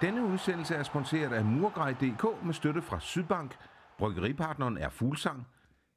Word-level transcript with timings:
Denne 0.00 0.24
udsendelse 0.24 0.74
er 0.74 0.82
sponsoreret 0.82 1.32
af 1.32 1.44
Murgrej.dk 1.44 2.44
med 2.44 2.54
støtte 2.54 2.82
fra 2.82 3.00
Sydbank. 3.00 3.56
Bryggeripartneren 3.98 4.78
er 4.78 4.88
Fuglsang. 4.90 5.46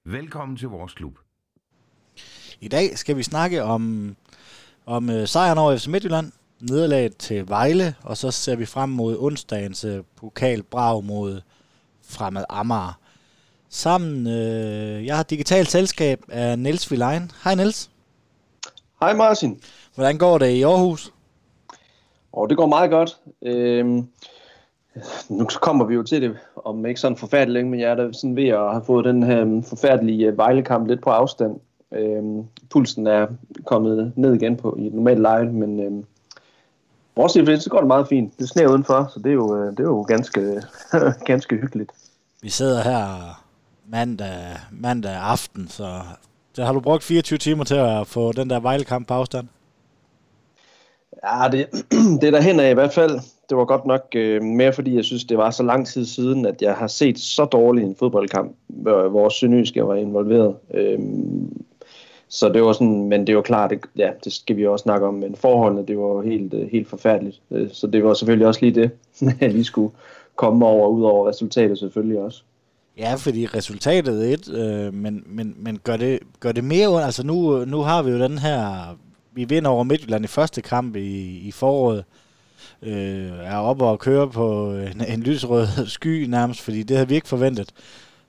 Velkommen 0.06 0.58
til 0.58 0.68
vores 0.68 0.94
klub. 0.94 1.14
I 2.62 2.68
dag 2.68 2.98
skal 2.98 3.18
vi 3.18 3.24
snakke 3.24 3.64
om, 3.64 4.16
om 4.86 5.10
uh, 5.10 5.26
sejren 5.26 5.58
over 5.58 5.78
FC 5.78 5.88
Midtjylland, 5.88 6.32
nederlaget 6.60 7.18
til 7.18 7.50
Vejle, 7.50 7.96
og 8.02 8.18
så 8.18 8.32
ser 8.32 8.56
vi 8.56 8.66
frem 8.66 8.90
mod 8.90 9.18
onsdagens 9.20 9.86
uh, 9.86 10.00
pokalbrag 10.16 11.04
mod 11.04 11.42
Fremad 12.10 12.46
Amager. 12.50 13.00
Sammen, 13.70 14.28
uh, 14.28 15.06
jeg 15.06 15.16
har 15.16 15.24
digitalt 15.24 15.72
selskab 15.72 16.24
af 16.30 16.60
Niels 16.60 16.92
Vilein. 16.92 17.32
Hej 17.44 17.56
Niels. 17.56 17.90
Hej 19.00 19.14
Martin. 19.14 19.62
Hvordan 19.96 20.18
går 20.18 20.38
det 20.38 20.50
i 20.50 20.64
Aarhus? 20.64 21.13
Og 22.34 22.50
det 22.50 22.58
går 22.58 22.68
meget 22.68 22.90
godt. 22.90 23.18
Øhm, 23.42 24.08
nu 25.30 25.46
kommer 25.62 25.86
vi 25.86 25.94
jo 25.94 26.04
til 26.04 26.22
det 26.22 26.38
om 26.66 26.86
ikke 26.86 27.00
sådan 27.00 27.18
forfærdeligt 27.18 27.54
længe, 27.54 27.72
men 27.72 27.80
jeg 27.80 27.92
er 27.92 27.96
da 27.96 28.14
sådan 28.14 28.36
ved 28.36 28.48
at 28.48 28.72
have 28.72 28.84
fået 28.86 29.06
den 29.06 29.24
her 29.24 29.42
øhm, 29.42 29.64
forfærdelige 29.64 30.28
øh, 30.28 30.38
Vejlekamp 30.38 30.88
lidt 30.88 31.02
på 31.02 31.10
afstand. 31.10 31.60
Øhm, 31.92 32.44
pulsen 32.70 33.08
er 33.08 33.28
kommet 33.66 34.14
ned 34.16 34.34
igen 34.34 34.58
på 34.58 34.76
i 34.80 34.88
et 34.88 34.94
normalt 34.94 35.20
leje, 35.20 35.46
men 35.46 35.80
øhm, 35.80 36.06
bortset 37.16 37.48
det, 37.48 37.64
så 37.64 37.70
går 37.70 37.78
det 37.78 37.88
meget 37.88 38.08
fint. 38.08 38.40
Det 38.40 38.50
sneer 38.50 38.68
udenfor, 38.68 39.10
så 39.14 39.20
det 39.20 39.30
er 39.30 39.34
jo, 39.34 39.58
øh, 39.58 39.72
det 39.72 39.80
er 39.80 39.84
jo 39.84 40.02
ganske, 40.02 40.62
ganske 41.26 41.56
hyggeligt. 41.56 41.92
Vi 42.42 42.50
sidder 42.50 42.82
her 42.84 43.42
mandag, 43.88 44.58
mandag 44.72 45.16
aften, 45.16 45.68
så, 45.68 46.02
det 46.56 46.66
har 46.66 46.74
du 46.74 46.80
brugt 46.80 47.04
24 47.04 47.38
timer 47.38 47.64
til 47.64 47.76
at 47.76 48.08
få 48.08 48.32
den 48.32 48.50
der 48.50 48.60
Vejlekamp 48.60 49.08
på 49.08 49.14
afstand? 49.14 49.48
Ja, 51.24 51.48
det, 51.52 51.68
det 52.22 52.28
er 52.28 52.32
der 52.32 52.42
hen 52.42 52.60
af 52.60 52.72
i 52.72 52.74
hvert 52.74 52.94
fald. 52.94 53.20
Det 53.50 53.58
var 53.58 53.66
godt 53.66 53.86
nok 53.86 54.08
øh, 54.16 54.44
mere, 54.44 54.74
fordi 54.74 54.96
jeg 54.96 55.04
synes, 55.04 55.24
det 55.24 55.38
var 55.38 55.52
så 55.52 55.64
lang 55.64 55.88
tid 55.88 56.06
siden, 56.06 56.46
at 56.46 56.62
jeg 56.62 56.74
har 56.74 56.88
set 56.88 57.20
så 57.20 57.46
dårlig 57.46 57.84
en 57.84 57.96
fodboldkamp, 57.96 58.56
hvor 58.68 59.10
vores 59.10 59.34
Sønderjyske 59.34 59.88
var 59.88 59.96
involveret. 59.96 60.56
Øh, 60.74 61.00
så 62.28 62.50
det 62.50 62.64
var 62.64 62.74
sådan, 62.74 63.04
men 63.10 63.28
det 63.28 63.36
var 63.36 63.42
klart, 63.42 63.70
det, 63.70 63.80
ja, 63.98 64.10
det 64.24 64.34
skal 64.34 64.58
vi 64.58 64.68
også 64.68 64.84
snakke 64.84 65.08
om, 65.08 65.14
men 65.14 65.36
forholdene, 65.36 65.88
det 65.88 65.98
var 65.98 66.22
helt, 66.22 66.54
øh, 66.54 66.72
helt 66.72 66.88
forfærdeligt. 66.88 67.42
Øh, 67.52 67.70
så 67.72 67.88
det 67.88 68.04
var 68.04 68.14
selvfølgelig 68.14 68.48
også 68.48 68.62
lige 68.62 68.82
det, 68.82 68.92
jeg 69.42 69.52
lige 69.52 69.64
skulle 69.64 69.94
komme 70.36 70.66
over, 70.66 70.88
ud 70.88 71.04
over 71.04 71.30
resultatet 71.30 71.80
selvfølgelig 71.80 72.20
også. 72.20 72.44
Ja, 72.98 73.16
fordi 73.16 73.46
resultatet 73.46 74.30
er 74.30 74.34
et, 74.34 74.50
øh, 74.50 74.94
men, 74.94 75.24
men, 75.26 75.56
men 75.58 75.80
gør, 75.84 75.98
det, 75.98 76.20
gør 76.40 76.52
det 76.52 76.64
mere 76.64 77.06
Altså 77.06 77.26
nu, 77.26 77.66
nu 77.66 77.82
har 77.82 78.04
vi 78.04 78.12
jo 78.12 78.20
den 78.20 78.38
her 78.38 78.96
vi 79.36 79.44
vinder 79.44 79.70
over 79.70 79.84
Midtjylland 79.84 80.26
i 80.26 80.28
første 80.28 80.62
kamp 80.62 80.96
i, 80.96 81.38
i 81.38 81.52
foråret. 81.52 82.04
Øh, 82.82 83.32
er 83.40 83.58
oppe 83.58 83.86
og 83.86 84.00
kører 84.00 84.26
på 84.26 84.72
en, 84.72 85.06
en 85.08 85.24
lysrød 85.24 85.68
sky 85.88 86.26
nærmest, 86.26 86.62
fordi 86.62 86.84
det 86.84 86.98
havde 86.98 87.08
vi 87.08 87.16
ikke 87.16 87.28
forventet. 87.28 87.70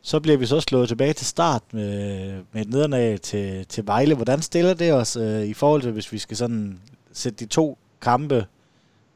Så 0.02 0.20
bliver 0.20 0.38
vi 0.38 0.46
så 0.46 0.60
slået 0.60 0.88
tilbage 0.88 1.12
til 1.12 1.26
start 1.26 1.62
med, 1.72 2.32
med 2.52 2.62
et 2.62 2.70
nederlag 2.70 3.20
til, 3.20 3.66
til 3.66 3.86
Vejle. 3.86 4.14
Hvordan 4.14 4.42
stiller 4.42 4.74
det 4.74 4.92
os 4.92 5.16
øh, 5.16 5.42
i 5.42 5.54
forhold 5.54 5.82
til, 5.82 5.92
hvis 5.92 6.12
vi 6.12 6.18
skal 6.18 6.36
sådan 6.36 6.80
sætte 7.12 7.44
de 7.44 7.50
to 7.50 7.78
kampe, 8.00 8.46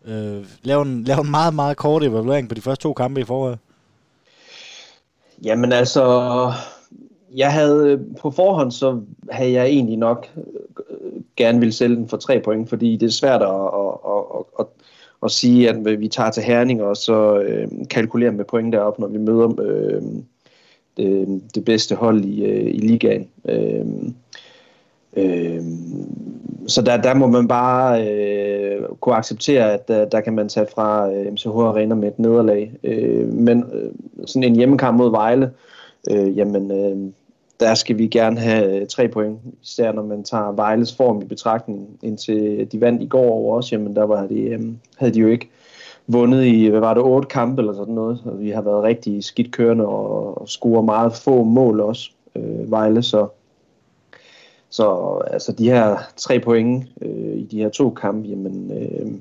øh, 0.05 0.45
lave, 0.63 0.83
en, 0.83 1.05
lave 1.05 1.21
en 1.21 1.31
meget, 1.31 1.55
meget 1.55 1.77
kort 1.77 2.03
evaluering 2.03 2.49
på 2.49 2.55
de 2.55 2.61
første 2.61 2.83
to 2.83 2.93
kampe 2.93 3.21
i 3.21 3.25
foråret? 3.25 3.59
Jamen 5.45 5.73
altså, 5.73 6.03
jeg 7.35 7.53
havde 7.53 7.93
øh, 7.93 8.01
på 8.21 8.31
forhånd, 8.31 8.73
så 8.73 9.01
havde 9.31 9.53
jeg 9.53 9.67
egentlig 9.67 9.97
nok 9.97 10.29
øh, 10.37 11.23
gerne 11.37 11.61
vil 11.61 11.73
sælge 11.73 11.97
den 11.97 12.09
for 12.09 12.17
tre 12.17 12.41
point, 12.41 12.69
fordi 12.69 12.97
det 12.97 13.07
er 13.07 13.11
svært 13.11 13.43
at, 13.43 13.49
at, 13.49 13.95
at, 14.15 14.45
at, 14.61 14.67
at 15.23 15.31
sige, 15.31 15.69
at 15.69 16.01
vi 16.01 16.09
tager 16.09 16.31
til 16.31 16.43
Herning 16.43 16.83
og 16.83 16.97
så 16.97 17.39
øh, 17.39 17.69
kalkulerer 17.91 18.31
med 18.31 18.45
point 18.45 18.73
derop, 18.73 18.99
når 18.99 19.09
vi 19.09 19.19
møder 19.19 19.61
øh, 19.61 20.03
det, 20.97 21.43
det 21.55 21.65
bedste 21.65 21.95
hold 21.95 22.25
i, 22.25 22.45
øh, 22.45 22.75
i 22.75 22.79
ligaen. 22.79 23.29
Øh, 23.49 23.87
øh, 25.17 25.63
så 26.67 26.83
der, 26.83 26.97
der 26.97 27.15
må 27.15 27.27
man 27.27 27.49
bare 27.49 28.09
øh, 28.09 28.83
kunne 29.01 29.15
acceptere, 29.15 29.73
at 29.73 29.89
der, 29.89 30.05
der 30.05 30.21
kan 30.21 30.35
man 30.35 30.49
tage 30.49 30.67
fra 30.75 31.13
øh, 31.13 31.33
MCH 31.33 31.47
Arena 31.47 31.95
med 31.95 32.09
et 32.09 32.19
nederlag. 32.19 32.73
Øh, 32.85 33.33
men 33.33 33.65
øh, 33.73 33.91
sådan 34.27 34.45
en 34.45 34.57
hjemmekamp 34.57 34.99
mod 34.99 35.11
Vejle, 35.11 35.51
øh, 36.11 36.39
jamen 36.39 36.71
øh, 36.71 37.13
der 37.61 37.75
skal 37.75 37.99
vi 37.99 38.07
gerne 38.07 38.41
have 38.41 38.81
øh, 38.81 38.87
tre 38.87 39.09
point, 39.09 39.39
især 39.63 39.93
når 39.93 40.03
man 40.03 40.25
tager 40.25 40.53
Vejles 40.53 40.97
form 40.97 41.23
i 41.23 41.25
betragtning, 41.25 41.99
indtil 42.03 42.69
de 42.73 42.81
vandt 42.81 43.03
i 43.03 43.07
går 43.07 43.31
over 43.31 43.57
os, 43.57 43.73
jamen 43.73 43.97
der 43.97 44.05
var 44.05 44.27
de, 44.27 44.41
øhm, 44.41 44.79
havde 44.97 45.15
de 45.15 45.21
jo 45.21 45.29
ikke 45.29 45.51
vundet 46.07 46.45
i, 46.45 46.67
hvad 46.67 46.81
var 46.81 46.95
det, 46.95 47.03
otte 47.03 47.29
kampe 47.29 47.63
eller 47.63 47.73
sådan 47.73 47.95
noget, 47.95 48.23
og 48.25 48.41
vi 48.41 48.51
har 48.51 48.63
været 48.63 48.83
rigtig 48.83 49.25
skidt 49.25 49.53
kørende 49.53 49.87
og, 49.87 50.41
og 50.41 50.49
scorer 50.49 50.83
meget 50.83 51.13
få 51.13 51.45
mål 51.45 51.81
også, 51.81 52.11
øh, 52.37 52.71
Vejle, 52.71 53.03
så 53.03 53.29
så 54.71 55.19
altså 55.27 55.53
de 55.53 55.71
her 55.71 55.97
tre 56.17 56.41
point 56.41 56.87
øh, 57.03 57.37
i 57.37 57.45
de 57.45 57.59
her 57.59 57.69
to 57.69 57.91
kampe, 57.91 58.29
jamen 58.29 58.73
øh, 58.73 59.13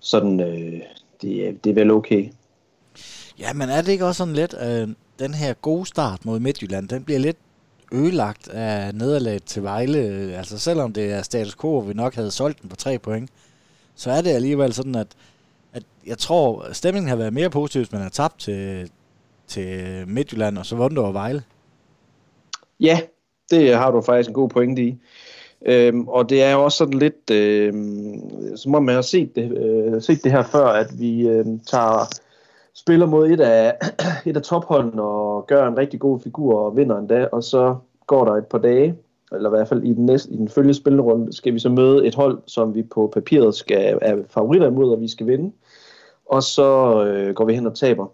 sådan, 0.00 0.40
øh, 0.40 0.80
det, 1.22 1.64
det 1.64 1.70
er 1.70 1.74
vel 1.74 1.90
okay. 1.90 2.28
Ja, 3.38 3.52
men 3.52 3.68
er 3.68 3.82
det 3.82 3.92
ikke 3.92 4.06
også 4.06 4.18
sådan 4.18 4.34
lidt, 4.34 4.54
øh, 4.62 4.88
den 5.18 5.34
her 5.34 5.54
gode 5.54 5.86
start 5.86 6.24
mod 6.24 6.40
Midtjylland, 6.40 6.88
den 6.88 7.04
bliver 7.04 7.20
lidt 7.20 7.36
ødelagt 7.92 8.48
af 8.48 8.94
nederlaget 8.94 9.44
til 9.44 9.62
Vejle. 9.62 9.98
Altså 10.36 10.58
selvom 10.58 10.92
det 10.92 11.12
er 11.12 11.22
status 11.22 11.56
quo, 11.56 11.76
og 11.76 11.88
vi 11.88 11.94
nok 11.94 12.14
havde 12.14 12.30
solgt 12.30 12.62
den 12.62 12.68
på 12.68 12.76
tre 12.76 12.98
point, 12.98 13.30
så 13.94 14.10
er 14.10 14.20
det 14.20 14.30
alligevel 14.30 14.72
sådan, 14.72 14.94
at, 14.94 15.06
at 15.72 15.82
jeg 16.06 16.18
tror, 16.18 16.72
stemningen 16.72 17.08
har 17.08 17.16
været 17.16 17.32
mere 17.32 17.50
positiv, 17.50 17.80
hvis 17.80 17.92
man 17.92 18.00
har 18.00 18.08
tabt 18.08 18.38
til, 18.38 18.90
til 19.46 19.88
Midtjylland, 20.06 20.58
og 20.58 20.66
så 20.66 20.76
vundet 20.76 20.98
over 20.98 21.12
Vejle. 21.12 21.42
Ja, 22.80 23.00
det 23.50 23.76
har 23.76 23.90
du 23.90 24.00
faktisk 24.00 24.28
en 24.28 24.34
god 24.34 24.48
pointe 24.48 24.82
i. 24.82 24.96
Øhm, 25.66 26.08
og 26.08 26.30
det 26.30 26.42
er 26.42 26.52
jo 26.52 26.64
også 26.64 26.78
sådan 26.78 26.98
lidt, 26.98 27.30
øhm, 27.30 28.56
som 28.56 28.74
om 28.74 28.84
man 28.84 28.94
har 28.94 29.02
set 29.02 29.36
det, 29.36 29.58
øh, 29.58 30.02
set 30.02 30.24
det 30.24 30.32
her 30.32 30.42
før, 30.42 30.66
at 30.66 30.86
vi 30.98 31.28
øh, 31.28 31.46
tager 31.66 32.10
spiller 32.80 33.06
mod 33.06 33.30
et 33.30 33.40
af, 33.40 33.74
et 34.26 34.36
af 34.36 34.42
topholdene 34.42 35.02
og 35.02 35.46
gør 35.46 35.68
en 35.68 35.78
rigtig 35.78 36.00
god 36.00 36.20
figur 36.20 36.60
og 36.60 36.76
vinder 36.76 36.98
endda, 36.98 37.28
og 37.32 37.44
så 37.44 37.76
går 38.06 38.24
der 38.24 38.32
et 38.32 38.46
par 38.46 38.58
dage, 38.58 38.96
eller 39.32 39.50
i 39.50 39.56
hvert 39.56 39.68
fald 39.68 39.82
i 39.82 39.92
den, 39.92 40.06
næste, 40.06 40.32
i 40.32 40.36
den 40.36 40.48
følgende 40.48 40.74
spillerunde, 40.74 41.32
skal 41.32 41.54
vi 41.54 41.58
så 41.58 41.68
møde 41.68 42.06
et 42.06 42.14
hold, 42.14 42.38
som 42.46 42.74
vi 42.74 42.82
på 42.82 43.10
papiret 43.14 43.54
skal 43.54 43.98
er 44.02 44.16
favoritter 44.28 44.66
imod, 44.66 44.92
og 44.92 45.00
vi 45.00 45.08
skal 45.08 45.26
vinde. 45.26 45.52
Og 46.26 46.42
så 46.42 47.02
øh, 47.04 47.34
går 47.34 47.44
vi 47.44 47.54
hen 47.54 47.66
og 47.66 47.74
taber. 47.74 48.06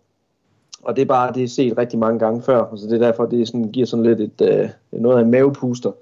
Og 0.82 0.96
det 0.96 1.02
er 1.02 1.06
bare, 1.06 1.32
det 1.32 1.44
er 1.44 1.48
set 1.48 1.78
rigtig 1.78 1.98
mange 1.98 2.18
gange 2.18 2.42
før, 2.42 2.76
så 2.76 2.86
det 2.86 3.02
er 3.02 3.06
derfor, 3.06 3.26
det 3.26 3.48
sådan, 3.48 3.70
giver 3.72 3.86
sådan 3.86 4.06
lidt 4.06 4.20
et, 4.20 4.40
øh, 4.40 4.68
noget 4.92 5.18
af 5.18 5.22
en 5.22 5.30
mavepuster, 5.30 5.92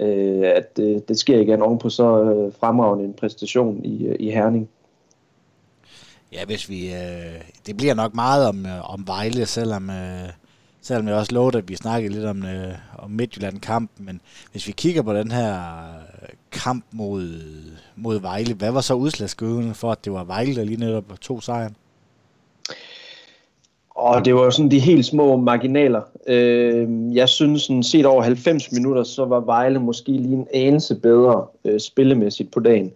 øh, 0.00 0.42
at 0.44 0.78
øh, 0.80 1.00
det 1.08 1.18
sker 1.18 1.40
igen 1.40 1.62
oven 1.62 1.78
på 1.78 1.88
så 1.88 2.22
øh, 2.22 2.52
fremragende 2.52 3.04
en 3.04 3.14
præstation 3.14 3.84
i, 3.84 4.06
øh, 4.06 4.16
i 4.20 4.30
Herning. 4.30 4.68
Ja, 6.32 6.44
hvis 6.44 6.68
vi... 6.68 6.94
Øh, 6.94 7.40
det 7.66 7.76
bliver 7.76 7.94
nok 7.94 8.14
meget 8.14 8.48
om, 8.48 8.66
øh, 8.66 8.94
om 8.94 9.06
Vejle, 9.06 9.46
selvom, 9.46 9.90
øh, 9.90 10.28
selvom 10.80 11.08
jeg 11.08 11.16
også 11.16 11.34
lovede, 11.34 11.58
at 11.58 11.68
vi 11.68 11.76
snakkede 11.76 12.14
lidt 12.14 12.24
om, 12.24 12.44
øh, 12.44 12.74
om 12.98 13.10
Midtjylland-kamp. 13.10 13.90
Men 13.98 14.20
hvis 14.52 14.66
vi 14.66 14.72
kigger 14.72 15.02
på 15.02 15.14
den 15.14 15.30
her 15.30 15.54
øh, 16.22 16.28
kamp 16.52 16.84
mod, 16.92 17.42
mod 17.96 18.20
Vejle, 18.20 18.54
hvad 18.54 18.70
var 18.70 18.80
så 18.80 18.94
udslagsgivende 18.94 19.74
for, 19.74 19.92
at 19.92 20.04
det 20.04 20.12
var 20.12 20.24
Vejle, 20.24 20.54
der 20.54 20.64
lige 20.64 20.80
netop 20.80 21.04
tog 21.20 21.42
sejren? 21.42 21.76
Og 23.90 24.24
det 24.24 24.34
var 24.34 24.50
sådan 24.50 24.70
de 24.70 24.80
helt 24.80 25.06
små 25.06 25.36
marginaler. 25.36 26.02
Øh, 26.26 26.88
jeg 27.16 27.28
synes, 27.28 27.62
sådan, 27.62 27.82
set 27.82 28.06
over 28.06 28.22
90 28.22 28.72
minutter, 28.72 29.02
så 29.02 29.24
var 29.24 29.40
Vejle 29.40 29.78
måske 29.78 30.12
lige 30.12 30.34
en 30.34 30.46
anelse 30.54 30.94
bedre 30.94 31.46
øh, 31.64 31.80
spillemæssigt 31.80 32.50
på 32.50 32.60
dagen. 32.60 32.86
Øh, 32.86 32.92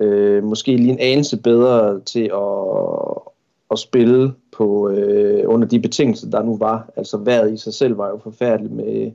øh, 0.00 0.44
måske 0.44 0.76
lige 0.76 0.92
en 0.92 0.98
anelse 1.00 1.36
bedre 1.36 2.00
til 2.00 2.30
at, 2.34 3.22
at 3.70 3.78
spille 3.78 4.34
på 4.52 4.88
øh, 4.88 5.44
under 5.46 5.68
de 5.68 5.80
betingelser, 5.80 6.30
der 6.30 6.42
nu 6.42 6.56
var. 6.56 6.88
Altså 6.96 7.16
vejret 7.16 7.52
i 7.52 7.56
sig 7.56 7.74
selv 7.74 7.98
var 7.98 8.08
jo 8.08 8.18
forfærdeligt 8.22 8.74
med... 8.74 9.12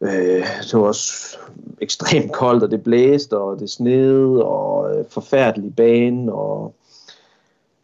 Øh, 0.00 0.46
det 0.62 0.74
var 0.74 0.86
også 0.86 1.36
ekstremt 1.80 2.32
koldt, 2.32 2.62
og 2.62 2.70
det 2.70 2.82
blæste, 2.82 3.38
og 3.38 3.60
det 3.60 3.70
snede, 3.70 4.44
og 4.44 4.98
øh, 4.98 5.04
forfærdelig 5.08 5.76
bane, 5.76 6.32
og 6.32 6.74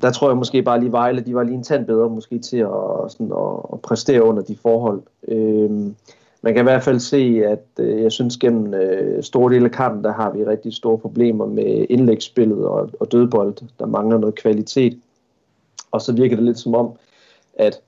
der 0.02 0.12
tror 0.12 0.28
jeg 0.28 0.36
måske 0.36 0.62
bare 0.62 0.80
lige 0.80 0.92
Vejle, 0.92 1.20
de 1.20 1.34
var 1.34 1.42
lige 1.42 1.54
en 1.54 1.64
tand 1.64 1.86
bedre 1.86 2.08
måske 2.08 2.38
til 2.38 2.56
at, 2.56 2.68
sådan, 3.08 3.32
at, 3.32 3.72
at 3.72 3.80
præstere 3.80 4.22
under 4.22 4.42
de 4.42 4.56
forhold. 4.62 5.02
Øh, 5.28 5.70
man 6.42 6.54
kan 6.54 6.62
i 6.62 6.68
hvert 6.70 6.82
fald 6.82 7.00
se, 7.00 7.42
at 7.46 7.66
øh, 7.78 8.02
jeg 8.02 8.12
synes 8.12 8.36
gennem 8.36 8.74
øh, 8.74 9.22
store 9.22 9.54
dele 9.54 9.64
af 9.64 9.70
kampen, 9.70 10.04
der 10.04 10.12
har 10.12 10.30
vi 10.30 10.44
rigtig 10.44 10.74
store 10.74 10.98
problemer 10.98 11.46
med 11.46 11.86
indlægsspillet 11.90 12.64
og, 12.64 12.90
og 13.00 13.12
dødbold. 13.12 13.54
Der 13.78 13.86
mangler 13.86 14.18
noget 14.18 14.34
kvalitet. 14.34 14.98
Og 15.90 16.00
så 16.00 16.12
virker 16.12 16.36
det 16.36 16.44
lidt 16.44 16.58
som 16.58 16.74
om, 16.74 16.92
at 17.54 17.80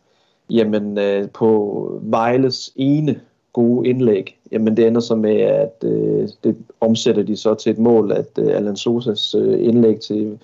jamen, 0.51 0.99
øh, 0.99 1.29
på 1.29 2.01
Vejles 2.03 2.73
ene 2.77 3.21
gode 3.53 3.89
indlæg, 3.89 4.39
jamen 4.53 4.77
det 4.77 4.87
ender 4.87 5.01
så 5.01 5.15
med, 5.15 5.41
at 5.41 5.85
øh, 5.85 6.29
det 6.45 6.57
omsætter 6.81 7.23
de 7.23 7.37
så 7.37 7.55
til 7.55 7.73
et 7.73 7.79
mål, 7.79 8.13
at 8.13 8.39
øh, 8.39 8.57
Alan 8.57 8.77
Sosas 8.77 9.35
øh, 9.35 9.67
indlæg 9.69 10.01
til, 10.01 10.39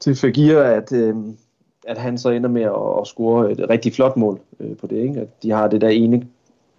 til 0.00 0.16
Fagir, 0.16 0.58
at, 0.58 0.92
øh, 0.92 1.16
at 1.86 1.98
han 1.98 2.18
så 2.18 2.30
ender 2.30 2.48
med 2.48 2.62
at, 2.62 3.00
at 3.00 3.06
score 3.06 3.52
et 3.52 3.70
rigtig 3.70 3.92
flot 3.92 4.16
mål 4.16 4.40
øh, 4.60 4.76
på 4.76 4.86
det. 4.86 4.96
Ikke? 4.96 5.20
At 5.20 5.42
de 5.42 5.50
har 5.50 5.68
det 5.68 5.80
der 5.80 5.88
ene 5.88 6.26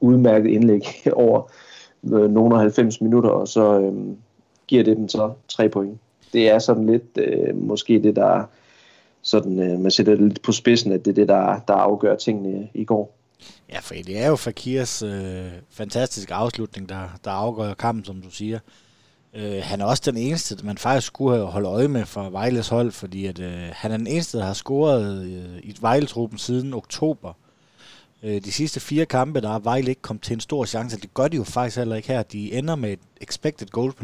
udmærket 0.04 0.50
indlæg 0.50 0.86
over 1.14 1.52
øh, 2.14 2.32
nogle 2.32 2.58
90 2.58 3.02
minutter, 3.02 3.30
og 3.30 3.48
så 3.48 3.80
øh, 3.80 3.94
giver 4.68 4.84
det 4.84 4.98
dem 4.98 5.10
så 5.10 5.34
tre 5.48 5.70
point. 5.70 6.00
Det 6.34 6.50
er 6.50 6.60
sådan 6.60 6.86
lidt 6.86 7.18
øh, 7.18 7.56
måske 7.56 8.04
det, 8.04 8.16
der 8.16 8.44
sådan, 9.22 9.60
øh, 9.60 9.80
man 9.80 9.92
sætter 9.92 10.16
det 10.16 10.28
lidt 10.28 10.42
på 10.42 10.52
spidsen, 10.52 10.92
at 10.92 11.06
det 11.06 11.12
er 11.12 11.16
det, 11.16 11.28
der, 11.28 11.60
der 11.68 11.74
afgør 11.74 12.16
tingene 12.16 12.70
i 12.74 12.86
går. 12.86 13.16
Ja, 13.72 13.80
for 13.80 13.94
det 13.94 14.18
er 14.18 14.28
jo 14.28 14.36
Fakirs 14.36 15.04
øh, 15.04 15.46
fantastiske 15.70 16.34
afslutning, 16.34 16.90
der, 16.90 17.20
der 17.26 17.32
afgør 17.32 17.74
kampen, 17.74 18.06
som 18.06 18.22
du 18.22 18.30
siger. 18.30 18.60
Øh, 19.34 19.60
han 19.62 19.82
er 19.82 19.86
også 19.86 20.04
den 20.06 20.18
eneste, 20.18 20.66
man 20.66 20.78
faktisk 20.78 21.08
skulle 21.08 21.38
have 21.38 21.48
holdt 21.48 21.68
øje 21.68 21.88
med 21.88 22.06
fra 22.06 22.30
Vejles 22.30 22.70
hold, 22.70 22.92
fordi 22.92 23.26
at, 23.26 23.40
øh, 23.40 23.70
han 23.72 23.92
er 23.92 23.98
den 23.98 24.08
eneste, 24.08 24.38
der 24.38 24.44
har 24.46 24.54
scoret 24.54 25.26
øh, 25.26 25.60
i 25.64 25.76
Vejletruppen 25.82 26.38
siden 26.38 26.74
oktober. 26.74 27.34
Øh, 28.24 28.42
de 28.42 28.52
sidste 28.52 28.80
fire 28.80 29.06
kampe, 29.06 29.42
der 29.42 29.50
har 29.50 29.60
Vejle 29.60 29.90
ikke 29.90 30.02
kommet 30.02 30.24
til 30.24 30.34
en 30.34 30.40
stor 30.40 30.66
chance. 30.66 31.00
Det 31.02 31.14
gør 31.14 31.28
de 31.28 31.38
jo 31.38 31.44
faktisk 31.44 31.78
heller 31.78 31.96
ikke 31.96 32.08
her. 32.08 32.24
De 32.24 32.54
ender 32.54 32.76
med 32.76 32.94
et 32.94 33.00
expected 33.22 33.68
goal 33.68 33.92
på 33.92 34.04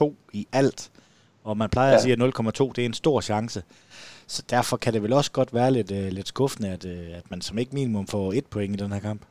0,2 0.00 0.12
i 0.32 0.46
alt. 0.52 0.90
Og 1.44 1.56
man 1.56 1.70
plejer 1.70 1.88
ja. 1.88 1.94
at 1.94 2.02
sige, 2.02 2.12
at 2.12 2.18
0,2 2.18 2.72
det 2.72 2.78
er 2.78 2.86
en 2.86 2.94
stor 2.94 3.20
chance. 3.20 3.62
Så 4.26 4.42
derfor 4.50 4.76
kan 4.76 4.92
det 4.92 5.02
vel 5.02 5.12
også 5.12 5.32
godt 5.32 5.54
være 5.54 5.70
lidt, 5.70 5.90
uh, 5.90 5.96
lidt 5.96 6.28
skuffende, 6.28 6.68
at, 6.68 6.84
uh, 6.84 7.16
at 7.16 7.30
man 7.30 7.40
som 7.40 7.58
ikke 7.58 7.74
minimum 7.74 8.06
får 8.06 8.32
et 8.32 8.46
point 8.46 8.80
i 8.80 8.84
den 8.84 8.92
her 8.92 9.00
kamp. 9.00 9.22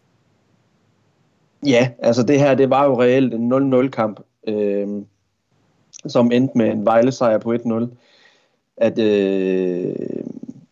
Ja, 1.66 1.90
altså 2.00 2.24
det 2.24 2.40
her, 2.40 2.56
det 2.56 2.70
var 2.70 2.86
jo 2.86 3.02
reelt 3.02 3.34
en 3.34 3.54
0-0-kamp, 3.54 4.20
øh, 4.48 4.88
som 6.08 6.32
endte 6.32 6.58
med 6.58 6.72
en 6.72 6.86
Vejle-sejr 6.86 7.38
på 7.38 7.54
1-0. 7.54 7.88
At, 8.78 9.00
øh, 9.00 9.96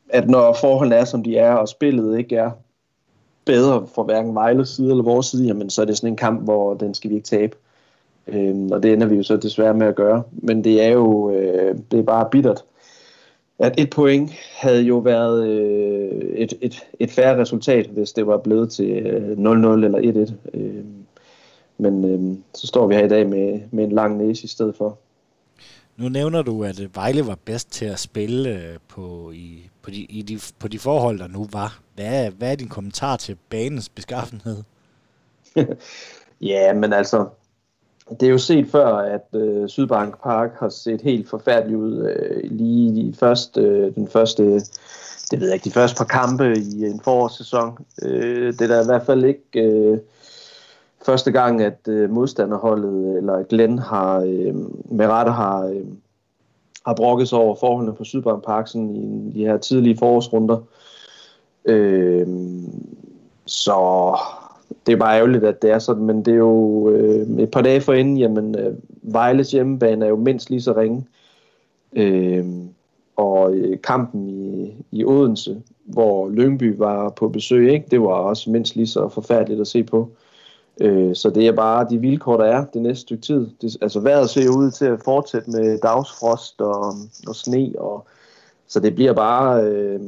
at 0.10 0.30
når 0.30 0.54
forholdene 0.54 0.96
er, 0.96 1.06
som 1.06 1.24
de 1.24 1.38
er, 1.38 1.54
og 1.54 1.68
spillet 1.68 2.20
ikke 2.20 2.36
er 2.36 2.52
bedre 3.46 3.88
for 3.96 4.04
hverken 4.04 4.36
Vejles 4.36 4.70
side 4.70 4.90
eller 4.90 5.04
vores 5.04 5.26
side, 5.26 5.46
jamen 5.46 5.70
så 5.70 5.82
er 5.82 5.86
det 5.86 5.98
sådan 5.98 6.10
en 6.10 6.18
kamp, 6.18 6.44
hvor 6.44 6.74
den 6.74 6.94
skal 6.94 7.10
vi 7.10 7.16
ikke 7.16 7.28
tabe. 7.28 7.56
Øhm, 8.28 8.72
og 8.72 8.84
det 8.84 8.94
ender 8.94 9.08
vi 9.08 9.16
jo 9.16 9.24
så 9.24 9.38
desværre 9.38 9.74
med 9.74 9.88
at 9.88 9.96
gøre. 9.96 10.24
Men 10.32 10.64
det 10.64 10.84
er 10.84 10.90
jo 10.92 11.32
øh, 11.32 11.76
det 11.92 12.00
er 12.00 12.04
bare 12.04 12.28
bittert, 12.32 12.64
at 13.60 13.80
et 13.80 13.90
point 13.90 14.32
havde 14.56 14.82
jo 14.82 14.98
været 14.98 15.48
øh, 15.48 16.22
et, 16.36 16.54
et, 16.62 16.88
et 17.00 17.12
færre 17.12 17.42
resultat, 17.42 17.86
hvis 17.86 18.14
det 18.14 18.28
var 18.28 18.38
blevet 18.38 18.72
til 18.72 18.92
øh, 18.92 19.32
0-0 19.32 19.38
eller 19.38 20.28
1-1. 20.54 20.58
Øh, 20.58 20.84
men 21.78 22.06
øh, 22.06 22.38
så 22.54 22.68
står 22.68 22.88
vi 22.88 22.96
her 22.96 23.06
i 23.06 23.10
dag 23.10 23.30
med, 23.30 23.60
med 23.72 23.84
en 23.84 23.92
lang 23.92 24.18
næse 24.18 24.44
i 24.44 24.48
stedet 24.48 24.76
for. 24.76 24.98
Nu 25.98 26.10
nævner 26.10 26.42
du, 26.42 26.64
at 26.64 26.96
Vejle 26.96 27.28
var 27.28 27.38
bedst 27.46 27.72
til 27.72 27.86
at 27.86 28.00
spille 28.00 28.50
øh, 28.50 28.78
på, 28.88 29.32
i, 29.32 29.70
på, 29.82 29.90
de, 29.90 29.96
i 29.96 30.22
de, 30.22 30.40
på 30.60 30.68
de 30.68 30.80
forhold, 30.80 31.20
der 31.20 31.28
nu 31.28 31.48
var. 31.52 31.80
Hvad 31.96 32.26
er, 32.26 32.30
hvad 32.30 32.52
er 32.52 32.56
din 32.56 32.68
kommentar 32.68 33.18
til 33.18 33.38
banens 33.50 33.90
beskaffenhed? 33.90 34.64
ja, 36.52 36.74
men 36.74 36.94
altså, 36.94 37.28
det 38.10 38.24
er 38.24 38.30
jo 38.30 38.38
set 38.38 38.68
før, 38.72 38.96
at 38.96 39.40
øh, 39.40 39.70
Sydbank 39.70 40.24
Park 40.24 40.50
har 40.60 40.70
set 40.70 41.02
helt 41.02 41.30
forfærdeligt 41.30 41.80
ud 41.80 42.06
øh, 42.06 42.52
lige 42.52 42.96
de 42.96 43.14
første, 43.20 43.62
øh, 43.62 43.96
den 43.96 44.08
første, 44.08 44.44
det 45.32 45.40
ved 45.40 45.48
jeg 45.48 45.54
ikke, 45.54 45.66
de 45.66 45.72
første 45.72 45.98
par 45.98 46.06
kampe 46.06 46.58
i 46.58 46.86
en 46.86 47.02
forårssæson. 47.04 47.78
Øh, 48.02 48.54
det 48.54 48.62
er 48.62 48.68
der 48.68 48.82
i 48.82 48.86
hvert 48.86 49.06
fald 49.06 49.26
ikke 49.26 49.62
øh, 49.62 49.98
første 51.06 51.32
gang, 51.32 51.62
at 51.62 51.88
øh, 51.88 52.10
modstanderholdet 52.10 53.10
øh, 53.10 53.18
eller 53.18 53.44
Glenn 53.44 53.80
har 53.80 54.20
øh, 54.20 54.56
med 54.92 55.08
rette 55.08 55.32
har, 55.32 55.66
øh, 55.66 55.86
har 56.86 56.96
brokket 56.96 57.30
sig 57.30 57.38
over 57.38 57.56
forholdene 57.56 57.94
på 57.94 58.04
Sydbank 58.04 58.44
Park 58.44 58.68
sådan 58.68 58.96
i 58.96 59.32
de 59.34 59.46
her 59.46 59.58
tidlige 59.58 59.98
forårsrunder. 59.98 60.58
Øh, 61.66 62.28
så 63.46 63.80
det 64.86 64.94
er 64.94 64.98
bare 64.98 65.18
ærgerligt, 65.18 65.44
at 65.44 65.62
det 65.62 65.72
er 65.72 65.80
sådan, 65.80 66.04
men 66.04 66.26
det 66.26 66.32
er 66.32 66.38
jo 66.38 66.90
øh, 66.90 67.40
et 67.40 67.52
par 67.52 67.62
dage 67.62 67.82
forinden, 67.82 68.18
jamen 68.18 68.60
øh, 68.60 68.74
Vejles 69.02 69.52
hjemmebane 69.52 70.06
er 70.06 70.10
jo 70.10 70.16
mindst 70.16 70.50
lige 70.50 70.62
så 70.62 70.74
ringe. 70.78 71.06
Øh, 71.94 72.46
og 73.16 73.54
øh, 73.54 73.82
kampen 73.82 74.30
i, 74.30 74.74
i 74.92 75.06
Odense, 75.06 75.62
hvor 75.86 76.30
Lyngby 76.30 76.78
var 76.78 77.10
på 77.10 77.30
besøg, 77.30 77.74
ikke? 77.74 77.88
det 77.92 78.02
var 78.02 78.08
også 78.08 78.52
mindst 78.52 78.76
lige 78.76 78.88
så 78.88 79.10
forfærdeligt 79.10 79.62
at 79.62 79.68
se 79.68 79.84
på. 79.84 80.10
Øh, 80.12 80.25
Øh, 80.82 81.16
så 81.16 81.30
det 81.30 81.48
er 81.48 81.52
bare 81.52 81.88
de 81.90 81.98
vilkår, 81.98 82.38
der 82.38 82.46
er 82.46 82.66
det 82.66 82.82
næste 82.82 83.02
stykke 83.02 83.22
tid. 83.22 83.48
Det, 83.62 83.78
altså 83.82 84.00
vejret 84.00 84.30
ser 84.30 84.50
ud 84.50 84.72
til 84.72 84.86
at 84.86 85.02
fortsætte 85.06 85.50
med 85.50 85.80
dagsfrost 85.84 86.62
og, 86.62 86.94
og 87.28 87.36
sne, 87.36 87.74
og, 87.78 88.08
så 88.68 88.80
det 88.80 88.96
bliver 88.96 89.14
bare 89.14 89.64
øh, 89.64 90.00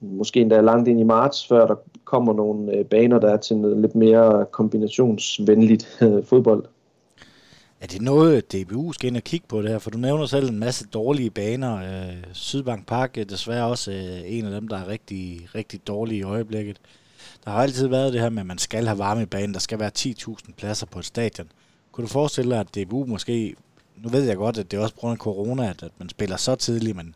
måske 0.00 0.40
endda 0.40 0.60
langt 0.60 0.88
ind 0.88 1.00
i 1.00 1.02
marts, 1.02 1.48
før 1.48 1.66
der 1.66 1.74
kommer 2.04 2.32
nogle 2.32 2.72
øh, 2.72 2.84
baner, 2.84 3.18
der 3.18 3.30
er 3.30 3.36
til 3.36 3.56
noget 3.56 3.80
lidt 3.80 3.94
mere 3.94 4.46
kombinationsvenligt 4.52 5.98
øh, 6.02 6.24
fodbold. 6.24 6.64
Er 7.80 7.86
det 7.86 8.02
noget, 8.02 8.52
DBU 8.52 8.92
skal 8.92 9.08
ind 9.08 9.16
og 9.16 9.22
kigge 9.22 9.46
på 9.48 9.62
det 9.62 9.70
her? 9.70 9.78
For 9.78 9.90
du 9.90 9.98
nævner 9.98 10.26
selv 10.26 10.48
en 10.48 10.58
masse 10.58 10.86
dårlige 10.86 11.30
baner. 11.30 11.76
Øh, 11.76 12.16
Sydbank 12.32 12.86
Park 12.86 13.18
er 13.18 13.24
desværre 13.24 13.66
også 13.66 13.92
øh, 13.92 14.20
en 14.24 14.44
af 14.44 14.50
dem, 14.50 14.68
der 14.68 14.76
er 14.76 14.88
rigtig, 14.88 15.48
rigtig 15.54 15.86
dårlige 15.86 16.18
i 16.18 16.22
øjeblikket. 16.22 16.80
Der 17.46 17.52
har 17.52 17.62
altid 17.62 17.86
været 17.86 18.12
det 18.12 18.20
her 18.20 18.28
med, 18.28 18.40
at 18.40 18.46
man 18.46 18.58
skal 18.58 18.86
have 18.86 18.98
varme 18.98 19.22
i 19.22 19.26
banen. 19.26 19.54
Der 19.54 19.60
skal 19.60 19.78
være 19.78 19.90
10.000 19.98 20.52
pladser 20.56 20.86
på 20.86 20.98
et 20.98 21.04
stadion. 21.04 21.48
Kunne 21.92 22.06
du 22.06 22.12
forestille 22.12 22.50
dig, 22.50 22.60
at 22.60 22.74
DBU 22.74 23.04
måske... 23.04 23.54
Nu 23.96 24.08
ved 24.08 24.24
jeg 24.24 24.36
godt, 24.36 24.58
at 24.58 24.70
det 24.70 24.76
er 24.76 24.82
også 24.82 24.94
på 24.94 25.00
grund 25.00 25.12
af 25.12 25.18
corona, 25.18 25.70
at, 25.70 25.82
at 25.82 25.90
man 25.98 26.08
spiller 26.08 26.36
så 26.36 26.54
tidligt, 26.54 26.96
men 26.96 27.14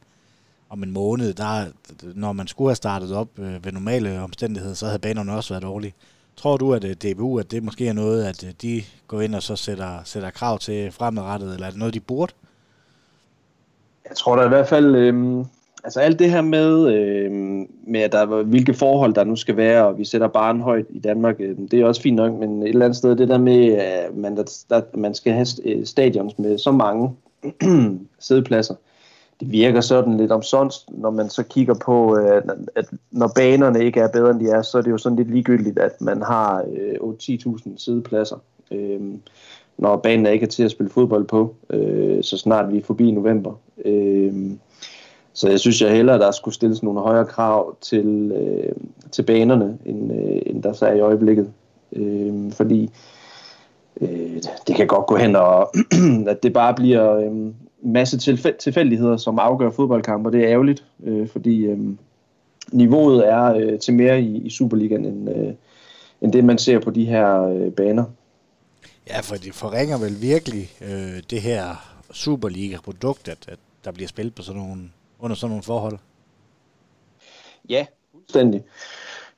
om 0.69 0.83
en 0.83 0.91
måned, 0.91 1.35
der, 1.35 1.67
når 2.15 2.33
man 2.33 2.47
skulle 2.47 2.69
have 2.69 2.77
startet 2.77 3.15
op 3.15 3.29
øh, 3.39 3.65
ved 3.65 3.73
normale 3.73 4.21
omstændigheder, 4.21 4.75
så 4.75 4.87
havde 4.87 4.99
banerne 4.99 5.33
også 5.33 5.55
været 5.55 5.63
dårlige. 5.63 5.95
Tror 6.37 6.57
du, 6.57 6.75
at 6.75 6.85
øh, 6.85 6.95
DBU, 6.95 7.39
at 7.39 7.51
det 7.51 7.63
måske 7.63 7.89
er 7.89 7.93
noget, 7.93 8.25
at 8.25 8.45
øh, 8.45 8.51
de 8.63 8.83
går 9.09 9.21
ind 9.21 9.35
og 9.35 9.43
så 9.43 9.57
sætter, 9.57 9.99
sætter 10.05 10.31
krav 10.31 10.59
til 10.59 10.93
fremadrettet, 10.93 11.55
eller 11.55 11.67
er 11.67 11.71
det 11.71 11.79
noget, 11.79 11.95
de 11.95 12.01
burde? 12.01 12.33
Jeg 14.09 14.17
tror 14.17 14.37
da 14.37 14.45
i 14.45 14.49
hvert 14.49 14.69
fald, 14.69 14.95
øh, 14.95 15.45
altså 15.85 16.01
alt 16.01 16.19
det 16.19 16.31
her 16.31 16.41
med, 16.41 16.95
øh, 16.95 17.31
med 17.87 18.01
at 18.01 18.13
der, 18.13 18.43
hvilke 18.43 18.75
forhold 18.75 19.15
der 19.15 19.25
nu 19.25 19.37
skal 19.37 19.57
være, 19.57 19.87
og 19.87 19.99
vi 19.99 20.05
sætter 20.05 20.29
barn 20.29 20.61
højt 20.61 20.87
i 20.91 20.99
Danmark, 20.99 21.37
øh, 21.39 21.57
det 21.71 21.81
er 21.81 21.87
også 21.87 22.03
fint 22.03 22.17
nok, 22.17 22.33
men 22.33 22.63
et 22.63 22.69
eller 22.69 22.85
andet 22.85 22.97
sted, 22.97 23.17
det 23.17 23.29
der 23.29 23.39
med, 23.39 23.73
at 23.73 24.17
man, 24.17 24.37
der, 24.37 24.65
der, 24.71 24.83
man 24.95 25.15
skal 25.15 25.33
have 25.33 25.47
øh, 25.65 25.87
stadions 25.87 26.39
med 26.39 26.59
så 26.59 26.73
mange 26.73 27.11
sædepladser, 28.19 28.75
det 29.41 29.53
virker 29.53 29.81
sådan 29.81 30.17
lidt 30.17 30.33
omsonst, 30.33 30.91
når 30.91 31.11
man 31.11 31.31
så 31.31 31.43
kigger 31.43 31.75
på, 31.75 32.19
øh, 32.19 32.43
at 32.75 32.87
når 33.11 33.33
banerne 33.35 33.85
ikke 33.85 34.01
er 34.01 34.09
bedre, 34.09 34.31
end 34.31 34.41
de 34.41 34.49
er, 34.49 34.63
så 34.63 34.79
er 34.79 34.83
det 34.83 34.91
jo 34.91 34.99
sådan 34.99 35.17
lidt 35.17 35.31
ligegyldigt, 35.31 35.79
at 35.79 36.01
man 36.01 36.23
har 36.23 36.65
øh, 36.73 36.95
8-10.000 36.95 37.71
sædepladser. 37.77 38.37
øh, 38.71 39.01
når 39.79 39.97
banen 39.97 40.27
ikke 40.27 40.45
er 40.45 40.51
til 40.51 40.63
at 40.63 40.71
spille 40.71 40.91
fodbold 40.91 41.25
på, 41.25 41.55
øh, 41.71 42.23
så 42.23 42.39
snart 42.39 42.73
vi 42.73 42.79
er 42.79 42.83
forbi 42.83 43.11
november 43.11 43.61
så 45.33 45.49
jeg 45.49 45.61
synes, 45.61 45.83
jeg 45.83 45.97
hellere, 45.97 46.15
at 46.15 46.21
der 46.21 46.31
skulle 46.31 46.55
stilles 46.55 46.83
nogle 46.83 47.01
højere 47.01 47.27
krav 47.27 47.77
til, 47.81 48.33
øh, 48.33 48.73
til 49.13 49.23
banerne, 49.23 49.79
end, 49.87 50.13
øh, 50.13 50.43
end 50.47 50.63
der 50.63 50.73
så 50.73 50.87
er 50.87 50.93
i 50.93 51.01
øjeblikket. 51.01 51.53
Øh, 51.93 52.53
fordi 52.53 52.91
det 54.67 54.77
kan 54.77 54.87
godt 54.87 55.07
gå 55.07 55.17
hen, 55.17 55.37
og 55.37 55.73
at 56.33 56.43
det 56.43 56.53
bare 56.53 56.75
bliver 56.75 57.31
masse 57.83 58.17
tilfæ- 58.17 58.57
tilfældigheder, 58.57 59.17
som 59.17 59.39
afgør 59.39 59.71
fodboldkampe, 59.71 60.31
det 60.31 60.41
er 60.41 60.51
ærgerligt, 60.51 60.85
øh, 61.05 61.29
fordi 61.29 61.65
øh, 61.65 61.79
niveauet 62.73 63.29
er 63.29 63.45
øh, 63.45 63.79
til 63.79 63.95
mere 63.95 64.23
i, 64.23 64.37
i 64.37 64.51
Superligaen, 64.51 65.05
end, 65.05 65.31
øh, 65.31 65.55
end 66.21 66.33
det, 66.33 66.45
man 66.45 66.59
ser 66.59 66.79
på 66.79 66.91
de 66.91 67.05
her 67.05 67.43
øh, 67.43 67.73
baner. 67.73 68.05
Ja, 69.09 69.21
for 69.21 69.35
det 69.37 69.55
forringer 69.55 69.99
vel 69.99 70.23
virkelig 70.23 70.71
øh, 70.83 71.23
det 71.31 71.41
her 71.41 71.65
Superliga-produkt, 72.13 73.29
at, 73.29 73.39
at 73.49 73.59
der 73.85 73.93
bliver 73.93 74.09
spillet 74.09 74.35
på 74.35 74.43
sådan 74.43 74.63
nogle, 74.63 74.83
under 75.23 75.37
sådan 75.37 75.51
nogle 75.51 75.63
forhold. 75.63 75.99
Ja, 77.69 77.87
fuldstændig. 78.13 78.63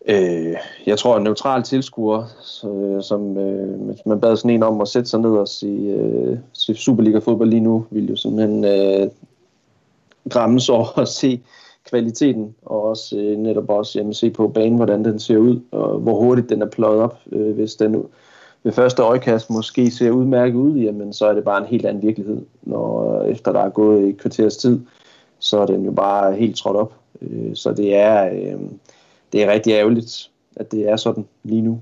Øh, 0.08 0.56
jeg 0.86 0.98
tror, 0.98 1.16
at 1.16 1.22
neutral 1.22 1.62
tilskuer, 1.62 2.24
så, 2.40 2.68
øh, 2.68 3.02
som 3.02 3.38
øh, 3.38 3.96
man 4.06 4.20
bad 4.20 4.36
sådan 4.36 4.50
en 4.50 4.62
om 4.62 4.80
at 4.80 4.88
sætte 4.88 5.10
sig 5.10 5.20
ned 5.20 5.30
og 5.30 5.48
se, 5.48 5.66
øh, 5.66 6.38
se 6.52 6.74
Superliga-fodbold 6.74 7.50
lige 7.50 7.60
nu, 7.60 7.86
ville 7.90 8.08
jo 8.08 8.16
simpelthen 8.16 8.64
øh, 8.64 9.10
græmmes 10.30 10.68
over 10.68 10.98
at 10.98 11.08
se 11.08 11.40
kvaliteten, 11.84 12.54
og 12.62 12.82
også 12.82 13.16
øh, 13.16 13.36
netop 13.36 13.70
også 13.70 13.98
jamen, 13.98 14.14
se 14.14 14.30
på 14.30 14.48
banen, 14.48 14.76
hvordan 14.76 15.04
den 15.04 15.18
ser 15.18 15.36
ud, 15.36 15.60
og 15.70 15.98
hvor 15.98 16.14
hurtigt 16.14 16.48
den 16.48 16.62
er 16.62 16.66
pløjet 16.66 17.00
op. 17.00 17.18
Øh, 17.32 17.54
hvis 17.54 17.74
den 17.74 18.04
ved 18.62 18.72
første 18.72 19.02
øjekast 19.02 19.50
måske 19.50 19.90
ser 19.90 20.10
udmærket 20.10 20.56
ud, 20.56 20.78
jamen 20.78 21.12
så 21.12 21.26
er 21.26 21.32
det 21.32 21.44
bare 21.44 21.60
en 21.60 21.68
helt 21.68 21.86
anden 21.86 22.02
virkelighed. 22.02 22.42
Når 22.62 23.20
øh, 23.20 23.30
efter 23.30 23.52
der 23.52 23.60
er 23.60 23.70
gået 23.70 24.08
et 24.08 24.18
kvarters 24.18 24.56
tid, 24.56 24.80
så 25.42 25.58
er 25.58 25.66
den 25.66 25.84
jo 25.84 25.90
bare 25.90 26.37
helt 26.37 26.56
trådt 26.56 26.76
op. 26.76 26.92
Øh, 27.22 27.56
så 27.56 27.72
det 27.72 27.94
er... 27.94 28.30
Øh, 28.32 28.61
det 29.32 29.42
er 29.42 29.52
rigtig 29.52 29.72
ærgerligt, 29.72 30.30
at 30.56 30.72
det 30.72 30.88
er 30.88 30.96
sådan 30.96 31.25
lige 31.42 31.62
nu. 31.62 31.80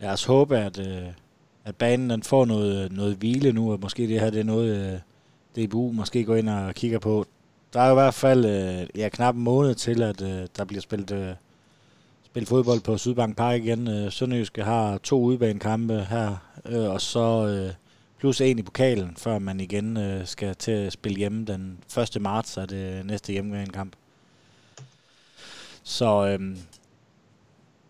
Lad 0.00 0.10
os 0.10 0.24
håbe, 0.24 0.58
at, 0.58 0.78
øh, 0.78 1.06
at 1.64 1.76
banen 1.76 2.10
den 2.10 2.22
får 2.22 2.44
noget, 2.44 2.92
noget 2.92 3.16
hvile 3.16 3.52
nu, 3.52 3.72
og 3.72 3.78
måske 3.80 4.08
det 4.08 4.20
her 4.20 4.30
det 4.30 4.40
er 4.40 4.44
noget, 4.44 5.00
øh, 5.56 5.66
DBU 5.66 5.92
måske 5.92 6.24
går 6.24 6.36
ind 6.36 6.48
og 6.48 6.74
kigger 6.74 6.98
på. 6.98 7.24
der 7.72 7.80
er 7.80 7.90
i 7.90 7.94
hvert 7.94 8.14
fald 8.14 8.44
øh, 8.44 9.00
ja, 9.00 9.08
knap 9.08 9.34
en 9.34 9.42
måned 9.42 9.74
til, 9.74 10.02
at 10.02 10.22
øh, 10.22 10.46
der 10.56 10.64
bliver 10.64 10.80
spillet, 10.80 11.10
øh, 11.10 11.28
spillet 12.24 12.48
fodbold 12.48 12.80
på 12.80 12.98
Sydbank 12.98 13.36
Park 13.36 13.62
igen. 13.62 13.88
Øh, 13.88 14.12
Sønderjyske 14.12 14.62
har 14.62 14.98
to 14.98 15.20
udbanekampe 15.20 16.06
her, 16.10 16.36
øh, 16.64 16.90
og 16.90 17.00
så 17.00 17.46
øh, 17.46 17.72
plus 18.18 18.40
en 18.40 18.58
i 18.58 18.62
pokalen, 18.62 19.14
før 19.16 19.38
man 19.38 19.60
igen 19.60 19.96
øh, 19.96 20.26
skal 20.26 20.54
til 20.54 20.70
at 20.70 20.92
spille 20.92 21.18
hjemme 21.18 21.44
den 21.44 21.78
1. 22.14 22.22
marts, 22.22 22.56
er 22.56 22.66
det 22.66 23.06
næste 23.06 23.32
hjemmebanekamp. 23.32 23.96
Så 25.82 26.26
øh, 26.26 26.56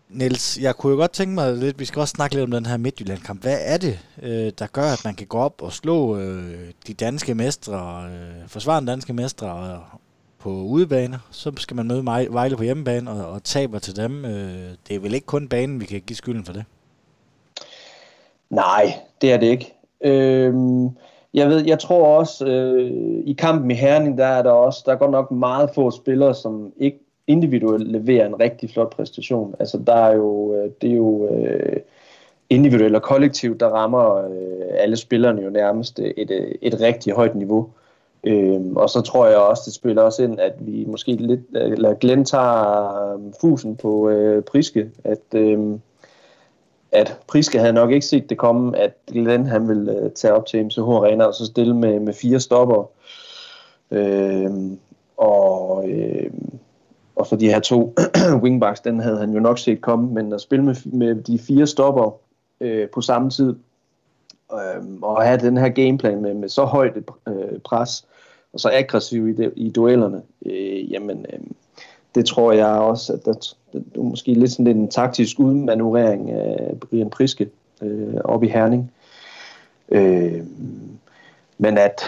Niels, 0.09 0.59
jeg 0.61 0.75
kunne 0.75 0.91
jo 0.91 0.97
godt 0.97 1.11
tænke 1.11 1.35
mig 1.35 1.53
lidt, 1.53 1.79
vi 1.79 1.85
skal 1.85 1.99
også 1.99 2.11
snakke 2.11 2.35
lidt 2.35 2.43
om 2.43 2.51
den 2.51 2.65
her 2.65 2.77
Midtjylland-kamp. 2.77 3.41
Hvad 3.41 3.57
er 3.61 3.77
det, 3.77 3.99
øh, 4.21 4.51
der 4.59 4.67
gør, 4.67 4.93
at 4.93 5.01
man 5.05 5.15
kan 5.15 5.27
gå 5.27 5.37
op 5.37 5.61
og 5.61 5.73
slå 5.73 6.17
øh, 6.17 6.71
de 6.87 6.93
danske 6.93 7.35
mestre, 7.35 8.09
øh, 8.11 8.47
forsvare 8.47 8.85
danske 8.85 9.13
mestre 9.13 9.71
øh, 9.71 9.99
på 10.39 10.49
udebane? 10.49 11.19
Så 11.31 11.51
skal 11.57 11.75
man 11.75 11.87
møde 11.87 12.05
Vejle 12.05 12.57
på 12.57 12.63
hjemmebane 12.63 13.11
og, 13.11 13.31
og 13.31 13.43
taber 13.43 13.79
til 13.79 13.95
dem. 13.95 14.25
Øh, 14.25 14.71
det 14.87 14.95
er 14.95 14.99
vel 14.99 15.13
ikke 15.13 15.25
kun 15.25 15.47
banen, 15.47 15.79
vi 15.79 15.85
kan 15.85 16.01
give 16.01 16.17
skylden 16.17 16.45
for 16.45 16.53
det? 16.53 16.65
Nej, 18.49 18.99
det 19.21 19.31
er 19.31 19.37
det 19.37 19.47
ikke. 19.47 19.76
Øh, 20.01 20.53
jeg 21.33 21.49
ved, 21.49 21.65
jeg 21.65 21.79
tror 21.79 22.17
også, 22.17 22.45
øh, 22.45 22.91
i 23.25 23.33
kampen 23.33 23.71
i 23.71 23.73
Herning, 23.73 24.17
der 24.17 24.25
er 24.25 24.41
der 24.43 24.51
også, 24.51 24.83
der 24.85 24.91
er 24.91 24.95
godt 24.97 25.11
nok 25.11 25.31
meget 25.31 25.69
få 25.75 25.91
spillere, 25.91 26.35
som 26.35 26.73
ikke 26.77 26.99
individuelt 27.27 27.91
leverer 27.91 28.27
en 28.27 28.39
rigtig 28.39 28.69
flot 28.69 28.95
præstation. 28.95 29.55
Altså 29.59 29.77
der 29.87 29.95
er 29.95 30.13
jo, 30.13 30.55
øh, 30.55 30.71
det 30.81 30.91
er 30.91 30.95
jo 30.95 31.29
øh, 31.29 31.79
individuelt 32.49 32.95
og 32.95 33.01
kollektivt, 33.01 33.59
der 33.59 33.67
rammer 33.67 34.15
øh, 34.15 34.65
alle 34.69 34.95
spillerne 34.95 35.41
jo 35.41 35.49
nærmest 35.49 35.99
et, 35.99 36.13
et, 36.17 36.53
et 36.61 36.81
rigtig 36.81 37.13
højt 37.13 37.35
niveau. 37.35 37.69
Øhm, 38.23 38.77
og 38.77 38.89
så 38.89 39.01
tror 39.01 39.27
jeg 39.27 39.37
også, 39.37 39.63
det 39.65 39.73
spiller 39.73 40.01
også 40.01 40.23
ind, 40.23 40.39
at 40.39 40.53
vi 40.59 40.85
måske 40.87 41.11
lidt, 41.11 41.41
øh, 41.55 41.71
eller 41.71 41.93
Glenn 41.93 42.25
tager 42.25 43.13
øh, 43.13 43.19
fusen 43.41 43.75
på 43.75 44.09
øh, 44.09 44.43
Priske, 44.43 44.89
at, 45.03 45.33
øh, 45.35 45.59
at 46.91 47.19
Priske 47.27 47.59
havde 47.59 47.73
nok 47.73 47.91
ikke 47.91 48.05
set 48.05 48.29
det 48.29 48.37
komme, 48.37 48.77
at 48.77 48.93
Glenn 49.07 49.45
han 49.45 49.67
ville 49.67 49.91
øh, 49.91 50.11
tage 50.11 50.33
op 50.33 50.45
til 50.45 50.65
MCH 50.65 50.79
Arena 50.79 51.23
og 51.23 51.33
så 51.33 51.45
stille 51.45 51.75
med, 51.75 51.99
med 51.99 52.13
fire 52.13 52.39
stopper. 52.39 52.89
Øh, 53.91 54.51
og 55.17 55.89
øh, 55.89 56.31
og 57.17 57.27
så 57.27 57.35
de 57.35 57.47
her 57.47 57.59
to 57.59 57.95
wingbacks, 58.43 58.79
den 58.79 58.99
havde 58.99 59.17
han 59.17 59.33
jo 59.33 59.39
nok 59.39 59.59
set 59.59 59.81
komme, 59.81 60.13
men 60.13 60.33
at 60.33 60.41
spille 60.41 60.65
med, 60.65 60.75
med 60.85 61.15
de 61.15 61.39
fire 61.39 61.67
stopper 61.67 62.19
øh, 62.61 62.89
på 62.89 63.01
samme 63.01 63.29
tid, 63.29 63.55
øh, 64.53 65.01
og 65.01 65.23
have 65.23 65.39
den 65.39 65.57
her 65.57 65.69
gameplan 65.69 66.21
med, 66.21 66.33
med 66.33 66.49
så 66.49 66.65
højt 66.65 66.97
et 66.97 67.09
øh, 67.27 67.59
pres, 67.59 68.07
og 68.53 68.59
så 68.59 68.69
aggressiv 68.73 69.27
i, 69.27 69.33
de, 69.33 69.51
i 69.55 69.69
duellerne, 69.69 70.21
øh, 70.45 70.91
jamen 70.91 71.25
øh, 71.33 71.39
det 72.15 72.25
tror 72.25 72.51
jeg 72.51 72.67
også, 72.67 73.13
at 73.13 73.25
der, 73.25 73.33
det 73.73 73.83
er 73.95 74.01
måske 74.01 74.33
lidt 74.33 74.51
sådan 74.51 74.67
en 74.67 74.87
taktisk 74.87 75.39
udmanøvrering 75.39 76.31
af 76.31 76.79
Brian 76.79 77.09
Priske 77.09 77.49
øh, 77.81 78.15
op 78.23 78.43
i 78.43 78.47
Herning. 78.47 78.91
Øh, 79.89 80.43
men 81.57 81.77
at 81.77 82.01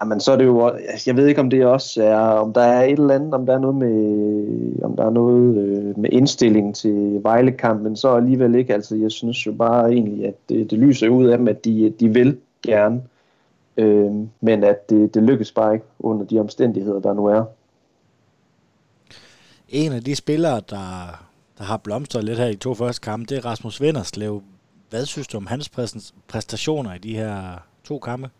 Jamen, 0.00 0.20
så 0.20 0.32
er 0.32 0.36
det 0.36 0.44
jo, 0.44 0.66
altså, 0.66 1.10
jeg 1.10 1.16
ved 1.16 1.26
ikke, 1.26 1.40
om 1.40 1.50
det 1.50 1.66
også 1.66 2.02
er, 2.02 2.18
om 2.18 2.52
der 2.52 2.60
er 2.60 2.84
et 2.84 2.98
eller 2.98 3.14
andet, 3.14 3.34
om 3.34 3.46
der 3.46 3.54
er 3.54 3.58
noget 3.58 3.76
med, 3.76 4.82
om 4.82 4.96
der 4.96 5.06
er 5.06 5.10
noget 5.10 5.56
øh, 5.56 5.98
med 5.98 6.10
indstilling 6.12 6.74
til 6.74 7.20
Vejlekampen, 7.22 7.96
så 7.96 8.08
alligevel 8.08 8.54
ikke. 8.54 8.74
Altså, 8.74 8.96
jeg 8.96 9.10
synes 9.10 9.46
jo 9.46 9.52
bare 9.52 9.92
egentlig, 9.92 10.26
at 10.26 10.34
det, 10.48 10.70
det 10.70 10.78
lyser 10.78 11.08
ud 11.08 11.26
af 11.26 11.38
dem, 11.38 11.48
at 11.48 11.64
de, 11.64 11.94
de 12.00 12.08
vil 12.08 12.36
gerne, 12.62 13.02
øh, 13.76 14.12
men 14.40 14.64
at 14.64 14.90
det, 14.90 15.14
det 15.14 15.22
lykkes 15.22 15.52
bare 15.52 15.74
ikke 15.74 15.86
under 15.98 16.26
de 16.26 16.38
omstændigheder, 16.38 17.00
der 17.00 17.12
nu 17.12 17.26
er. 17.26 17.44
En 19.68 19.92
af 19.92 20.02
de 20.02 20.16
spillere, 20.16 20.60
der, 20.70 21.24
der 21.58 21.64
har 21.64 21.76
blomstret 21.76 22.24
lidt 22.24 22.38
her 22.38 22.46
i 22.46 22.56
to 22.56 22.74
første 22.74 23.00
kampe, 23.00 23.26
det 23.26 23.38
er 23.38 23.44
Rasmus 23.44 23.80
Vinderslev. 23.80 24.42
Hvad 24.90 25.06
synes 25.06 25.28
du 25.28 25.36
om 25.36 25.46
hans 25.46 25.70
præstationer 26.28 26.94
i 26.94 26.98
de 26.98 27.16
her 27.16 27.64
to 27.84 27.98
kampe? 27.98 28.30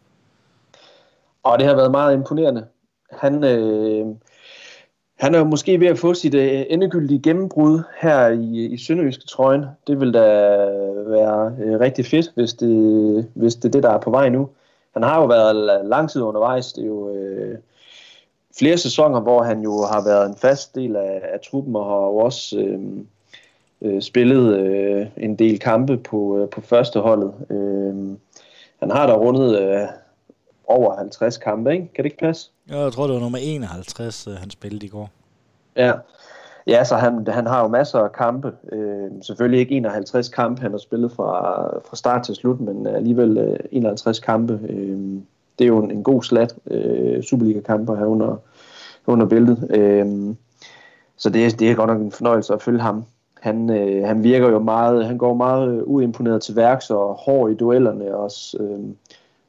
Og 1.43 1.59
det 1.59 1.67
har 1.67 1.75
været 1.75 1.91
meget 1.91 2.15
imponerende. 2.15 2.67
Han, 3.13 3.45
øh, 3.45 4.07
han 5.19 5.35
er 5.35 5.45
måske 5.45 5.81
ved 5.81 5.87
at 5.87 5.99
få 5.99 6.15
sit 6.15 6.35
øh, 6.35 6.65
endegyldige 6.69 7.23
gennembrud 7.23 7.83
her 8.01 8.29
i, 8.29 8.67
i 8.67 8.79
Sønderjyske 8.79 9.27
trøjen. 9.27 9.65
Det 9.87 10.01
vil 10.01 10.15
da 10.15 10.27
være 11.07 11.57
øh, 11.65 11.81
rigtig 11.81 12.07
fedt, 12.07 12.33
hvis 12.35 12.55
det, 12.55 13.31
hvis 13.35 13.55
det 13.55 13.65
er 13.65 13.73
det, 13.73 13.83
der 13.83 13.91
er 13.91 14.01
på 14.01 14.11
vej 14.11 14.29
nu. 14.29 14.49
Han 14.95 15.03
har 15.03 15.21
jo 15.21 15.27
været 15.27 15.87
lang 15.87 16.11
tid 16.11 16.23
undervejs. 16.23 16.73
Det 16.73 16.83
er 16.83 16.87
jo 16.87 17.15
øh, 17.15 17.59
flere 18.59 18.79
sæsoner, 18.79 19.21
hvor 19.21 19.43
han 19.43 19.61
jo 19.61 19.85
har 19.93 20.05
været 20.05 20.29
en 20.29 20.37
fast 20.37 20.75
del 20.75 20.97
af, 20.97 21.21
af 21.33 21.41
truppen 21.51 21.77
og 21.77 21.85
har 21.85 22.07
jo 22.07 22.17
også 22.17 22.59
øh, 22.59 22.81
øh, 23.83 24.03
spillet 24.03 24.59
øh, 24.59 25.07
en 25.17 25.37
del 25.37 25.59
kampe 25.59 25.97
på, 25.97 26.39
øh, 26.39 26.49
på 26.49 26.61
første 26.61 27.01
holdet. 27.01 27.33
Øh, 27.51 28.17
han 28.79 28.91
har 28.91 29.07
da 29.07 29.13
rundet... 29.13 29.61
Øh, 29.61 29.89
over 30.69 30.97
50 30.97 31.37
kampe, 31.37 31.73
ikke? 31.73 31.89
Kan 31.95 32.05
det 32.05 32.11
ikke 32.11 32.25
passe? 32.25 32.51
Ja, 32.71 32.83
jeg 32.83 32.93
tror, 32.93 33.07
det 33.07 33.15
var 33.15 33.21
nummer 33.21 33.39
51, 33.43 34.27
øh, 34.27 34.35
han 34.35 34.51
spillede 34.51 34.87
i 34.87 34.89
går. 34.89 35.11
Ja, 35.77 35.93
ja 36.67 36.85
så 36.85 36.97
han, 36.97 37.27
han 37.29 37.47
har 37.47 37.63
jo 37.63 37.69
masser 37.69 37.99
af 37.99 38.13
kampe. 38.13 38.53
Øh, 38.73 39.11
selvfølgelig 39.23 39.61
ikke 39.61 39.75
51 39.75 40.29
kampe, 40.29 40.63
han 40.63 40.71
har 40.71 40.79
spillet 40.79 41.13
fra, 41.13 41.67
fra 41.89 41.97
start 41.97 42.25
til 42.25 42.35
slut, 42.35 42.61
men 42.61 42.87
alligevel 42.87 43.39
øh, 43.39 43.59
51 43.73 44.19
kampe. 44.19 44.61
Øh, 44.69 45.21
det 45.59 45.65
er 45.65 45.69
jo 45.69 45.79
en, 45.79 45.91
en 45.91 46.03
god 46.03 46.23
slat 46.23 46.55
øh, 46.71 47.23
Superliga-kamper 47.23 47.97
her 47.97 48.07
under, 48.07 48.37
under 49.07 49.27
bæltet. 49.27 49.69
Øh, 49.71 50.35
så 51.17 51.31
det, 51.31 51.61
det 51.61 51.71
er 51.71 51.75
godt 51.75 51.91
nok 51.91 52.01
en 52.01 52.13
fornøjelse 52.13 52.55
at 52.55 52.63
følge 52.63 52.81
ham. 52.81 53.05
Han, 53.41 53.71
øh, 53.71 54.07
han 54.07 54.23
virker 54.23 54.49
jo 54.49 54.59
meget, 54.59 55.07
han 55.07 55.19
går 55.19 55.35
meget 55.35 55.69
øh, 55.69 55.83
uimponeret 55.87 56.43
til 56.43 56.57
værks 56.57 56.91
og 56.91 57.15
hård 57.15 57.51
i 57.51 57.55
duellerne 57.55 58.17
også. 58.17 58.57
Øh, 58.61 58.81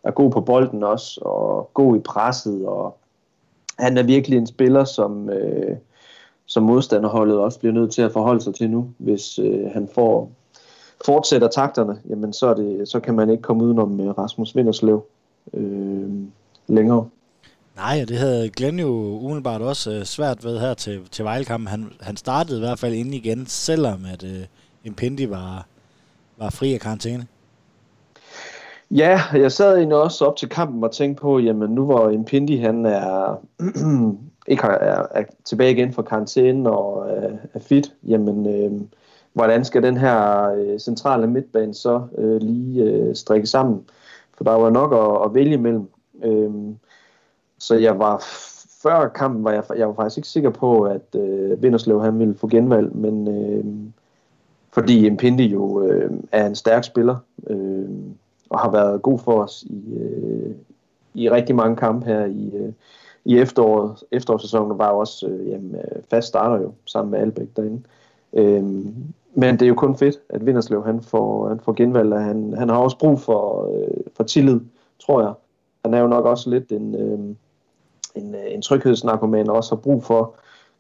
er 0.04 0.12
god 0.12 0.32
på 0.32 0.42
bolden 0.42 0.84
også, 0.84 1.22
og 1.22 1.70
god 1.74 1.98
i 1.98 2.00
presset, 2.00 2.66
og 2.66 2.98
han 3.80 3.98
er 3.98 4.04
virkelig 4.04 4.38
en 4.38 4.48
spiller, 4.48 4.84
som, 4.84 5.30
øh, 5.30 5.78
som 6.46 6.64
modstanderholdet 6.64 7.38
også 7.38 7.60
bliver 7.60 7.74
nødt 7.74 7.92
til 7.92 8.02
at 8.02 8.12
forholde 8.12 8.42
sig 8.42 8.56
til 8.56 8.70
nu. 8.70 8.90
Hvis 8.98 9.40
øh, 9.40 9.72
han 9.74 9.90
får 9.96 10.32
fortsætter 11.06 11.48
takterne, 11.48 12.00
jamen 12.10 12.34
så, 12.34 12.48
er 12.48 12.54
det, 12.54 12.90
så 12.90 13.00
kan 13.00 13.16
man 13.16 13.30
ikke 13.30 13.44
komme 13.44 13.64
udenom 13.64 14.00
øh, 14.00 14.18
Rasmus 14.18 14.56
Vinderslev 14.56 15.06
øh, 15.54 16.10
længere. 16.68 17.10
Nej, 17.76 18.06
det 18.08 18.18
havde 18.18 18.50
Glenn 18.50 18.80
jo 18.80 19.20
umiddelbart 19.22 19.62
også 19.62 19.92
øh, 19.92 20.04
svært 20.04 20.44
ved 20.44 20.60
her 20.60 20.74
til, 20.74 21.02
til 21.12 21.26
Vejlekampen. 21.26 21.68
Han, 21.68 21.92
han 22.02 22.18
startede 22.18 22.58
i 22.58 22.60
hvert 22.60 22.80
fald 22.80 22.94
ind 22.94 23.14
igen, 23.14 23.46
selvom 23.48 24.06
at 24.14 24.24
øh, 24.24 24.46
Impendi 24.84 25.30
var, 25.30 25.66
var 26.38 26.50
fri 26.50 26.74
af 26.74 26.80
karantæne. 26.80 27.28
Ja, 28.92 29.22
jeg 29.34 29.52
sad 29.52 29.76
egentlig 29.78 29.98
også 29.98 30.26
op 30.26 30.36
til 30.36 30.50
kampen 30.50 30.84
og 30.84 30.92
tænkte 30.92 31.22
på, 31.22 31.40
jamen 31.40 31.70
nu 31.70 31.86
hvor 31.86 32.10
Impindi 32.10 32.58
han 32.58 32.86
er, 32.86 33.42
ikke 34.48 34.64
har, 34.64 34.72
er, 34.72 35.06
er 35.12 35.24
tilbage 35.46 35.72
igen 35.72 35.94
fra 35.94 36.02
karantæne 36.02 36.72
og 36.72 37.10
er, 37.10 37.30
er 37.54 37.60
fit, 37.60 37.94
jamen 38.08 38.46
øh, 38.46 38.82
hvordan 39.34 39.66
skal 39.66 39.84
den 39.84 39.98
her 39.98 40.50
øh, 40.52 40.80
centrale 40.80 41.28
midtbane 41.28 41.74
så 41.74 42.02
øh, 42.18 42.42
lige 42.42 42.84
øh, 42.84 43.16
strikke 43.16 43.48
sammen? 43.48 43.84
Så 44.40 44.44
der 44.44 44.52
var 44.52 44.70
nok 44.70 44.94
at, 44.94 45.26
at 45.26 45.34
vælge 45.34 45.58
mellem. 45.58 45.90
Øhm, 46.24 46.76
så 47.58 47.76
jeg 47.76 48.00
var 48.00 48.24
før 48.84 49.08
kampen 49.08 49.44
var 49.44 49.52
jeg, 49.52 49.64
jeg 49.78 49.88
var 49.88 49.94
faktisk 49.94 50.18
ikke 50.18 50.28
sikker 50.28 50.50
på, 50.50 50.84
at 50.84 51.16
øh, 51.16 51.64
Vinderslev 51.64 52.02
han 52.02 52.20
ville 52.20 52.36
få 52.36 52.48
genvalg, 52.48 52.96
men 52.96 53.28
øh, 53.28 53.66
fordi 54.72 55.06
Impindi 55.06 55.46
jo 55.48 55.84
øh, 55.84 56.12
er 56.32 56.48
en 56.48 56.56
stærk 56.56 56.84
spiller, 56.84 57.16
øh, 57.48 57.90
og 58.50 58.60
har 58.60 58.72
været 58.72 59.02
god 59.02 59.20
for 59.20 59.44
os 59.44 59.64
i, 59.64 59.94
øh, 59.94 60.56
i 61.14 61.30
rigtig 61.30 61.56
mange 61.56 61.76
kampe 61.76 62.06
her 62.06 62.26
i, 62.26 62.52
øh, 62.56 62.74
i 63.26 63.38
efteråret. 63.38 64.04
Efterårssæsonen 64.12 64.78
var 64.78 64.90
jo 64.90 64.98
også 64.98 65.28
øh, 65.28 65.50
jamen, 65.50 65.76
øh, 65.76 66.02
fast 66.10 66.28
starter 66.28 66.64
jo 66.64 66.74
sammen 66.86 67.12
med 67.12 67.20
Albæk 67.20 67.48
derinde. 67.56 67.82
Øh, 68.34 68.86
men 69.40 69.54
det 69.54 69.62
er 69.62 69.68
jo 69.68 69.76
kun 69.76 69.96
fedt, 69.96 70.16
at 70.30 70.46
Vinderslev 70.46 70.86
han 70.86 71.02
får, 71.02 71.48
han 71.48 71.60
får 71.60 71.74
genvalg, 71.74 72.14
og 72.14 72.24
han, 72.24 72.54
han 72.58 72.70
har 72.70 72.78
også 72.78 72.98
brug 72.98 73.20
for, 73.20 73.72
øh, 73.74 74.04
for 74.16 74.24
tillid, 74.24 74.60
tror 75.00 75.22
jeg. 75.22 75.34
Han 75.86 75.94
er 75.94 76.00
jo 76.00 76.08
nok 76.08 76.26
også 76.26 76.50
lidt 76.50 76.72
en, 76.72 76.96
øh, 76.96 77.20
en, 78.16 78.36
øh, 78.36 78.54
en 78.54 78.62
tryghedsnarkoman, 78.62 79.50
og 79.50 79.56
også 79.56 79.76
har 79.76 79.82
brug 79.82 80.04
for 80.04 80.36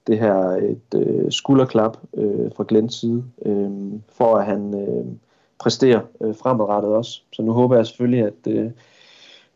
det 0.07 0.19
her 0.19 0.35
et 0.35 0.95
øh, 0.95 1.31
skulderklap 1.31 1.97
øh, 2.13 2.51
fra 2.55 2.65
Glens 2.67 2.93
side, 2.93 3.23
øh, 3.45 3.69
for 4.17 4.35
at 4.35 4.45
han, 4.45 4.73
øh, 4.73 5.05
præsterer 5.59 6.01
øh, 6.21 6.35
fremadrettet 6.35 6.91
også. 6.91 7.21
Så 7.33 7.41
nu 7.41 7.51
håber 7.51 7.75
jeg 7.75 7.85
selvfølgelig, 7.85 8.25
at, 8.25 8.47
øh, 8.47 8.71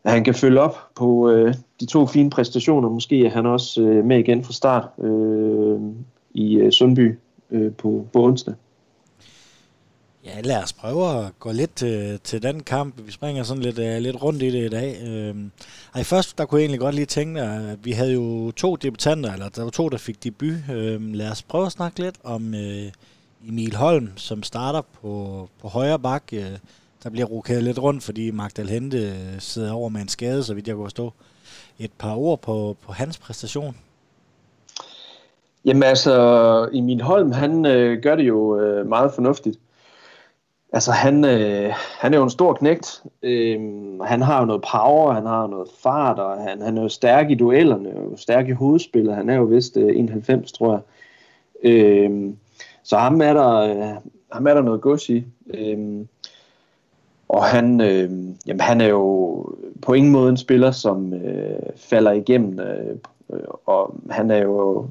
at 0.04 0.12
han 0.12 0.24
kan 0.24 0.34
følge 0.34 0.60
op 0.60 0.76
på 0.94 1.30
øh, 1.30 1.54
de 1.80 1.86
to 1.86 2.06
fine 2.06 2.30
præstationer. 2.30 2.88
Måske 2.88 3.26
er 3.26 3.30
han 3.30 3.46
også 3.46 3.82
øh, 3.82 4.04
med 4.04 4.18
igen 4.18 4.44
fra 4.44 4.52
start 4.52 4.88
øh, 4.98 5.80
i 6.34 6.56
øh, 6.56 6.72
Sundby 6.72 7.18
øh, 7.50 7.72
på, 7.72 8.06
på 8.12 8.24
onsdag. 8.24 8.54
Ja, 10.24 10.40
lad 10.40 10.62
os 10.62 10.72
prøve 10.72 11.24
at 11.24 11.38
gå 11.38 11.52
lidt 11.52 11.74
til, 11.74 12.20
til 12.20 12.42
den 12.42 12.62
kamp. 12.62 12.94
Vi 13.06 13.12
springer 13.12 13.42
sådan 13.42 13.62
lidt, 13.62 13.78
uh, 13.78 14.02
lidt 14.02 14.22
rundt 14.22 14.42
i 14.42 14.50
det 14.50 14.66
i 14.66 14.68
dag. 14.68 14.98
Uh, 15.02 15.36
ej, 15.94 16.02
først 16.02 16.38
der 16.38 16.44
kunne 16.44 16.58
jeg 16.58 16.62
egentlig 16.62 16.80
godt 16.80 16.94
lige 16.94 17.06
tænke, 17.06 17.40
at 17.40 17.84
vi 17.84 17.92
havde 17.92 18.12
jo 18.12 18.50
to 18.50 18.76
debutanter, 18.76 19.32
eller 19.32 19.48
der 19.48 19.62
var 19.62 19.70
to, 19.70 19.88
der 19.88 19.98
fik 19.98 20.24
debut. 20.24 20.54
Uh, 20.68 21.14
lad 21.14 21.30
os 21.30 21.42
prøve 21.42 21.66
at 21.66 21.72
snakke 21.72 22.00
lidt 22.00 22.14
om 22.24 22.54
uh, 22.54 23.48
Emil 23.48 23.76
Holm, 23.76 24.08
som 24.16 24.42
starter 24.42 24.82
på, 25.02 25.48
på 25.60 25.68
højre 25.68 25.98
bak. 25.98 26.22
Uh, 26.32 26.38
der 27.02 27.10
bliver 27.10 27.26
rokeret 27.26 27.62
lidt 27.62 27.78
rundt, 27.78 28.02
fordi 28.02 28.30
Magdal 28.30 28.68
Hente 28.68 29.14
sidder 29.38 29.72
over 29.72 29.88
med 29.88 30.00
en 30.00 30.08
skade, 30.08 30.44
så 30.44 30.54
vidt 30.54 30.68
jeg 30.68 30.76
kunne 30.76 30.90
stå. 30.90 31.12
Et 31.78 31.92
par 31.98 32.14
ord 32.14 32.40
på, 32.40 32.76
på 32.86 32.92
hans 32.92 33.18
præstation. 33.18 33.76
Jamen 35.64 35.82
altså, 35.82 36.68
Emil 36.72 37.02
Holm, 37.02 37.32
han 37.32 37.66
øh, 37.66 38.02
gør 38.02 38.14
det 38.14 38.22
jo 38.22 38.60
øh, 38.60 38.88
meget 38.88 39.12
fornuftigt. 39.14 39.58
Altså, 40.74 40.92
han, 40.92 41.24
øh, 41.24 41.72
han 41.98 42.14
er 42.14 42.18
jo 42.18 42.24
en 42.24 42.30
stor 42.30 42.52
knægt. 42.52 43.02
Øh, 43.22 43.60
han 44.00 44.22
har 44.22 44.40
jo 44.40 44.46
noget 44.46 44.62
power, 44.72 45.12
han 45.12 45.26
har 45.26 45.46
noget 45.46 45.68
fart, 45.82 46.18
og 46.18 46.42
han, 46.42 46.62
han 46.62 46.78
er 46.78 46.82
jo 46.82 46.88
stærk 46.88 47.30
i 47.30 47.34
duellerne, 47.34 47.96
og 47.96 48.18
stærk 48.18 48.48
i 48.48 48.52
hovedspillet. 48.52 49.14
Han 49.14 49.30
er 49.30 49.34
jo 49.34 49.42
vist 49.42 49.76
øh, 49.76 49.96
91, 49.96 50.52
tror 50.52 50.72
jeg. 50.72 50.80
Øh, 51.72 52.32
så 52.82 52.96
ham 52.96 53.20
er 53.20 53.32
der, 53.32 53.56
øh, 53.56 53.96
ham 54.32 54.46
er 54.46 54.54
der 54.54 54.62
noget 54.62 54.80
gods 54.80 55.08
i. 55.08 55.24
Øh, 55.54 56.06
og 57.28 57.44
han, 57.44 57.80
øh, 57.80 58.10
jamen, 58.46 58.60
han 58.60 58.80
er 58.80 58.88
jo 58.88 59.36
på 59.82 59.92
ingen 59.92 60.12
måde 60.12 60.30
en 60.30 60.36
spiller, 60.36 60.70
som 60.70 61.14
øh, 61.14 61.70
falder 61.76 62.12
igennem. 62.12 62.60
Øh, 62.60 62.96
og 63.66 63.94
han 64.10 64.30
er 64.30 64.38
jo 64.38 64.86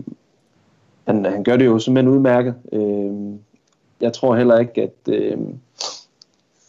han, 1.07 1.25
han 1.25 1.43
gør 1.43 1.57
det 1.57 1.65
jo 1.65 1.79
simpelthen 1.79 2.13
udmærket. 2.13 2.55
Øh, 2.71 3.13
jeg 4.03 4.13
tror 4.13 4.35
heller 4.35 4.59
ikke, 4.59 4.81
at, 4.81 5.13
øh, 5.13 5.37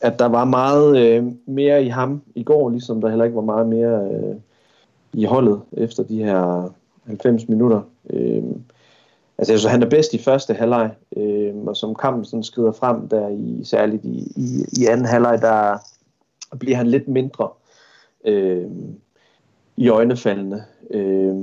at 0.00 0.18
der 0.18 0.26
var 0.26 0.44
meget 0.44 0.98
øh, 0.98 1.24
mere 1.46 1.84
i 1.84 1.88
ham 1.88 2.22
i 2.34 2.42
går, 2.42 2.70
ligesom 2.70 3.00
der 3.00 3.08
heller 3.08 3.24
ikke 3.24 3.36
var 3.36 3.42
meget 3.42 3.66
mere 3.66 4.08
øh, 4.12 4.36
i 5.12 5.24
holdet 5.24 5.60
efter 5.72 6.02
de 6.02 6.24
her 6.24 6.72
90 7.06 7.48
minutter. 7.48 7.80
Øh, 8.10 8.42
altså, 9.38 9.52
altså 9.52 9.68
han 9.68 9.82
er 9.82 9.90
bedst 9.90 10.14
i 10.14 10.18
første 10.18 10.54
halvleg, 10.54 10.90
øh, 11.16 11.54
og 11.66 11.76
som 11.76 11.94
kampen 11.94 12.24
sådan 12.24 12.42
skrider 12.42 12.72
frem, 12.72 13.08
der 13.08 13.28
i, 13.28 13.64
særligt 13.64 14.04
i, 14.04 14.32
i, 14.36 14.64
i 14.80 14.86
anden 14.86 15.06
halvleg, 15.06 15.38
der 15.40 15.78
bliver 16.58 16.76
han 16.76 16.86
lidt 16.86 17.08
mindre 17.08 17.48
øh, 18.24 18.70
i 19.76 19.88
øjnefaldene. 19.88 20.64
Øh, 20.90 21.34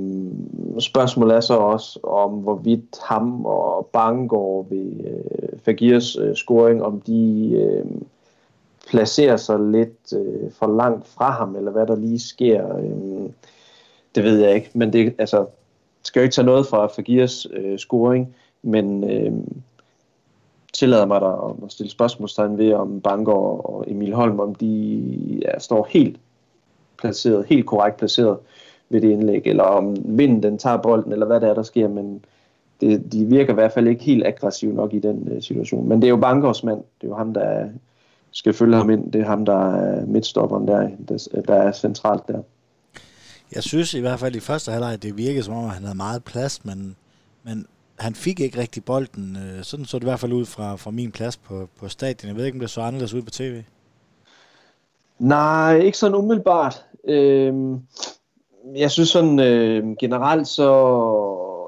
spørgsmålet 0.78 1.36
er 1.36 1.40
så 1.40 1.54
også 1.54 2.00
om, 2.02 2.30
hvorvidt 2.30 2.98
ham 3.02 3.46
og 3.46 3.86
Bangor 3.92 4.66
ved 4.70 4.92
øh, 5.04 5.58
Fagirs 5.64 6.16
øh, 6.16 6.34
scoring, 6.34 6.82
om 6.82 7.00
de 7.00 7.50
øh, 7.52 7.84
placerer 8.88 9.36
sig 9.36 9.60
lidt 9.60 10.12
øh, 10.12 10.50
for 10.52 10.76
langt 10.76 11.06
fra 11.08 11.30
ham, 11.30 11.56
eller 11.56 11.70
hvad 11.70 11.86
der 11.86 11.96
lige 11.96 12.18
sker. 12.18 12.76
Øh, 12.76 13.30
det 14.14 14.24
ved 14.24 14.38
jeg 14.38 14.54
ikke, 14.54 14.70
men 14.74 14.92
det 14.92 15.14
altså, 15.18 15.46
skal 16.02 16.20
jo 16.20 16.22
ikke 16.22 16.34
tage 16.34 16.46
noget 16.46 16.66
fra 16.66 16.86
Fagirs 16.86 17.46
øh, 17.52 17.78
scoring, 17.78 18.34
men 18.62 19.10
øh, 19.10 19.32
tillader 20.72 21.06
mig 21.06 21.20
der 21.20 21.56
at 21.64 21.72
stille 21.72 21.90
spørgsmålstegn 21.90 22.58
ved, 22.58 22.72
om 22.72 23.00
Bangor 23.00 23.60
og 23.66 23.84
Emil 23.86 24.14
Holm, 24.14 24.40
om 24.40 24.54
de 24.54 25.40
ja, 25.42 25.58
står 25.58 25.86
helt 25.90 26.20
placeret, 26.98 27.46
helt 27.46 27.66
korrekt 27.66 27.96
placeret 27.96 28.38
ved 28.92 29.00
det 29.00 29.10
indlæg, 29.10 29.42
eller 29.44 29.64
om 29.64 29.96
vinden 30.04 30.42
den 30.42 30.58
tager 30.58 30.76
bolden, 30.76 31.12
eller 31.12 31.26
hvad 31.26 31.40
det 31.40 31.48
er, 31.48 31.54
der 31.54 31.62
sker, 31.62 31.88
men 31.88 32.24
det, 32.80 33.12
de 33.12 33.24
virker 33.24 33.52
i 33.52 33.54
hvert 33.54 33.72
fald 33.72 33.88
ikke 33.88 34.04
helt 34.04 34.26
aggressive 34.26 34.74
nok 34.74 34.94
i 34.94 34.98
den 34.98 35.28
uh, 35.36 35.42
situation. 35.42 35.88
Men 35.88 36.02
det 36.02 36.06
er 36.06 36.10
jo 36.10 36.16
Bankers 36.16 36.64
mand, 36.64 36.78
det 36.78 37.06
er 37.06 37.08
jo 37.08 37.14
ham, 37.14 37.34
der 37.34 37.68
skal 38.30 38.52
følge 38.52 38.76
ham 38.76 38.90
ind, 38.90 39.12
det 39.12 39.20
er 39.20 39.26
ham, 39.26 39.44
der 39.44 39.74
er 39.74 40.06
midtstopperen 40.06 40.68
der, 40.68 40.88
der, 41.08 41.42
der 41.48 41.54
er 41.54 41.72
centralt 41.72 42.28
der. 42.28 42.42
Jeg 43.54 43.62
synes 43.62 43.94
i 43.94 44.00
hvert 44.00 44.20
fald 44.20 44.36
i 44.36 44.40
første 44.40 44.72
halvleg, 44.72 45.02
det 45.02 45.16
virkede 45.16 45.42
som 45.42 45.54
om, 45.54 45.64
at 45.64 45.70
han 45.70 45.82
havde 45.82 45.96
meget 45.96 46.24
plads, 46.24 46.64
men, 46.64 46.96
men 47.42 47.66
han 47.98 48.14
fik 48.14 48.40
ikke 48.40 48.60
rigtig 48.60 48.84
bolden. 48.84 49.36
Øh, 49.36 49.62
sådan 49.62 49.84
så 49.84 49.98
det 49.98 50.04
i 50.04 50.06
hvert 50.06 50.20
fald 50.20 50.32
ud 50.32 50.46
fra, 50.46 50.76
fra 50.76 50.90
min 50.90 51.10
plads 51.10 51.36
på, 51.36 51.68
på 51.80 51.88
stadion. 51.88 52.28
Jeg 52.28 52.36
ved 52.36 52.44
ikke, 52.44 52.56
om 52.56 52.60
det 52.60 52.70
så 52.70 52.80
anderledes 52.80 53.14
ud 53.14 53.22
på 53.22 53.30
tv. 53.30 53.62
Nej, 55.18 55.78
ikke 55.78 55.98
sådan 55.98 56.14
umiddelbart. 56.14 56.84
Øhm, 57.04 57.80
jeg 58.74 58.90
synes 58.90 59.08
sådan 59.08 59.40
øh, 59.40 59.96
generelt 60.00 60.48
så, 60.48 60.68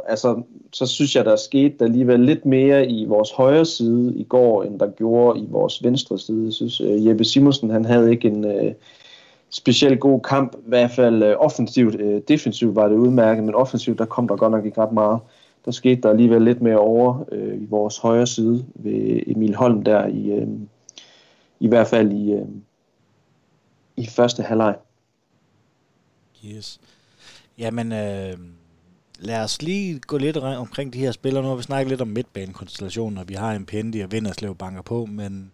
altså, 0.08 0.42
så 0.72 0.86
synes 0.86 1.16
jeg, 1.16 1.24
der 1.24 1.32
er 1.32 1.36
sket 1.36 1.78
der 1.78 1.84
alligevel 1.84 2.20
lidt 2.20 2.46
mere 2.46 2.86
i 2.86 3.04
vores 3.04 3.30
højre 3.30 3.64
side 3.64 4.14
i 4.16 4.24
går, 4.24 4.62
end 4.62 4.80
der 4.80 4.90
gjorde 4.90 5.40
i 5.40 5.46
vores 5.50 5.84
venstre 5.84 6.18
side. 6.18 6.44
Jeg 6.44 6.52
synes, 6.52 6.80
øh, 6.80 7.06
Jeppe 7.06 7.24
Simonsen, 7.24 7.70
han 7.70 7.84
havde 7.84 8.10
ikke 8.10 8.28
en 8.28 8.44
øh, 8.44 8.74
specielt 9.50 10.00
god 10.00 10.20
kamp, 10.20 10.54
i 10.54 10.68
hvert 10.68 10.90
fald 10.90 11.22
øh, 11.22 11.36
offensivt. 11.38 12.00
Øh, 12.00 12.22
defensivt 12.28 12.76
var 12.76 12.88
det 12.88 12.96
udmærket, 12.96 13.44
men 13.44 13.54
offensivt, 13.54 13.98
der 13.98 14.04
kom 14.04 14.28
der 14.28 14.36
godt 14.36 14.52
nok 14.52 14.66
ikke 14.66 14.80
ret 14.80 14.92
meget. 14.92 15.20
Der 15.64 15.70
skete 15.70 16.00
der 16.00 16.10
alligevel 16.10 16.42
lidt 16.42 16.62
mere 16.62 16.78
over 16.78 17.24
øh, 17.32 17.62
i 17.62 17.66
vores 17.70 17.98
højre 17.98 18.26
side 18.26 18.64
ved 18.74 19.20
Emil 19.26 19.54
Holm 19.54 19.82
der 19.82 20.06
i, 20.06 20.30
øh, 20.30 20.48
i 21.60 21.68
hvert 21.68 21.86
fald 21.86 22.12
i, 22.12 22.32
øh, 22.32 22.46
i 23.96 24.06
første 24.06 24.42
halvleg. 24.42 24.74
Yes. 26.46 26.80
Jamen, 27.58 27.92
øh, 27.92 28.38
lad 29.18 29.44
os 29.44 29.62
lige 29.62 29.98
gå 29.98 30.16
lidt 30.18 30.36
omkring 30.36 30.92
de 30.92 30.98
her 30.98 31.12
spillere. 31.12 31.42
Nu 31.42 31.48
har 31.48 31.56
vi 31.56 31.62
snakket 31.62 31.88
lidt 31.88 32.00
om 32.00 32.08
midtbanekonstellationen, 32.08 33.18
og 33.18 33.28
vi 33.28 33.34
har 33.34 33.52
en 33.52 33.66
Pendi 33.66 34.00
og 34.00 34.12
Vinderslev 34.12 34.54
banker 34.54 34.82
på, 34.82 35.06
men 35.06 35.52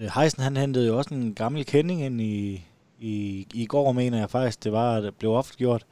øh, 0.00 0.08
Heisen 0.14 0.42
han 0.42 0.56
hentede 0.56 0.86
jo 0.86 0.98
også 0.98 1.14
en 1.14 1.34
gammel 1.34 1.64
kending 1.64 2.02
ind 2.02 2.20
i, 2.20 2.64
i, 3.00 3.46
i 3.54 3.66
går, 3.66 3.92
mener 3.92 4.18
jeg 4.18 4.30
faktisk, 4.30 4.64
det 4.64 4.72
var, 4.72 5.00
det 5.00 5.14
blev 5.14 5.32
ofte 5.32 5.56
gjort, 5.56 5.86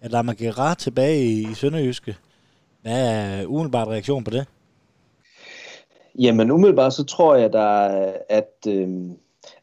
at 0.00 0.10
der 0.10 0.18
er 0.62 0.74
tilbage 0.74 1.24
i, 1.24 1.50
i 1.50 1.54
Sønderjyske. 1.54 2.16
Hvad 2.82 3.08
er 3.08 3.46
umiddelbart 3.46 3.88
reaktion 3.88 4.24
på 4.24 4.30
det? 4.30 4.46
Jamen 6.18 6.50
umiddelbart 6.50 6.94
så 6.94 7.04
tror 7.04 7.36
jeg, 7.36 7.52
der, 7.52 7.88
at, 8.28 8.52
øh, 8.68 8.88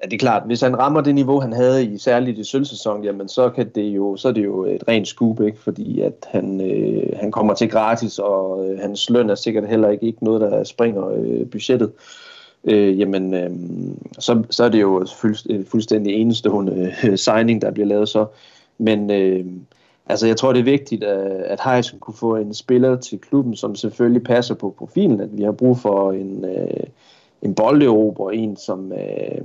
Ja, 0.04 0.08
det 0.08 0.14
er 0.14 0.18
klart, 0.18 0.44
hvis 0.46 0.62
han 0.62 0.80
rammer 0.80 1.02
det 1.02 1.16
niveau, 1.16 1.40
han 1.40 1.54
havde 1.54 1.86
i 1.86 1.98
særligt 1.98 2.40
i 2.40 2.44
sølvsæsonen, 2.44 3.04
jamen 3.04 3.28
så, 3.28 3.50
kan 3.50 3.70
det 3.76 3.82
jo, 3.84 4.16
så 4.16 4.28
er 4.28 4.32
det 4.32 4.44
jo 4.44 4.66
et 4.66 4.84
rent 4.88 5.08
scoop, 5.08 5.42
ikke? 5.42 5.60
fordi 5.60 6.02
at 6.02 6.28
han, 6.28 6.62
øh, 6.62 7.20
han 7.20 7.32
kommer 7.32 7.54
til 7.54 7.70
gratis, 7.70 8.20
og 8.20 8.70
øh, 8.70 8.80
hans 8.80 9.10
løn 9.10 9.30
er 9.30 9.36
sikkert 9.36 9.68
heller 9.68 9.90
ikke, 9.90 10.06
ikke 10.06 10.24
noget, 10.24 10.42
der 10.42 10.64
springer 10.64 11.08
øh, 11.08 11.50
budgettet. 11.50 11.92
Øh, 12.64 13.00
jamen, 13.00 13.34
øh, 13.34 13.50
så, 14.20 14.44
så 14.50 14.64
er 14.64 14.70
det 14.70 14.82
jo 14.82 15.06
fuldstændig, 15.22 15.68
fuldstændig 15.68 16.14
enestående 16.14 16.94
øh, 17.04 17.18
signing, 17.18 17.62
der 17.62 17.72
bliver 17.72 17.88
lavet 17.88 18.10
så. 18.10 18.26
Men 18.78 19.12
øh, 19.12 19.46
altså, 20.08 20.28
jeg 20.28 20.38
tror, 20.38 20.54
det 20.54 20.60
er 20.60 20.64
vigtigt, 20.64 21.04
at, 21.04 21.42
at 21.42 21.60
Heisen 21.66 22.00
kunne 22.00 22.14
få 22.14 22.36
en 22.36 22.54
spiller 22.54 22.96
til 22.96 23.20
klubben, 23.20 23.56
som 23.56 23.76
selvfølgelig 23.76 24.24
passer 24.24 24.56
på 24.56 24.76
profilen, 24.78 25.22
at 25.22 25.38
vi 25.38 25.44
har 25.44 25.52
brug 25.52 25.78
for 25.78 26.12
en... 26.12 26.46
Øh, 26.46 26.84
en 27.42 27.56
bolderober, 27.56 28.32
en 28.32 28.58
som, 28.58 28.92
øh, 28.92 29.42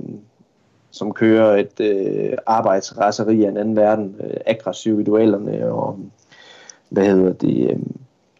som 0.97 1.13
kører 1.13 1.55
et 1.55 1.79
øh, 1.79 2.37
arbejdsraseri 2.45 3.43
af 3.43 3.49
en 3.49 3.57
anden 3.57 3.75
verden, 3.75 4.15
øh, 4.19 4.37
aggressiv 4.45 4.99
i 4.99 5.03
duellerne, 5.03 5.71
og 5.71 5.99
hvad 6.89 7.05
hedder 7.05 7.33
det, 7.33 7.71
øh, 7.71 7.79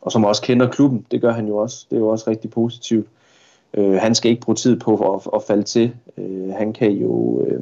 og 0.02 0.12
som 0.12 0.26
også 0.26 0.42
kender 0.42 0.70
klubben, 0.70 1.06
det 1.12 1.22
gør 1.22 1.32
han 1.32 1.48
jo 1.48 1.58
også, 1.58 1.86
det 1.90 1.96
er 1.96 2.00
jo 2.00 2.08
også 2.08 2.30
rigtig 2.30 2.50
positivt. 2.50 3.08
Øh, 3.74 3.94
han 3.94 4.16
skal 4.16 4.32
ikke 4.32 4.42
bruge 4.42 4.56
tid 4.56 4.80
på 4.80 5.14
at, 5.14 5.22
at 5.36 5.44
falde 5.44 5.64
til. 5.64 5.96
Øh, 6.18 6.50
han 6.50 6.74
kan 6.74 6.92
jo, 6.92 7.42
øh, 7.42 7.62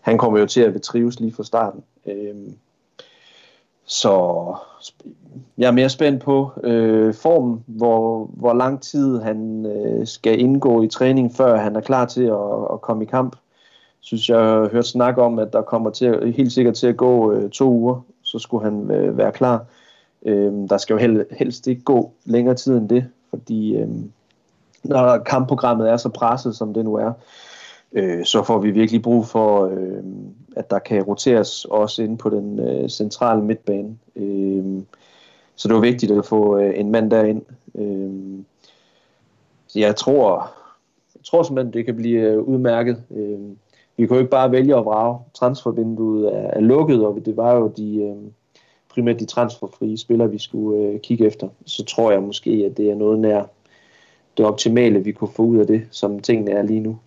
han 0.00 0.18
kommer 0.18 0.38
jo 0.38 0.46
til 0.46 0.60
at 0.60 0.72
betrives 0.72 1.20
lige 1.20 1.32
fra 1.32 1.44
starten. 1.44 1.82
Øh, 2.06 2.34
så 3.84 4.54
jeg 5.58 5.66
er 5.66 5.72
mere 5.72 5.88
spændt 5.88 6.22
på 6.22 6.50
øh, 6.64 7.14
formen, 7.14 7.64
hvor, 7.66 8.30
hvor 8.32 8.52
lang 8.52 8.82
tid 8.82 9.20
han 9.20 9.66
øh, 9.66 10.06
skal 10.06 10.40
indgå 10.40 10.82
i 10.82 10.88
træning, 10.88 11.34
før 11.34 11.56
han 11.56 11.76
er 11.76 11.80
klar 11.80 12.06
til 12.06 12.22
at, 12.22 12.72
at 12.72 12.80
komme 12.80 13.02
i 13.04 13.06
kamp. 13.06 13.36
Synes 14.04 14.28
jeg 14.28 14.38
har 14.38 14.68
hørt 14.72 14.86
snak 14.86 15.18
om, 15.18 15.38
at 15.38 15.52
der 15.52 15.62
kommer 15.62 15.90
til 15.90 16.32
helt 16.36 16.52
sikkert 16.52 16.74
til 16.74 16.86
at 16.86 16.96
gå 16.96 17.32
øh, 17.32 17.50
to 17.50 17.70
uger, 17.70 18.00
så 18.22 18.38
skulle 18.38 18.64
han 18.64 18.90
øh, 18.90 19.18
være 19.18 19.32
klar. 19.32 19.64
Øh, 20.26 20.52
der 20.68 20.76
skal 20.76 20.94
jo 20.94 20.98
hel, 20.98 21.24
helst 21.30 21.66
ikke 21.66 21.82
gå 21.82 22.12
længere 22.24 22.54
tid 22.54 22.76
end 22.76 22.88
det, 22.88 23.06
fordi 23.30 23.76
øh, 23.76 23.88
når 24.82 25.18
kampprogrammet 25.18 25.90
er 25.90 25.96
så 25.96 26.08
presset, 26.08 26.56
som 26.56 26.74
det 26.74 26.84
nu 26.84 26.94
er, 26.94 27.12
øh, 27.92 28.24
så 28.24 28.42
får 28.42 28.58
vi 28.58 28.70
virkelig 28.70 29.02
brug 29.02 29.26
for, 29.26 29.66
øh, 29.66 30.02
at 30.56 30.70
der 30.70 30.78
kan 30.78 31.02
roteres 31.02 31.64
også 31.64 32.02
inde 32.02 32.16
på 32.16 32.30
den 32.30 32.60
øh, 32.60 32.88
centrale 32.88 33.42
midtbane. 33.42 33.96
Øh, 34.16 34.82
så 35.56 35.68
det 35.68 35.74
var 35.74 35.80
vigtigt 35.80 36.12
at 36.12 36.26
få 36.26 36.58
øh, 36.58 36.78
en 36.78 36.90
mand 36.90 37.10
derind. 37.10 37.42
Øh, 37.74 38.44
jeg 39.74 39.96
tror, 39.96 40.52
jeg 41.14 41.24
tror 41.24 41.42
simpelthen, 41.42 41.72
det 41.72 41.84
kan 41.84 41.96
blive 41.96 42.20
øh, 42.20 42.38
udmærket. 42.38 43.02
Øh, 43.10 43.40
vi 43.96 44.06
kan 44.06 44.14
jo 44.16 44.20
ikke 44.20 44.30
bare 44.30 44.52
vælge 44.52 44.76
at 44.76 44.84
vrage. 44.84 45.18
Transfervinduet 45.34 46.34
er, 46.34 46.50
er 46.50 46.60
lukket, 46.60 47.06
og 47.06 47.22
det 47.24 47.36
var 47.36 47.54
jo 47.54 47.72
de, 47.76 47.96
øh, 47.96 48.16
primært 48.88 49.20
de 49.20 49.24
transferfrie 49.24 49.98
spillere, 49.98 50.30
vi 50.30 50.38
skulle 50.38 50.82
øh, 50.82 51.00
kigge 51.00 51.26
efter. 51.26 51.48
Så 51.66 51.84
tror 51.84 52.12
jeg 52.12 52.22
måske, 52.22 52.50
at 52.50 52.76
det 52.76 52.90
er 52.90 52.94
noget 52.94 53.18
nær 53.18 53.42
det 54.36 54.46
optimale, 54.46 55.04
vi 55.04 55.12
kunne 55.12 55.32
få 55.36 55.42
ud 55.42 55.58
af 55.58 55.66
det, 55.66 55.86
som 55.90 56.20
tingene 56.20 56.50
er 56.50 56.62
lige 56.62 56.80
nu. 56.80 56.98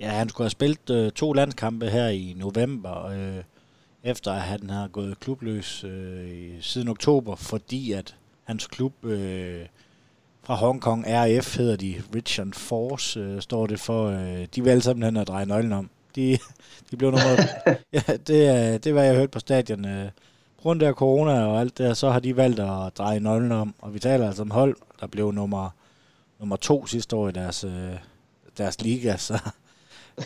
Ja, 0.00 0.08
han 0.08 0.28
skulle 0.28 0.44
have 0.44 0.50
spillet 0.50 0.90
øh, 0.90 1.10
to 1.10 1.32
landskampe 1.32 1.86
her 1.86 2.08
i 2.08 2.36
november, 2.38 3.06
øh, 3.06 3.42
efter 4.04 4.32
at 4.32 4.40
han 4.40 4.70
har 4.70 4.88
gået 4.88 5.20
klubløs 5.20 5.84
øh, 5.84 6.60
siden 6.60 6.88
oktober, 6.88 7.34
fordi 7.34 7.92
at 7.92 8.16
hans 8.44 8.66
klub 8.66 9.04
øh, 9.04 9.60
fra 10.44 10.54
Hongkong, 10.54 11.04
RF 11.08 11.56
hedder 11.56 11.76
de, 11.76 12.02
Richard 12.14 12.52
Force, 12.52 13.20
øh, 13.20 13.40
står 13.40 13.66
det 13.66 13.80
for. 13.80 14.06
Øh, 14.08 14.46
de 14.54 14.62
vil 14.62 14.70
alle 14.70 14.82
sammen 14.82 15.02
hen 15.02 15.16
og 15.16 15.26
dreje 15.26 15.46
nøglen 15.46 15.72
om. 15.72 15.90
De, 16.16 16.38
de 16.90 16.96
blev 16.96 17.10
nummer... 17.10 17.36
ja, 17.92 18.02
det, 18.26 18.84
det 18.84 18.94
var 18.94 19.02
jeg 19.02 19.16
hørt 19.16 19.30
på 19.30 19.38
stadion. 19.38 19.84
Øh, 19.84 20.08
grund 20.62 20.82
af 20.82 20.94
corona 20.94 21.44
og 21.44 21.60
alt 21.60 21.78
det, 21.78 21.96
så 21.96 22.10
har 22.10 22.20
de 22.20 22.36
valgt 22.36 22.60
at 22.60 22.98
dreje 22.98 23.20
nøglen 23.20 23.52
om. 23.52 23.74
Og 23.78 23.94
vi 23.94 23.98
taler 23.98 24.26
altså 24.26 24.42
om 24.42 24.50
hold, 24.50 24.76
der 25.00 25.06
blev 25.06 25.32
nummer, 25.32 25.70
nummer 26.38 26.56
to 26.56 26.86
sidste 26.86 27.16
år 27.16 27.28
i 27.28 27.32
deres, 27.32 27.64
øh, 27.64 27.92
deres 28.58 28.80
liga. 28.80 29.16
Så 29.28 29.38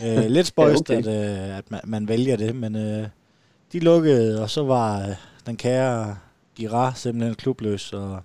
øh, 0.03 0.25
lidt 0.25 0.47
spøjst, 0.47 0.91
ja, 0.91 0.99
okay. 0.99 1.09
at, 1.09 1.49
øh, 1.51 1.59
at 1.59 1.71
man, 1.71 1.81
man 1.85 2.09
vælger 2.09 2.37
det, 2.37 2.57
men 2.57 2.77
øh, 2.77 3.09
de 3.73 3.79
lukkede, 3.79 4.43
og 4.43 4.51
så 4.51 4.63
var 4.63 5.09
øh, 5.09 5.15
den 5.47 5.57
kære 5.57 6.17
Gira 6.57 6.95
simpelthen 6.95 7.35
klubløs, 7.35 7.93
og 7.93 8.23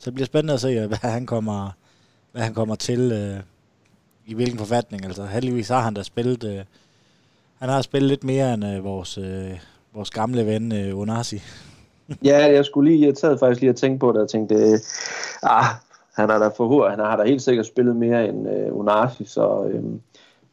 så 0.00 0.10
det 0.10 0.14
bliver 0.14 0.26
spændende 0.26 0.54
at 0.54 0.60
se, 0.60 0.68
øh, 0.68 0.88
hvad 0.88 1.10
han 1.10 1.26
kommer, 1.26 1.70
hvad 2.32 2.42
han 2.42 2.54
kommer 2.54 2.74
til, 2.74 3.12
øh, 3.12 3.40
i 4.26 4.34
hvilken 4.34 4.58
forfatning. 4.58 5.04
Altså 5.04 5.24
heldigvis 5.24 5.68
har 5.68 5.80
han 5.80 5.94
da 5.94 6.02
spillet, 6.02 6.44
øh, 6.44 6.64
han 7.58 7.68
har 7.68 7.82
spillet 7.82 8.08
lidt 8.08 8.24
mere 8.24 8.54
end 8.54 8.64
øh, 8.66 8.84
vores, 8.84 9.18
øh, 9.18 9.60
vores 9.94 10.10
gamle 10.10 10.46
ven 10.46 10.72
øh, 10.72 10.98
Onasi. 10.98 11.42
ja, 12.30 12.52
jeg 12.52 12.64
skulle 12.64 12.90
lige, 12.90 13.06
jeg 13.06 13.14
taget 13.14 13.38
faktisk 13.38 13.60
lige 13.60 13.70
at 13.70 13.76
tænke 13.76 13.98
på 13.98 14.12
det, 14.12 14.20
og 14.20 14.28
tænkte, 14.28 14.54
øh, 14.54 14.78
ah, 15.42 15.64
han 16.14 16.30
har 16.30 16.38
da 16.38 16.48
for 16.48 16.88
han 16.88 16.98
har 16.98 17.16
da 17.16 17.24
helt 17.24 17.42
sikkert 17.42 17.66
spillet 17.66 17.96
mere 17.96 18.28
end 18.28 18.48
øh, 18.48 18.76
Onasi, 18.76 19.24
så 19.24 19.64
øh, 19.64 19.84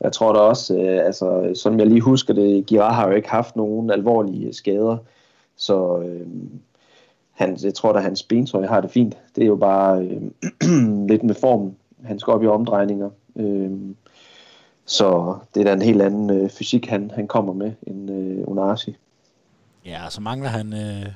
jeg 0.02 0.12
tror 0.12 0.34
da 0.34 0.40
også, 0.40 0.76
øh, 0.76 1.06
altså, 1.06 1.52
som 1.56 1.80
jeg 1.80 1.88
lige 1.88 2.02
husker 2.02 2.34
det, 2.34 2.66
Girard 2.66 2.96
har 2.96 3.08
jo 3.08 3.16
ikke 3.16 3.30
haft 3.30 3.56
nogen 3.56 3.92
alvorlige 3.92 4.54
skader, 4.54 4.98
så 5.58 6.02
øh, 6.06 6.28
han, 7.38 7.58
jeg 7.64 7.74
tror 7.74 7.94
da, 7.94 8.00
hans 8.00 8.24
bentøj 8.24 8.66
har 8.66 8.82
det 8.82 8.92
fint. 8.92 9.18
Det 9.36 9.44
er 9.44 9.48
jo 9.48 9.56
bare 9.56 10.02
øh, 10.02 10.22
lidt 11.10 11.24
med 11.24 11.36
formen. 11.36 11.76
Han 12.04 12.20
skal 12.20 12.34
op 12.34 12.44
i 12.44 12.48
omdrejninger. 12.48 13.10
Øh, 13.36 13.72
så 14.86 15.38
det 15.54 15.60
er 15.60 15.64
da 15.64 15.74
en 15.74 15.82
helt 15.82 16.02
anden 16.02 16.30
øh, 16.30 16.50
fysik, 16.50 16.88
han, 16.88 17.12
han 17.16 17.28
kommer 17.28 17.54
med, 17.54 17.72
end 17.88 18.12
øh, 18.12 18.48
Onasi. 18.48 18.96
Ja, 19.86 20.10
så 20.10 20.22
mangler 20.22 20.50
han, 20.50 20.74
øh, 20.74 21.12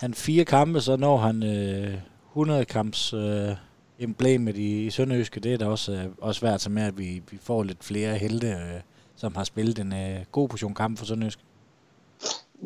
han 0.00 0.14
fire 0.14 0.44
kampe, 0.44 0.80
så 0.80 0.96
når 0.96 1.16
han 1.16 1.42
øh, 1.42 1.94
100 2.28 2.64
kamps 2.64 3.12
øh, 3.12 3.56
emblemet 3.98 4.56
i, 4.56 4.86
i 4.86 4.90
Sønderjyske. 4.90 5.40
Det 5.40 5.54
er 5.54 5.58
da 5.58 5.66
også, 5.66 5.92
øh, 5.92 6.04
også 6.18 6.40
værd 6.40 6.58
til 6.58 6.70
med, 6.70 6.82
at 6.82 6.98
vi, 6.98 7.22
vi 7.30 7.38
får 7.42 7.62
lidt 7.62 7.84
flere 7.84 8.14
helte, 8.18 8.46
øh, 8.46 8.80
som 9.16 9.34
har 9.36 9.44
spillet 9.44 9.78
en 9.78 9.92
øh, 9.92 10.24
god 10.32 10.48
portion 10.48 10.74
kamp 10.74 10.98
for 10.98 11.04
Sønderjyske. 11.04 11.42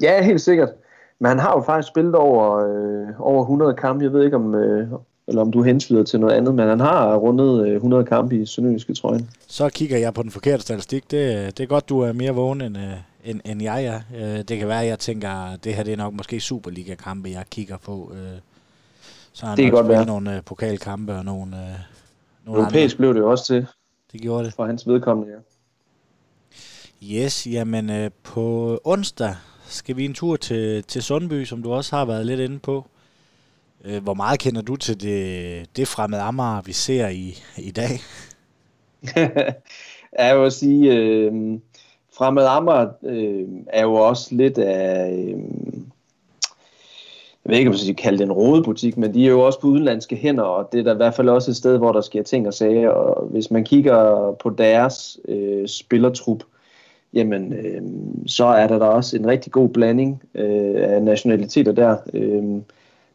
Ja, 0.03 0.23
helt 0.23 0.41
sikkert. 0.41 0.69
Men 1.21 1.29
han 1.29 1.39
har 1.39 1.53
jo 1.57 1.63
faktisk 1.63 1.89
spillet 1.89 2.15
over, 2.15 2.57
øh, 2.57 3.21
over 3.21 3.43
100 3.43 3.75
kampe. 3.75 4.05
Jeg 4.05 4.13
ved 4.13 4.25
ikke, 4.25 4.37
om, 4.37 4.55
øh, 4.55 4.89
eller 5.29 5.43
om 5.43 5.53
du 5.53 5.63
hensyder 5.63 6.03
til 6.03 6.21
noget 6.21 6.35
andet, 6.35 6.55
men 6.55 6.69
han 6.69 6.81
har 6.81 7.17
rundet 7.17 7.75
100 7.75 8.05
kampe 8.05 8.37
i 8.37 8.47
Sønderjyske 8.47 8.95
trøjen. 8.95 9.31
Så 9.49 9.69
kigger 9.69 9.99
jeg 9.99 10.15
på 10.15 10.23
den 10.23 10.31
forkerte 10.31 10.63
statistik. 10.63 11.11
Det, 11.11 11.57
det 11.59 11.63
er 11.63 11.67
godt, 11.67 11.89
du 11.89 12.01
er 12.01 12.13
mere 12.13 12.33
vågen, 12.35 12.61
end, 12.61 12.77
end, 13.25 13.41
end 13.45 13.63
jeg 13.63 13.85
er. 13.85 14.01
Det 14.43 14.59
kan 14.59 14.69
være, 14.69 14.83
at 14.83 14.89
jeg 14.89 14.99
tænker, 14.99 15.31
at 15.31 15.65
det 15.65 15.75
her 15.75 15.83
det 15.83 15.93
er 15.93 15.97
nok 15.97 16.15
måske 16.15 16.41
Superliga-kampe, 16.41 17.29
jeg 17.31 17.45
kigger 17.51 17.77
på. 17.77 18.13
Så 19.33 19.47
har 19.47 19.51
han 19.51 19.57
det 19.57 19.65
kan 19.65 19.73
godt 19.73 19.89
være. 19.89 20.07
nogle 20.07 20.43
pokalkampe 20.47 21.15
og 21.15 21.25
nogle, 21.25 21.51
nogle 22.45 22.61
Europæisk 22.61 22.95
andre. 22.95 22.99
blev 22.99 23.15
det 23.15 23.21
jo 23.21 23.31
også 23.31 23.45
til. 23.47 23.67
Det 24.13 24.21
gjorde 24.21 24.45
det. 24.45 24.55
For 24.55 24.67
hans 24.67 24.89
vedkommende, 24.89 25.33
ja. 25.33 25.39
Yes, 27.03 27.47
jamen 27.47 28.11
på 28.23 28.79
onsdag 28.85 29.35
skal 29.67 29.97
vi 29.97 30.05
en 30.05 30.15
tur 30.15 30.37
til, 30.37 30.85
til 30.85 31.03
Sundby, 31.03 31.45
som 31.45 31.63
du 31.63 31.73
også 31.73 31.97
har 31.97 32.05
været 32.05 32.27
lidt 32.27 32.41
inde 32.41 32.59
på. 32.59 32.87
Øh, 33.85 34.03
hvor 34.03 34.15
meget 34.15 34.41
kender 34.41 34.63
du 34.63 34.77
til 34.77 35.01
det, 35.01 35.77
det 35.77 35.89
fremmede 35.89 36.23
Amager, 36.23 36.63
vi 36.63 36.73
ser 36.73 37.09
i, 37.09 37.39
i 37.59 37.71
dag? 37.71 38.01
jeg 40.19 40.41
vil 40.41 40.53
sige, 40.53 40.93
øh, 40.93 41.33
fremmede 42.17 42.49
Amager 42.49 42.89
øh, 43.03 43.49
er 43.67 43.83
jo 43.83 43.95
også 43.95 44.35
lidt 44.35 44.59
af... 44.59 45.13
Øh, 45.13 45.43
jeg 47.45 47.51
ved 47.51 47.59
ikke, 47.59 47.69
om 47.69 47.73
jeg 47.73 47.81
skal 47.81 47.97
kalde 47.97 48.19
det 48.19 48.25
en 48.25 48.33
rodebutik, 48.33 48.97
men 48.97 49.15
de 49.15 49.25
er 49.25 49.31
jo 49.31 49.41
også 49.41 49.61
på 49.61 49.67
udenlandske 49.67 50.17
hænder, 50.17 50.43
og 50.43 50.73
det 50.73 50.81
er 50.81 50.85
der 50.85 50.93
i 50.93 50.97
hvert 50.97 51.15
fald 51.15 51.29
også 51.29 51.51
et 51.51 51.57
sted, 51.57 51.79
hvor 51.79 51.93
der 51.93 52.01
sker 52.01 52.23
ting 52.23 52.47
og 52.47 52.55
sager. 52.55 52.89
Og 52.89 53.27
hvis 53.27 53.51
man 53.51 53.65
kigger 53.65 54.33
på 54.33 54.51
deres 54.51 55.19
øh, 55.29 55.69
spillertrup, 55.69 56.43
jamen 57.15 57.53
øh, 57.53 57.83
så 58.27 58.45
er 58.45 58.67
der 58.67 58.79
da 58.79 58.85
også 58.85 59.17
en 59.17 59.27
rigtig 59.27 59.53
god 59.53 59.69
blanding 59.69 60.23
øh, 60.35 60.75
af 60.77 61.03
nationaliteter 61.03 61.73
der. 61.73 61.97
Øh, 62.15 62.45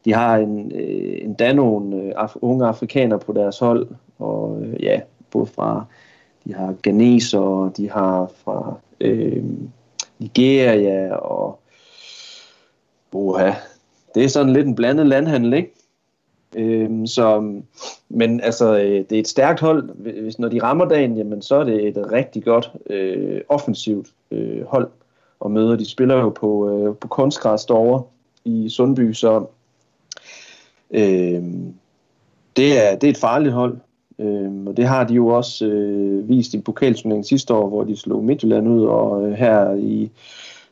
de 0.05 0.13
har 0.13 0.37
en, 0.37 0.71
øh, 0.75 1.17
endda 1.21 1.53
nogle 1.53 1.95
øh, 1.95 2.11
af, 2.17 2.27
unge 2.35 2.65
afrikanere 2.65 3.19
på 3.19 3.33
deres 3.33 3.59
hold, 3.59 3.87
og 4.19 4.61
øh, 4.61 4.83
ja, 4.83 5.01
både 5.31 5.45
fra, 5.45 5.85
de 6.45 6.53
har 6.53 6.75
Ghanese, 6.83 7.37
de 7.77 7.89
har 7.89 8.31
fra 8.43 8.77
øh, 9.01 9.43
Nigeria, 10.19 11.15
og 11.15 11.59
boha, 13.11 13.51
det 14.15 14.23
er 14.23 14.27
sådan 14.27 14.53
lidt 14.53 14.67
en 14.67 14.75
blandet 14.75 15.07
landhandel, 15.07 15.53
ikke? 15.53 15.73
Øhm, 16.55 17.07
så, 17.07 17.53
men 18.09 18.41
altså, 18.41 18.77
øh, 18.77 19.05
det 19.09 19.11
er 19.11 19.19
et 19.19 19.27
stærkt 19.27 19.59
hold. 19.59 19.89
Hvis 20.21 20.39
når 20.39 20.47
de 20.47 20.63
rammer 20.63 20.85
dagen, 20.85 21.17
jamen, 21.17 21.41
så 21.41 21.55
er 21.55 21.63
det 21.63 21.87
et 21.87 22.11
rigtig 22.11 22.43
godt 22.43 22.71
øh, 22.89 23.41
offensivt 23.49 24.07
øh, 24.31 24.65
hold 24.65 24.87
og 25.39 25.51
møder. 25.51 25.75
De 25.75 25.89
spiller 25.89 26.15
jo 26.15 26.29
på, 26.29 26.69
øh, 26.69 26.95
på 26.95 27.07
kunstgræs 27.07 27.65
derovre 27.65 28.03
i 28.45 28.69
Sundby, 28.69 29.13
så 29.13 29.45
øh, 30.91 31.43
det, 32.55 32.87
er, 32.87 32.95
det 32.95 33.07
er 33.07 33.11
et 33.11 33.17
farligt 33.17 33.53
hold. 33.53 33.77
Øh, 34.19 34.65
og 34.65 34.77
det 34.77 34.87
har 34.87 35.03
de 35.03 35.13
jo 35.13 35.27
også 35.27 35.65
øh, 35.65 36.29
vist 36.29 36.53
i 36.53 36.61
pokalturneringen 36.61 37.23
sidste 37.23 37.53
år, 37.53 37.69
hvor 37.69 37.83
de 37.83 37.97
slog 37.97 38.23
Midtjylland 38.23 38.67
ud, 38.67 38.85
og 38.85 39.27
øh, 39.27 39.33
her 39.33 39.73
i 39.73 40.11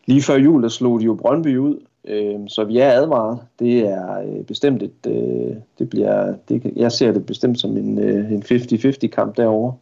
lige 0.06 0.22
før 0.22 0.38
jul, 0.38 0.64
der 0.64 0.70
slog 0.70 1.00
de 1.00 1.06
jo 1.06 1.14
Brøndby 1.14 1.58
ud. 1.58 1.80
Øh, 2.08 2.40
så 2.48 2.64
vi 2.64 2.78
er 2.78 2.92
advaret. 2.92 3.40
Det 3.60 3.80
er 3.80 4.20
øh, 4.20 4.44
bestemt 4.44 4.84
et, 4.84 5.08
øh, 5.08 5.56
det 5.80 5.90
bliver, 5.90 6.34
det, 6.50 6.74
jeg 6.76 6.92
ser 6.92 7.12
det 7.12 7.26
bestemt 7.26 7.60
som 7.60 7.78
en, 7.78 8.00
øh, 8.00 8.32
en 8.32 8.44
50-50 8.44 9.08
kamp 9.08 9.38
derovre. 9.38 9.74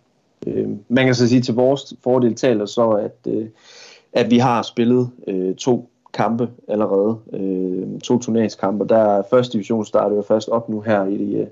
Øh, 0.47 0.69
man 0.89 1.05
kan 1.05 1.15
så 1.15 1.27
sige 1.27 1.41
til 1.41 1.53
vores 1.53 1.93
fordel 2.03 2.35
taler 2.35 2.65
så, 2.65 2.89
at, 2.89 3.17
øh, 3.27 3.47
at 4.13 4.31
vi 4.31 4.37
har 4.37 4.61
spillet 4.61 5.09
øh, 5.27 5.55
to 5.55 5.89
kampe 6.13 6.49
allerede, 6.67 7.17
øh, 7.33 7.99
to 7.99 8.19
turneringskampe. 8.19 8.85
Der 8.89 8.97
er 8.97 9.23
første 9.29 9.53
division 9.53 9.85
starter 9.85 10.15
jo 10.15 10.21
først 10.21 10.49
op 10.49 10.69
nu 10.69 10.81
her 10.81 11.05
i, 11.05 11.35
øh, 11.35 11.47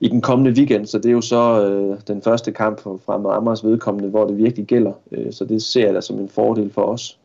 i 0.00 0.08
den 0.08 0.20
kommende 0.20 0.50
weekend, 0.50 0.86
så 0.86 0.98
det 0.98 1.06
er 1.06 1.12
jo 1.12 1.20
så 1.20 1.66
øh, 1.66 1.98
den 2.08 2.22
første 2.22 2.52
kamp 2.52 2.80
fra 2.80 3.36
Amagers 3.36 3.64
vedkommende, 3.64 4.08
hvor 4.08 4.26
det 4.26 4.36
virkelig 4.38 4.66
gælder. 4.66 4.92
Øh, 5.12 5.32
så 5.32 5.44
det 5.44 5.62
ser 5.62 5.84
jeg 5.84 5.94
da 5.94 6.00
som 6.00 6.18
en 6.18 6.28
fordel 6.28 6.72
for 6.72 6.82
os. 6.82 7.18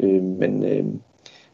Øh, 0.00 0.22
men 0.22 0.64
øh, 0.64 0.84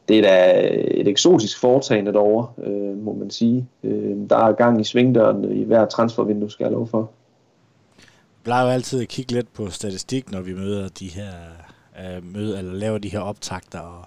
det 0.08 0.18
er 0.18 0.22
da 0.22 0.68
et 1.00 1.08
eksotisk 1.08 1.60
foretagende 1.60 2.12
derovre, 2.12 2.64
øh, 2.64 3.04
må 3.04 3.14
man 3.14 3.30
sige. 3.30 3.68
Øh, 3.84 4.16
der 4.30 4.36
er 4.36 4.52
gang 4.52 4.80
i 4.80 4.84
svingdøren 4.84 5.56
i 5.60 5.64
hver 5.64 5.86
transfervindue, 5.86 6.50
skal 6.50 6.64
jeg 6.64 6.72
lov 6.72 6.88
for. 6.88 7.10
Vi 7.96 8.44
plejer 8.44 8.64
jo 8.64 8.70
altid 8.70 9.02
at 9.02 9.08
kigge 9.08 9.32
lidt 9.32 9.52
på 9.52 9.70
statistik, 9.70 10.32
når 10.32 10.40
vi 10.40 10.54
møder 10.54 10.88
de 10.88 11.08
her 11.08 11.32
øh, 12.00 12.24
møder, 12.24 12.58
eller 12.58 12.72
laver 12.72 12.98
de 12.98 13.08
her 13.08 13.20
optagter. 13.20 13.80
Og 13.80 14.04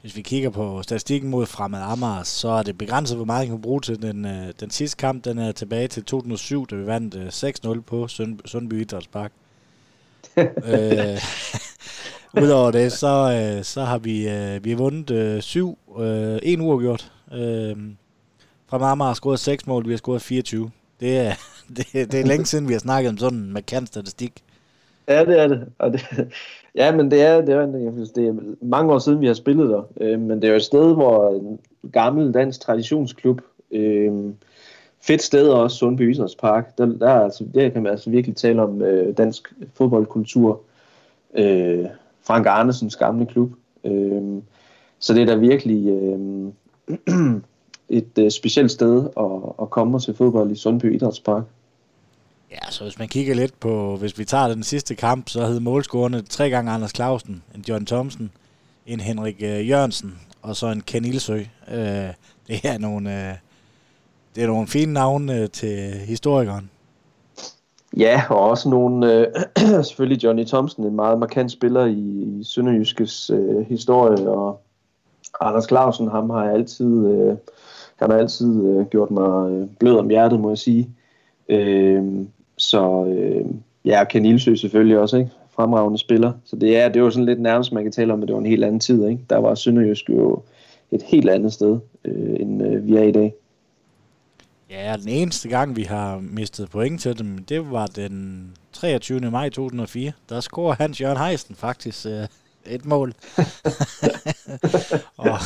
hvis 0.00 0.16
vi 0.16 0.22
kigger 0.22 0.50
på 0.50 0.82
statistikken 0.82 1.30
mod 1.30 1.46
Fremad 1.46 1.80
Amager, 1.82 2.22
så 2.22 2.48
er 2.48 2.62
det 2.62 2.78
begrænset, 2.78 3.16
hvor 3.16 3.24
meget 3.24 3.42
vi 3.42 3.50
kan 3.50 3.60
bruge 3.62 3.80
til 3.80 4.02
den, 4.02 4.24
øh, 4.24 4.52
den 4.60 4.70
sidste 4.70 4.96
kamp. 4.96 5.24
Den 5.24 5.38
er 5.38 5.52
tilbage 5.52 5.88
til 5.88 6.04
2007, 6.04 6.66
da 6.66 6.76
vi 6.76 6.86
vandt 6.86 7.14
øh, 7.14 7.76
6-0 7.76 7.80
på 7.80 8.08
Sund, 8.08 8.38
Sundby 8.44 8.80
Idrætspark. 8.80 9.32
øh, 10.38 11.18
Udover 12.42 12.70
det, 12.70 12.92
så, 12.92 13.06
øh, 13.56 13.64
så 13.64 13.80
har 13.80 13.98
vi, 13.98 14.28
øh, 14.28 14.64
vi 14.64 14.70
har 14.70 14.76
vundet 14.76 15.10
øh, 15.10 15.40
syv, 15.40 15.78
øh, 15.98 16.38
en 16.42 16.60
uafgjort. 16.60 17.12
Øh, 17.32 17.76
fra 18.66 18.78
Marmar 18.78 19.06
har 19.06 19.14
scoret 19.14 19.38
6 19.38 19.66
mål, 19.66 19.84
vi 19.84 19.90
har 19.90 19.96
scoret 19.96 20.22
24. 20.22 20.70
Det 21.00 21.18
er, 21.18 21.32
det, 21.76 22.12
det 22.12 22.20
er 22.20 22.26
længe 22.26 22.46
siden, 22.46 22.68
vi 22.68 22.72
har 22.72 22.80
snakket 22.80 23.10
om 23.10 23.18
sådan 23.18 23.38
en 23.38 23.52
markant 23.52 23.88
statistik. 23.88 24.32
Ja, 25.08 25.24
det 25.24 25.40
er 25.40 25.48
det. 25.48 25.66
Og 25.78 25.92
det 25.92 26.00
ja, 26.80 26.96
men 26.96 27.10
det 27.10 27.22
er, 27.22 27.40
det, 27.40 27.54
er, 27.54 27.66
det 28.14 28.26
er 28.28 28.34
mange 28.62 28.92
år 28.92 28.98
siden, 28.98 29.20
vi 29.20 29.26
har 29.26 29.34
spillet 29.34 29.70
der. 29.70 29.82
Øh, 30.00 30.20
men 30.20 30.42
det 30.42 30.44
er 30.44 30.50
jo 30.52 30.56
et 30.56 30.62
sted, 30.62 30.94
hvor 30.94 31.28
en 31.30 31.58
gammel 31.92 32.34
dansk 32.34 32.60
traditionsklub, 32.60 33.40
øh, 33.70 34.12
fedt 35.00 35.22
sted 35.22 35.48
også, 35.48 35.76
Sundby 35.76 36.16
park. 36.40 36.78
der, 36.78 36.86
der, 36.86 37.10
altså, 37.10 37.44
der 37.54 37.68
kan 37.68 37.82
man 37.82 37.92
altså 37.92 38.10
virkelig 38.10 38.36
tale 38.36 38.62
om 38.62 38.82
øh, 38.82 39.16
dansk 39.16 39.52
fodboldkultur. 39.74 40.60
Øh, 41.34 41.86
Frank 42.26 42.46
Arnesens 42.46 42.96
gamle 42.96 43.26
klub. 43.26 43.52
Øh, 43.84 44.42
så 44.98 45.14
det 45.14 45.22
er 45.22 45.26
da 45.26 45.34
virkelig, 45.34 45.88
øh, 45.88 46.52
et 47.98 48.18
øh, 48.18 48.30
specielt 48.30 48.70
sted 48.70 49.08
at, 49.16 49.52
at 49.62 49.70
komme 49.70 49.96
og 49.96 50.02
se 50.02 50.14
fodbold 50.14 50.50
i 50.50 50.56
Sundby 50.56 50.94
Idrætspark. 50.94 51.42
Ja, 52.50 52.70
så 52.70 52.84
hvis 52.84 52.98
man 52.98 53.08
kigger 53.08 53.34
lidt 53.34 53.60
på, 53.60 53.96
hvis 53.96 54.18
vi 54.18 54.24
tager 54.24 54.48
den 54.48 54.62
sidste 54.62 54.94
kamp, 54.94 55.28
så 55.28 55.46
hed 55.46 55.60
målscorerne 55.60 56.22
tre 56.22 56.50
gange 56.50 56.72
Anders 56.72 56.92
Clausen, 56.94 57.42
en 57.54 57.64
John 57.68 57.86
Thomsen, 57.86 58.30
en 58.86 59.00
Henrik 59.00 59.42
øh, 59.42 59.68
Jørgensen 59.68 60.18
og 60.42 60.56
så 60.56 60.66
en 60.66 60.80
Ken 60.80 61.04
Ilsø. 61.04 61.38
Øh, 61.68 62.10
det 62.46 62.64
er 62.64 62.78
nogle, 62.78 63.28
øh, 63.28 63.34
det 64.34 64.42
er 64.42 64.46
nogle 64.46 64.66
fine 64.66 64.92
navne 64.92 65.40
øh, 65.40 65.50
til 65.50 65.92
historikeren. 65.92 66.70
Ja, 67.96 68.22
og 68.30 68.40
også 68.40 68.68
nogle, 68.68 69.12
øh, 69.12 69.26
selvfølgelig 69.84 70.24
Johnny 70.24 70.44
Thomsen, 70.44 70.84
en 70.84 70.96
meget 70.96 71.18
markant 71.18 71.52
spiller 71.52 71.84
i, 71.84 72.38
i 72.40 72.44
Sønderjyskes 72.44 73.30
øh, 73.30 73.66
historie, 73.66 74.28
og 74.28 74.60
Anders 75.40 75.68
Clausen, 75.68 76.08
ham 76.08 76.30
har 76.30 76.44
jeg 76.44 76.54
altid, 76.54 77.06
øh, 77.06 77.36
han 77.96 78.10
har 78.10 78.18
altid 78.18 78.64
øh, 78.64 78.86
gjort 78.86 79.10
mig 79.10 79.50
øh, 79.50 79.66
blød 79.78 79.96
om 79.96 80.08
hjertet, 80.08 80.40
må 80.40 80.48
jeg 80.48 80.58
sige. 80.58 80.90
Øh, 81.48 82.04
så 82.56 83.04
øh, 83.04 83.44
ja, 83.84 84.04
Ken 84.04 84.24
Ilsø 84.24 84.54
selvfølgelig 84.54 84.98
også, 84.98 85.16
ikke? 85.16 85.30
Fremragende 85.50 85.98
spiller. 85.98 86.32
Så 86.44 86.56
det 86.56 86.78
er, 86.78 86.88
det 86.88 86.96
er 86.96 87.04
jo 87.04 87.10
sådan 87.10 87.26
lidt 87.26 87.40
nærmest, 87.40 87.72
man 87.72 87.82
kan 87.82 87.92
tale 87.92 88.12
om, 88.12 88.22
at 88.22 88.28
det 88.28 88.34
var 88.34 88.40
en 88.40 88.46
helt 88.46 88.64
anden 88.64 88.80
tid, 88.80 89.06
ikke? 89.06 89.24
Der 89.30 89.38
var 89.38 89.54
Sønderjysk 89.54 90.10
jo 90.10 90.42
et 90.90 91.02
helt 91.02 91.30
andet 91.30 91.52
sted, 91.52 91.78
øh, 92.04 92.36
end 92.40 92.62
øh, 92.62 92.86
vi 92.86 92.96
er 92.96 93.02
i 93.02 93.12
dag. 93.12 93.34
Ja, 94.74 94.96
den 94.96 95.08
eneste 95.08 95.48
gang, 95.48 95.76
vi 95.76 95.82
har 95.82 96.20
mistet 96.20 96.70
point 96.70 97.00
til 97.00 97.18
dem, 97.18 97.44
det 97.44 97.70
var 97.70 97.86
den 97.86 98.48
23. 98.72 99.20
maj 99.20 99.48
2004. 99.48 100.12
Der 100.28 100.40
scorer 100.40 100.74
Hans 100.78 101.00
Jørgen 101.00 101.18
Heisen 101.18 101.54
faktisk 101.54 102.06
øh, 102.06 102.26
et 102.66 102.84
mål. 102.84 103.14
og, 105.16 105.38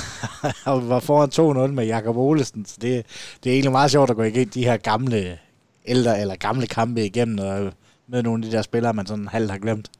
og 0.67 0.83
vi 0.83 0.89
var 0.89 1.01
foran 1.01 1.67
2-0 1.69 1.73
med 1.73 1.87
Jakob 1.87 2.17
Olesen, 2.17 2.65
så 2.65 2.77
det, 2.81 3.07
det 3.45 3.51
er 3.51 3.55
egentlig 3.55 3.73
meget 3.73 3.91
sjovt 3.91 4.11
at 4.11 4.17
gå 4.17 4.23
igennem 4.23 4.51
de 4.51 4.65
her 4.65 4.77
gamle 4.77 5.39
ældre 5.87 6.21
eller 6.21 6.37
gamle 6.37 6.67
kampe 6.67 7.05
igennem 7.05 7.39
og 7.39 7.73
med 8.07 8.23
nogle 8.23 8.45
af 8.45 8.51
de 8.51 8.57
der 8.57 8.63
spillere, 8.63 8.95
man 8.95 9.07
sådan 9.07 9.29
halvt 9.29 9.51
har 9.51 9.59
glemt. 9.59 9.91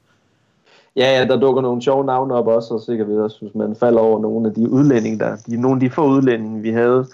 Ja, 0.95 1.19
ja, 1.19 1.25
der 1.25 1.39
dukker 1.39 1.61
nogle 1.61 1.81
sjove 1.81 2.05
navne 2.05 2.33
op 2.33 2.47
også, 2.47 2.73
og 2.73 2.81
sikkert 2.81 3.07
også, 3.07 3.37
hvis 3.41 3.55
man 3.55 3.75
falder 3.75 3.99
over 3.99 4.21
nogle 4.21 4.47
af 4.47 4.53
de 4.53 4.69
udlændinge, 4.69 5.19
der, 5.19 5.35
de, 5.35 5.61
nogle 5.61 5.75
af 5.75 5.79
de 5.79 5.89
få 5.89 6.07
udlændinge, 6.07 6.61
vi 6.61 6.71
havde, 6.71 7.07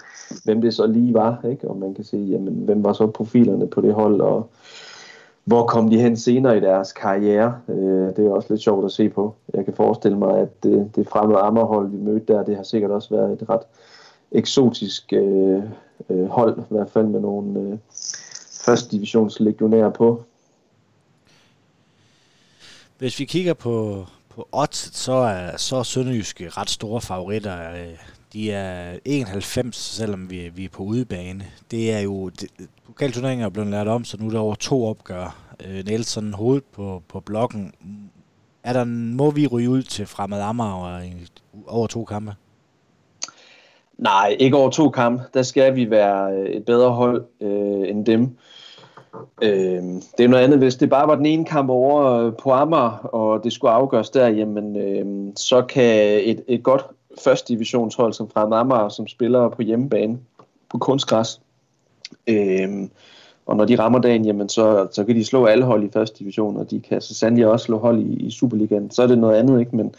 hvem 0.44 0.60
det 0.60 0.74
så 0.74 0.86
lige 0.86 1.14
var, 1.14 1.44
ikke? 1.50 1.68
og 1.68 1.76
man 1.76 1.94
kan 1.94 2.04
se, 2.04 2.16
jamen, 2.16 2.54
hvem 2.54 2.84
var 2.84 2.92
så 2.92 3.06
profilerne 3.06 3.66
på 3.66 3.80
det 3.80 3.94
hold, 3.94 4.20
og 4.20 4.50
hvor 5.44 5.66
kom 5.66 5.90
de 5.90 6.00
hen 6.00 6.16
senere 6.16 6.56
i 6.56 6.60
deres 6.60 6.92
karriere. 6.92 7.60
Øh, 7.68 8.16
det 8.16 8.18
er 8.18 8.30
også 8.30 8.46
lidt 8.50 8.62
sjovt 8.62 8.84
at 8.84 8.92
se 8.92 9.08
på. 9.08 9.34
Jeg 9.54 9.64
kan 9.64 9.74
forestille 9.74 10.18
mig, 10.18 10.38
at 10.38 10.62
det, 10.62 10.90
det 10.96 11.08
fremmede 11.08 11.38
Ammerhold, 11.38 11.90
vi 11.90 11.96
mødte 11.96 12.32
der, 12.32 12.44
det 12.44 12.56
har 12.56 12.62
sikkert 12.62 12.90
også 12.90 13.14
været 13.14 13.42
et 13.42 13.48
ret 13.48 13.62
eksotisk 14.32 15.12
øh, 15.12 15.62
øh, 16.10 16.26
hold, 16.26 16.58
i 16.58 16.62
hvert 16.68 16.90
fald 16.90 17.06
med 17.06 17.20
nogle 17.20 17.60
øh, 17.60 17.78
første 18.66 18.90
divisionslegionærer 18.90 19.90
på. 19.90 20.22
Hvis 22.98 23.20
vi 23.20 23.24
kigger 23.24 23.54
på, 23.54 24.04
på 24.36 24.48
odds, 24.52 24.96
så 24.96 25.12
er, 25.12 25.56
så 25.56 25.76
er 25.76 25.82
Sønderjyske 25.82 26.48
ret 26.48 26.70
store 26.70 27.00
favoritter. 27.00 27.72
Øh, 27.72 27.98
de 28.32 28.52
er 28.52 28.98
91, 29.04 29.76
selvom 29.76 30.30
vi, 30.30 30.48
vi 30.54 30.64
er 30.64 30.68
på 30.68 30.82
udebane. 30.82 31.44
Det 31.70 31.92
er 31.92 32.00
jo... 32.00 32.28
Det, 32.28 32.50
pokalturneringen 32.86 33.44
er 33.44 33.48
blevet 33.48 33.70
lært 33.70 33.88
om, 33.88 34.04
så 34.04 34.16
nu 34.20 34.26
er 34.26 34.30
der 34.30 34.38
over 34.38 34.54
to 34.54 34.86
opgør. 34.86 35.36
Øh, 35.66 35.84
Nielsen 35.86 36.34
hoved 36.34 36.60
på, 36.72 37.02
på 37.08 37.20
blokken. 37.20 37.72
Er 38.64 38.72
der, 38.72 38.84
må 38.84 39.30
vi 39.30 39.46
ryge 39.46 39.70
ud 39.70 39.82
til 39.82 40.06
fremad 40.06 40.40
Amager 40.40 41.10
over 41.66 41.86
to 41.86 42.04
kampe? 42.04 42.34
Nej, 43.98 44.36
ikke 44.38 44.56
over 44.56 44.70
to 44.70 44.90
kampe. 44.90 45.24
Der 45.34 45.42
skal 45.42 45.74
vi 45.76 45.90
være 45.90 46.32
øh, 46.32 46.46
et 46.46 46.64
bedre 46.64 46.90
hold 46.90 47.24
øh, 47.40 47.88
end 47.88 48.06
dem. 48.06 48.36
Øh, 49.42 49.82
det 50.18 50.24
er 50.24 50.28
noget 50.28 50.44
andet, 50.44 50.58
hvis 50.58 50.74
det 50.74 50.90
bare 50.90 51.08
var 51.08 51.14
den 51.14 51.26
ene 51.26 51.44
kamp 51.44 51.70
over 51.70 52.04
øh, 52.04 52.32
på 52.42 52.50
Amager, 52.50 52.90
og 53.14 53.44
det 53.44 53.52
skulle 53.52 53.70
afgøres 53.70 54.10
der, 54.10 54.28
jamen 54.28 54.76
øh, 54.76 55.32
så 55.36 55.62
kan 55.62 56.20
et, 56.24 56.42
et 56.48 56.62
godt 56.62 56.86
første 57.24 57.54
divisionshold 57.54 58.12
som 58.12 58.30
fra 58.30 58.60
Amager, 58.60 58.88
som 58.88 59.06
spiller 59.06 59.48
på 59.48 59.62
hjemmebane 59.62 60.18
på 60.70 60.78
kunstgræs, 60.78 61.40
øh, 62.26 62.88
og 63.46 63.56
når 63.56 63.64
de 63.64 63.78
rammer 63.78 63.98
dagen, 63.98 64.24
jamen 64.24 64.48
så, 64.48 64.88
så 64.92 65.04
kan 65.04 65.16
de 65.16 65.24
slå 65.24 65.46
alle 65.46 65.64
hold 65.64 65.84
i 65.84 65.90
første 65.92 66.18
division, 66.18 66.56
og 66.56 66.70
de 66.70 66.80
kan 66.80 67.00
så 67.00 67.14
sandelig 67.14 67.46
også 67.46 67.64
slå 67.64 67.78
hold 67.78 67.98
i, 67.98 68.14
i 68.14 68.30
Superligaen. 68.30 68.90
Så 68.90 69.02
er 69.02 69.06
det 69.06 69.18
noget 69.18 69.36
andet, 69.36 69.60
ikke? 69.60 69.76
Men 69.76 69.94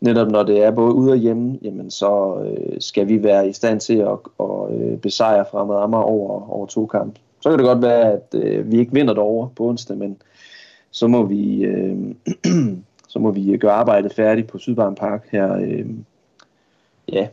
netop 0.00 0.30
når 0.30 0.42
det 0.42 0.62
er 0.62 0.70
både 0.70 0.94
ude 0.94 1.12
og 1.12 1.16
hjemme, 1.16 1.58
jamen 1.62 1.90
så 1.90 2.42
øh, 2.44 2.80
skal 2.80 3.08
vi 3.08 3.22
være 3.22 3.48
i 3.48 3.52
stand 3.52 3.80
til 3.80 3.96
at, 3.96 4.18
at 4.40 4.92
at 4.92 5.00
besejre 5.00 5.44
fremad 5.50 5.76
Amager 5.76 6.02
over, 6.02 6.50
over 6.52 6.66
to 6.66 6.86
kampe. 6.86 7.20
Så 7.42 7.50
kan 7.50 7.58
det 7.58 7.66
godt 7.66 7.82
være, 7.82 8.12
at 8.12 8.34
øh, 8.34 8.72
vi 8.72 8.78
ikke 8.78 8.92
vinder 8.92 9.14
derovre 9.14 9.50
på 9.56 9.68
onsdag, 9.68 9.96
men 9.96 10.16
så 10.90 11.06
må 11.06 11.26
vi, 11.26 11.64
øh, 11.64 12.14
så 13.08 13.18
må 13.18 13.30
vi 13.30 13.56
gøre 13.56 13.72
arbejdet 13.72 14.12
færdigt 14.14 14.48
på 14.48 14.58
Sydbarn 14.58 14.94
Park 14.94 15.28
her. 15.32 15.54
Øh, 15.56 15.86
ja, 17.12 17.28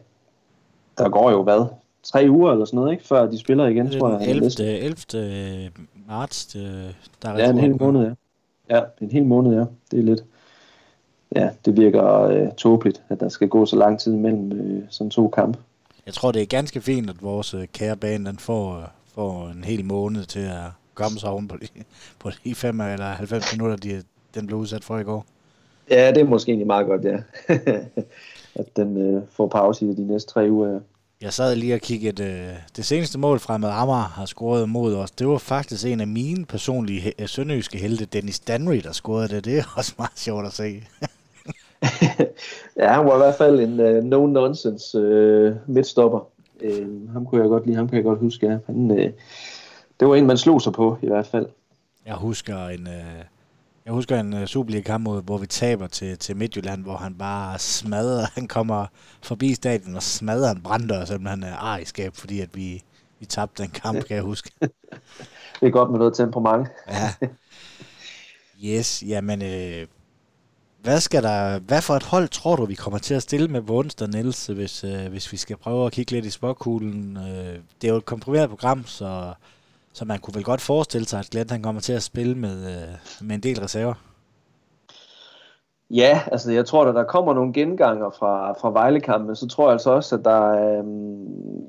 der 0.97 1.09
går 1.09 1.31
jo 1.31 1.43
hvad? 1.43 1.65
Tre 2.03 2.25
uger 2.29 2.51
eller 2.51 2.65
sådan 2.65 2.77
noget, 2.77 2.91
ikke? 2.91 3.07
Før 3.07 3.29
de 3.31 3.39
spiller 3.39 3.67
igen, 3.67 3.91
tror 3.91 4.19
jeg. 4.19 4.29
11. 4.29 4.51
11. 4.59 5.71
marts, 6.07 6.45
det, 6.45 6.95
der 7.21 7.29
er 7.29 7.37
Ja, 7.37 7.49
en 7.49 7.57
hel 7.57 7.81
måned, 7.81 8.01
ja. 8.01 8.13
Ja, 8.75 8.81
en 9.01 9.11
hel 9.11 9.25
måned, 9.25 9.53
ja. 9.53 9.65
Det 9.91 9.99
er 9.99 10.03
lidt... 10.03 10.23
Ja, 11.35 11.49
det 11.65 11.77
virker 11.77 12.21
øh, 12.21 12.51
tåbeligt, 12.57 13.03
at 13.09 13.19
der 13.19 13.29
skal 13.29 13.47
gå 13.47 13.65
så 13.65 13.75
lang 13.75 13.99
tid 13.99 14.13
mellem 14.13 14.51
øh, 14.51 14.83
sådan 14.89 15.11
to 15.11 15.27
kampe. 15.27 15.59
Jeg 16.05 16.13
tror, 16.13 16.31
det 16.31 16.41
er 16.41 16.45
ganske 16.45 16.81
fint, 16.81 17.09
at 17.09 17.23
vores 17.23 17.53
øh, 17.53 17.67
kære 17.73 17.97
bane 17.97 18.25
den 18.25 18.39
får 18.39 18.77
øh, 18.77 18.83
får 19.19 19.49
en 19.49 19.63
hel 19.63 19.85
måned 19.85 20.23
til 20.23 20.39
at 20.39 20.71
komme 20.93 21.19
sig 21.19 21.29
oven 21.29 21.47
på 21.47 21.57
de, 21.57 21.67
på 22.19 22.29
de 22.43 22.55
5 22.55 22.81
eller 22.81 23.05
90 23.05 23.53
minutter, 23.53 23.77
de, 23.77 24.03
den 24.35 24.47
blev 24.47 24.59
udsat 24.59 24.83
for 24.83 24.97
i 24.97 25.03
går. 25.03 25.25
Ja, 25.89 26.11
det 26.11 26.17
er 26.17 26.23
måske 26.23 26.49
egentlig 26.49 26.67
meget 26.67 26.87
godt, 26.87 27.03
ja. 27.05 27.17
at 28.61 28.75
den 28.75 28.97
øh, 28.97 29.21
får 29.31 29.47
pause 29.47 29.85
i 29.85 29.95
de 29.95 30.07
næste 30.07 30.33
tre 30.33 30.47
uger. 30.51 30.79
Jeg 31.21 31.33
sad 31.33 31.55
lige 31.55 31.73
og 31.73 31.79
kiggede, 31.79 32.23
øh, 32.23 32.53
det 32.75 32.85
seneste 32.85 33.19
mål 33.19 33.39
fra 33.39 33.57
med 33.57 33.69
Amager 33.69 34.13
har 34.19 34.25
scoret 34.25 34.69
mod 34.69 34.95
os. 34.95 35.11
Det 35.11 35.27
var 35.27 35.37
faktisk 35.37 35.85
en 35.85 36.01
af 36.01 36.07
mine 36.07 36.45
personlige 36.45 37.01
he- 37.01 37.25
sønderjyske 37.25 37.77
helte, 37.77 38.05
Dennis 38.05 38.39
Danry, 38.39 38.79
der 38.83 38.91
scorede 38.91 39.27
det. 39.27 39.45
Det 39.45 39.57
er 39.57 39.73
også 39.77 39.93
meget 39.97 40.19
sjovt 40.19 40.45
at 40.45 40.53
se. 40.53 40.83
ja, 42.79 42.87
han 42.93 43.05
var 43.05 43.15
i 43.15 43.17
hvert 43.17 43.35
fald 43.35 43.59
en 43.59 43.79
uh, 43.79 44.03
no-nonsense 44.03 44.97
uh, 44.97 45.69
midtstopper. 45.75 46.27
Øh, 46.61 47.11
ham 47.13 47.25
kunne 47.25 47.41
jeg 47.41 47.49
godt 47.49 47.65
lide, 47.65 47.77
ham 47.77 47.87
kan 47.87 47.95
jeg 47.95 48.03
godt 48.03 48.19
huske. 48.19 48.47
Ja. 48.47 48.57
Han, 48.65 48.91
øh, 48.91 49.11
det 49.99 50.07
var 50.07 50.15
en, 50.15 50.27
man 50.27 50.37
slog 50.37 50.61
sig 50.61 50.73
på 50.73 50.97
i 51.01 51.07
hvert 51.07 51.27
fald. 51.27 51.47
Jeg 52.05 52.15
husker 52.15 52.67
en, 52.67 52.87
øh, 52.87 53.23
jeg 53.85 53.93
husker 53.93 54.19
en 54.19 54.33
uh, 54.33 54.45
Superliga-kamp, 54.45 55.07
hvor 55.25 55.37
vi 55.37 55.47
taber 55.47 55.87
til, 55.87 56.17
til 56.17 56.37
Midtjylland, 56.37 56.83
hvor 56.83 56.95
han 56.97 57.15
bare 57.15 57.59
smadrer, 57.59 58.25
han 58.35 58.47
kommer 58.47 58.85
forbi 59.21 59.53
stadion 59.53 59.95
og 59.95 60.03
smadrer 60.03 60.51
en 60.51 60.61
brænder, 60.61 61.05
simpelthen 61.05 61.43
er 61.43 61.55
ariskab, 61.55 62.15
fordi 62.15 62.39
at 62.39 62.55
vi, 62.55 62.83
vi 63.19 63.25
tabte 63.25 63.63
den 63.63 63.71
kamp, 63.71 64.03
kan 64.03 64.15
jeg 64.15 64.23
huske. 64.23 64.51
det 65.59 65.67
er 65.67 65.69
godt 65.69 65.91
med 65.91 65.99
noget 65.99 66.13
temperament. 66.15 66.67
ja. 66.89 67.27
Yes, 68.65 69.03
jamen, 69.07 69.41
øh, 69.41 69.87
hvad, 70.83 70.99
skal 70.99 71.23
der, 71.23 71.59
hvad 71.59 71.81
for 71.81 71.93
et 71.93 72.03
hold 72.03 72.27
tror 72.27 72.55
du, 72.55 72.65
vi 72.65 72.75
kommer 72.75 72.99
til 72.99 73.13
at 73.13 73.21
stille 73.21 73.47
med 73.47 73.61
på 73.61 73.77
onsdag, 73.77 74.07
Niels, 74.07 74.47
hvis, 74.47 74.83
øh, 74.83 75.07
hvis 75.09 75.31
vi 75.31 75.37
skal 75.37 75.57
prøve 75.57 75.85
at 75.85 75.91
kigge 75.91 76.11
lidt 76.11 76.25
i 76.25 76.29
spåkuglen? 76.29 77.17
Øh, 77.17 77.55
det 77.81 77.87
er 77.87 77.91
jo 77.91 77.97
et 77.97 78.05
komprimeret 78.05 78.49
program, 78.49 78.85
så, 78.85 79.33
så 79.93 80.05
man 80.05 80.19
kunne 80.19 80.35
vel 80.35 80.43
godt 80.43 80.61
forestille 80.61 81.07
sig, 81.07 81.19
at 81.19 81.29
Glenn 81.31 81.49
han 81.49 81.63
kommer 81.63 81.81
til 81.81 81.93
at 81.93 82.03
spille 82.03 82.35
med, 82.35 82.71
øh, 82.71 83.27
med 83.27 83.35
en 83.35 83.43
del 83.43 83.59
reserver. 83.59 83.93
Ja, 85.91 86.21
altså 86.31 86.51
jeg 86.51 86.65
tror, 86.65 86.85
at 86.85 86.95
der 86.95 87.03
kommer 87.03 87.33
nogle 87.33 87.53
genganger 87.53 88.09
fra, 88.19 88.51
fra 88.51 88.71
Vejlekampen, 88.71 89.35
så 89.35 89.47
tror 89.47 89.65
jeg 89.65 89.71
altså 89.71 89.89
også, 89.89 90.15
at 90.15 90.25
der 90.25 90.41
øh, 90.51 90.83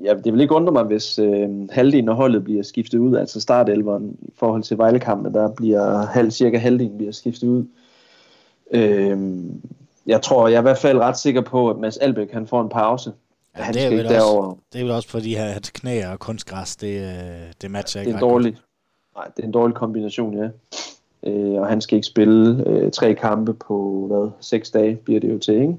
ja, 0.05 0.13
det 0.13 0.33
vil 0.33 0.41
ikke 0.41 0.55
undre 0.55 0.73
mig, 0.73 0.83
hvis 0.83 1.19
øh, 1.19 1.49
halvdelen 1.69 2.09
af 2.09 2.15
holdet 2.15 2.43
bliver 2.43 2.63
skiftet 2.63 2.99
ud, 2.99 3.15
altså 3.15 3.41
startelveren 3.41 4.17
i 4.21 4.31
forhold 4.39 4.63
til 4.63 4.77
Vejlekampen, 4.77 5.33
der 5.33 5.49
bliver 5.57 6.05
halv, 6.05 6.31
cirka 6.31 6.57
halvdelen 6.57 6.97
bliver 6.97 7.11
skiftet 7.11 7.47
ud. 7.47 7.59
Øh, 7.59 7.80
jeg 10.07 10.21
tror, 10.21 10.47
jeg 10.47 10.55
er 10.55 10.61
i 10.61 10.61
hvert 10.61 10.77
fald 10.77 10.99
ret 10.99 11.17
sikker 11.17 11.41
på, 11.41 11.69
at 11.69 11.77
Mads 11.77 11.97
Albeck 11.97 12.31
han 12.31 12.47
får 12.47 12.61
en 12.61 12.69
pause. 12.69 13.13
Ja, 13.57 13.61
han 13.61 13.73
det, 13.73 13.81
er 13.81 13.85
skal 13.85 13.99
ikke 13.99 14.15
også, 14.15 14.55
det 14.73 14.79
er 14.79 14.83
vel 14.83 14.93
også 14.93 15.09
fordi, 15.09 15.35
at 15.35 15.41
hans 15.41 15.69
knæ 15.69 16.05
og 16.11 16.19
kunstgræs, 16.19 16.75
det, 16.75 17.01
øh, 17.01 17.53
det 17.61 17.71
matcher 17.71 18.01
ikke 18.01 18.11
Det 18.11 18.15
er 18.15 18.19
dårligt. 18.19 18.63
Nej, 19.15 19.25
det 19.35 19.43
er 19.43 19.47
en 19.47 19.51
dårlig 19.51 19.75
kombination, 19.75 20.37
ja. 20.37 20.49
Øh, 21.23 21.61
og 21.61 21.67
han 21.67 21.81
skal 21.81 21.95
ikke 21.95 22.07
spille 22.07 22.63
øh, 22.67 22.91
tre 22.91 23.13
kampe 23.13 23.53
på, 23.53 24.07
hvad, 24.07 24.31
seks 24.39 24.71
dage 24.71 24.95
bliver 24.95 25.19
det 25.19 25.33
jo 25.33 25.39
til, 25.39 25.55
ikke? 25.55 25.77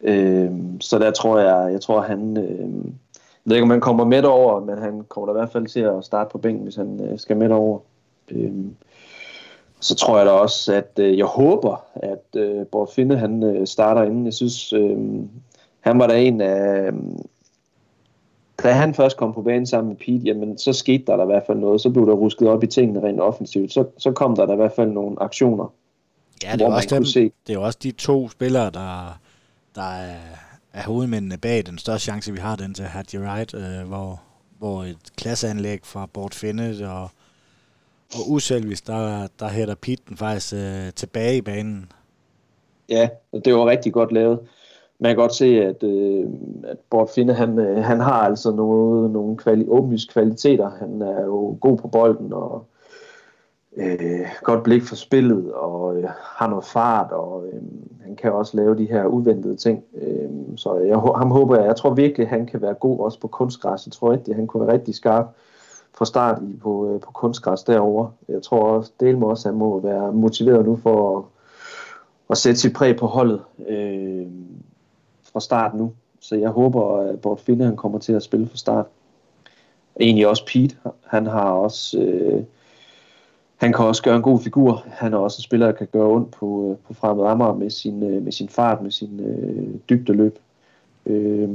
Øh, 0.00 0.50
så 0.80 0.98
der 0.98 1.10
tror 1.10 1.38
jeg, 1.38 1.72
jeg 1.72 1.80
tror 1.80 2.00
han, 2.00 2.36
øh, 2.36 2.84
jeg 3.18 3.50
ved 3.50 3.56
ikke 3.56 3.64
om 3.64 3.70
han 3.70 3.80
kommer 3.80 4.04
med 4.04 4.24
over, 4.24 4.60
men 4.60 4.78
han 4.78 5.04
kommer 5.08 5.26
da 5.26 5.38
i 5.38 5.40
hvert 5.40 5.52
fald 5.52 5.66
til 5.66 5.80
at 5.80 6.04
starte 6.04 6.30
på 6.30 6.38
bænken, 6.38 6.62
hvis 6.62 6.76
han 6.76 7.00
øh, 7.04 7.18
skal 7.18 7.36
med 7.36 7.50
over. 7.50 7.78
Øh, 8.30 8.52
så 9.80 9.94
tror 9.94 10.16
jeg 10.16 10.26
da 10.26 10.30
også, 10.30 10.74
at 10.74 10.90
øh, 10.98 11.18
jeg 11.18 11.26
håber, 11.26 11.84
at 11.94 12.40
øh, 12.40 12.66
Bård 12.66 12.92
Finde 12.92 13.16
han 13.16 13.42
øh, 13.42 13.66
starter 13.66 14.02
inden. 14.02 14.24
Jeg 14.24 14.34
synes, 14.34 14.72
øh, 14.72 14.98
han 15.80 15.98
var 15.98 16.06
der 16.06 16.14
en 16.14 16.40
af, 16.40 16.90
da 18.62 18.72
han 18.72 18.94
først 18.94 19.16
kom 19.16 19.32
på 19.32 19.42
banen 19.42 19.66
sammen 19.66 19.88
med 19.88 19.96
Pete, 19.96 20.24
jamen 20.24 20.58
så 20.58 20.72
skete 20.72 21.04
der, 21.06 21.16
der 21.16 21.22
i 21.22 21.26
hvert 21.26 21.46
fald 21.46 21.58
noget. 21.58 21.80
Så 21.80 21.90
blev 21.90 22.06
der 22.06 22.12
rusket 22.12 22.48
op 22.48 22.62
i 22.62 22.66
tingene 22.66 23.02
rent 23.02 23.20
offensivt. 23.20 23.72
Så, 23.72 23.84
så 23.98 24.12
kom 24.12 24.36
der, 24.36 24.46
der 24.46 24.52
i 24.52 24.56
hvert 24.56 24.72
fald 24.72 24.90
nogle 24.90 25.16
aktioner, 25.22 25.72
Ja, 26.44 26.52
det 26.52 26.60
er, 26.60 26.72
også 26.72 26.94
dem, 26.94 27.04
se. 27.04 27.32
det 27.46 27.54
er 27.54 27.58
også 27.58 27.78
de 27.82 27.90
to 27.90 28.28
spillere, 28.28 28.70
der, 28.70 29.18
der 29.74 29.82
er, 29.82 30.20
er 30.72 30.82
hovedmændene 30.82 31.38
bag 31.38 31.66
den 31.66 31.78
største 31.78 32.04
chance, 32.04 32.32
vi 32.32 32.38
har, 32.38 32.56
den 32.56 32.74
til 32.74 32.84
Hadji 32.84 33.18
Wright, 33.18 33.54
øh, 33.54 33.88
hvor, 33.88 34.20
hvor 34.58 34.84
et 34.84 34.98
klasseanlæg 35.16 35.80
fra 35.84 36.06
Bort 36.06 36.34
Finnet 36.34 36.82
og, 36.82 37.10
og 38.14 38.30
uselvis, 38.30 38.80
der, 38.80 39.26
der 39.40 39.48
hætter 39.48 39.74
Pete 39.74 40.02
den 40.08 40.16
faktisk 40.16 40.54
øh, 40.54 40.92
tilbage 40.96 41.36
i 41.36 41.40
banen. 41.40 41.92
Ja, 42.88 43.08
det 43.44 43.54
var 43.54 43.66
rigtig 43.66 43.92
godt 43.92 44.12
lavet 44.12 44.38
man 45.00 45.10
kan 45.10 45.16
godt 45.16 45.34
se, 45.34 45.64
at, 45.64 45.82
øh, 45.82 46.26
at 46.64 46.76
Bort 46.90 47.10
Finde, 47.14 47.34
han, 47.34 47.58
øh, 47.58 47.84
han 47.84 48.00
har 48.00 48.12
altså 48.12 48.50
noget, 48.50 49.10
nogle 49.10 49.36
kvali, 49.36 49.68
åbenlyse 49.68 50.08
kvaliteter. 50.12 50.70
Han 50.70 51.02
er 51.02 51.24
jo 51.24 51.58
god 51.60 51.76
på 51.76 51.88
bolden 51.88 52.32
og 52.32 52.64
øh, 53.76 54.26
godt 54.42 54.62
blik 54.62 54.82
for 54.82 54.96
spillet 54.96 55.52
og 55.52 55.96
øh, 55.96 56.04
har 56.22 56.48
noget 56.48 56.64
fart, 56.64 57.12
og 57.12 57.44
øh, 57.52 57.62
han 58.04 58.16
kan 58.16 58.32
også 58.32 58.56
lave 58.56 58.78
de 58.78 58.88
her 58.88 59.04
uventede 59.04 59.56
ting. 59.56 59.84
Øh, 60.02 60.30
så 60.56 60.78
jeg, 60.78 60.96
ham 60.96 61.30
håber 61.30 61.56
jeg, 61.56 61.66
jeg 61.66 61.76
tror 61.76 61.94
virkelig, 61.94 62.24
at 62.24 62.30
han 62.30 62.46
kan 62.46 62.62
være 62.62 62.74
god 62.74 62.98
også 62.98 63.20
på 63.20 63.28
kunstgræs. 63.28 63.86
Jeg 63.86 63.92
tror 63.92 64.12
rigtigt, 64.12 64.36
han 64.36 64.46
kunne 64.46 64.66
være 64.66 64.74
rigtig 64.74 64.94
skarp 64.94 65.26
fra 65.98 66.04
start 66.04 66.42
i 66.42 66.56
på, 66.56 66.94
øh, 66.94 67.00
på 67.00 67.10
kunstgræs 67.12 67.62
derovre. 67.62 68.10
Jeg 68.28 68.42
tror 68.42 68.62
også, 68.62 68.92
Delmo 69.00 69.28
også, 69.28 69.48
at 69.48 69.52
han 69.52 69.58
må 69.58 69.80
være 69.80 70.12
motiveret 70.12 70.66
nu 70.66 70.76
for 70.76 71.18
at, 71.18 71.24
at 72.30 72.38
sætte 72.38 72.60
sit 72.60 72.72
præg 72.72 72.96
på 72.96 73.06
holdet. 73.06 73.40
Øh, 73.68 74.26
fra 75.32 75.40
start 75.40 75.74
nu. 75.74 75.92
Så 76.20 76.36
jeg 76.36 76.50
håber, 76.50 76.96
at 76.96 77.20
Bort 77.20 77.40
Finde 77.40 77.64
han 77.64 77.76
kommer 77.76 77.98
til 77.98 78.12
at 78.12 78.22
spille 78.22 78.48
fra 78.48 78.56
start. 78.56 78.86
Egentlig 80.00 80.28
også 80.28 80.46
Pete. 80.46 80.76
Han 81.06 81.26
har 81.26 81.50
også... 81.50 81.98
Øh, 81.98 82.42
han 83.56 83.72
kan 83.72 83.84
også 83.84 84.02
gøre 84.02 84.16
en 84.16 84.22
god 84.22 84.40
figur. 84.40 84.84
Han 84.86 85.12
er 85.12 85.18
også 85.18 85.38
en 85.38 85.42
spiller, 85.42 85.66
der 85.66 85.72
kan 85.72 85.86
gøre 85.86 86.08
ondt 86.08 86.30
på, 86.30 86.70
øh, 86.70 86.76
på 86.86 86.94
fremmed 86.94 87.26
Amager 87.26 87.54
med 87.54 87.70
sin, 87.70 88.02
øh, 88.02 88.22
med 88.22 88.32
sin 88.32 88.48
fart, 88.48 88.82
med 88.82 88.90
sin 88.90 89.20
øh, 89.20 89.74
dybdeløb. 89.90 90.38
Øh, 91.06 91.48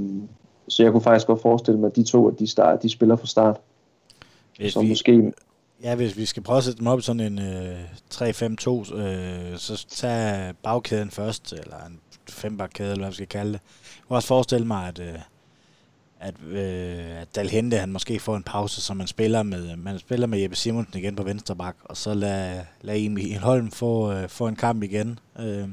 så 0.67 0.83
jeg 0.83 0.91
kunne 0.91 1.01
faktisk 1.01 1.27
godt 1.27 1.41
forestille 1.41 1.79
mig, 1.79 1.87
at 1.87 1.95
de 1.95 2.03
to, 2.03 2.27
at 2.27 2.39
de, 2.39 2.47
start, 2.47 2.83
de 2.83 2.89
spiller 2.89 3.15
fra 3.15 3.27
start. 3.27 3.59
Hvis 4.57 4.73
så 4.73 4.81
vi, 4.81 4.89
måske... 4.89 5.33
Ja, 5.83 5.95
hvis 5.95 6.17
vi 6.17 6.25
skal 6.25 6.43
prøve 6.43 6.57
at 6.57 6.63
sætte 6.63 6.79
dem 6.79 6.87
op 6.87 6.99
i 6.99 7.01
sådan 7.01 7.19
en 7.19 7.39
øh, 7.39 7.79
3-5-2, 8.13 8.95
øh, 8.95 9.57
så 9.57 9.85
tag 9.89 10.53
bagkæden 10.63 11.11
først, 11.11 11.53
eller 11.53 11.85
en 11.85 11.99
fembakkæde, 12.29 12.91
eller 12.91 13.03
hvad 13.03 13.11
vi 13.11 13.15
skal 13.15 13.27
kalde 13.27 13.53
det. 13.53 13.61
Jeg 13.95 14.07
kan 14.07 14.15
også 14.15 14.27
forestille 14.27 14.67
mig, 14.67 14.87
at, 14.87 14.99
øh, 14.99 15.19
at, 16.19 16.35
øh, 16.47 17.21
at 17.21 17.35
Dalhente, 17.35 17.77
han 17.77 17.91
måske 17.91 18.19
får 18.19 18.35
en 18.35 18.43
pause, 18.43 18.81
så 18.81 18.93
man 18.93 19.07
spiller 19.07 19.43
med, 19.43 19.75
man 19.75 19.99
spiller 19.99 20.27
med 20.27 20.39
Jeppe 20.39 20.55
Simonsen 20.55 20.97
igen 20.97 21.15
på 21.15 21.23
venstre 21.23 21.55
bak, 21.55 21.75
og 21.83 21.97
så 21.97 22.13
lad, 22.13 22.61
lad 22.81 22.97
Emil 22.99 23.39
Holm 23.39 23.71
få, 23.71 24.11
øh, 24.11 24.29
få 24.29 24.47
en 24.47 24.55
kamp 24.55 24.83
igen. 24.83 25.19
Øh, 25.39 25.69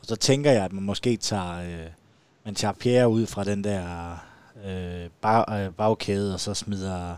og 0.00 0.06
så 0.06 0.16
tænker 0.16 0.52
jeg, 0.52 0.64
at 0.64 0.72
man 0.72 0.82
måske 0.84 1.16
tager, 1.16 1.54
øh, 1.54 1.90
man 2.44 2.54
tager 2.54 2.72
Pierre 2.72 3.08
ud 3.08 3.26
fra 3.26 3.44
den 3.44 3.64
der 3.64 4.12
øh, 4.66 5.08
bag, 5.20 5.66
øh, 5.66 5.72
bagkæde, 5.72 6.34
og 6.34 6.40
så 6.40 6.54
smider 6.54 7.16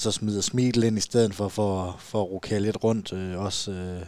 så 0.00 0.12
smider 0.12 0.40
Smidl 0.40 0.84
ind 0.84 0.98
i 0.98 1.00
stedet 1.00 1.34
for, 1.34 1.48
for, 1.48 1.96
for 1.98 2.22
at 2.22 2.30
rokere 2.30 2.60
lidt 2.60 2.84
rundt, 2.84 3.12
øh, 3.12 3.44
også 3.44 3.70
øh, 3.70 4.02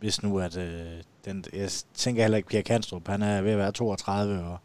hvis 0.00 0.22
nu 0.22 0.38
at 0.38 0.56
øh, 0.56 1.02
den, 1.24 1.44
jeg 1.52 1.68
tænker 1.94 2.22
heller 2.22 2.36
ikke, 2.36 2.48
Pierre 2.48 2.62
Kanstrup, 2.62 3.08
han 3.08 3.22
er 3.22 3.42
ved 3.42 3.52
at 3.52 3.58
være 3.58 3.72
32, 3.72 4.38
og 4.44 4.58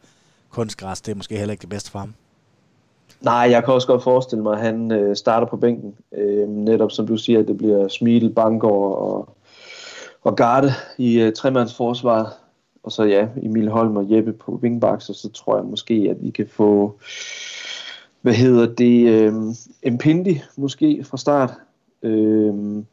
kunstgræs, 0.50 1.02
det 1.02 1.12
er 1.12 1.16
måske 1.16 1.38
heller 1.38 1.52
ikke 1.52 1.62
det 1.62 1.70
bedste 1.70 1.92
for 1.92 2.00
ham. 2.00 2.14
Nej, 3.22 3.48
jeg 3.52 3.64
kan 3.64 3.74
også 3.74 3.88
godt 3.88 4.04
forestille 4.04 4.44
mig, 4.44 4.54
at 4.54 4.62
han 4.62 4.92
øh, 4.92 5.16
starter 5.16 5.48
på 5.48 5.58
bænken. 5.58 5.96
Øh, 6.18 6.48
netop 6.48 6.92
som 6.92 7.08
du 7.08 7.18
siger, 7.18 7.40
at 7.40 7.48
det 7.48 7.58
bliver 7.58 7.88
Smidl, 7.88 8.30
Bangor 8.30 8.96
og, 8.96 9.36
og 10.22 10.36
Garde 10.36 10.72
i 10.98 11.20
øh, 11.20 11.34
tremandsforsvaret. 11.34 12.28
Og 12.84 12.92
så 12.92 13.04
ja, 13.04 13.28
Emil 13.44 13.70
Holm 13.70 13.98
og 13.98 14.06
Jeppe 14.10 14.34
på 14.34 14.60
wingbacks, 14.64 15.10
og 15.10 15.16
så 15.16 15.30
tror 15.32 15.56
jeg 15.58 15.66
måske, 15.66 16.08
at 16.10 16.24
vi 16.24 16.30
kan 16.30 16.48
få, 16.48 17.00
hvad 18.24 18.34
hedder 18.34 18.66
det, 18.66 19.08
øh, 19.10 19.34
Impindi 19.84 20.42
måske 20.58 21.04
fra 21.04 21.18
start. 21.18 21.54
Øh, 22.04 22.84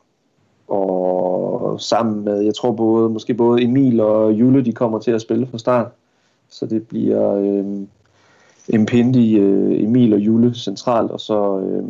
og 0.68 1.80
sammen 1.80 2.24
med, 2.24 2.40
jeg 2.40 2.54
tror 2.54 2.72
både, 2.72 3.08
måske 3.08 3.34
både 3.34 3.62
Emil 3.62 4.00
og 4.00 4.32
Jule, 4.32 4.64
de 4.64 4.72
kommer 4.72 4.98
til 4.98 5.10
at 5.10 5.20
spille 5.20 5.46
fra 5.46 5.58
start. 5.58 5.86
Så 6.48 6.66
det 6.66 6.88
bliver 6.88 7.34
øh, 7.34 7.64
Impindi, 8.68 9.38
øh, 9.38 9.82
Emil 9.82 10.14
og 10.14 10.20
Jule 10.20 10.54
centralt, 10.54 11.10
og 11.10 11.20
så... 11.20 11.60
Øh, 11.60 11.84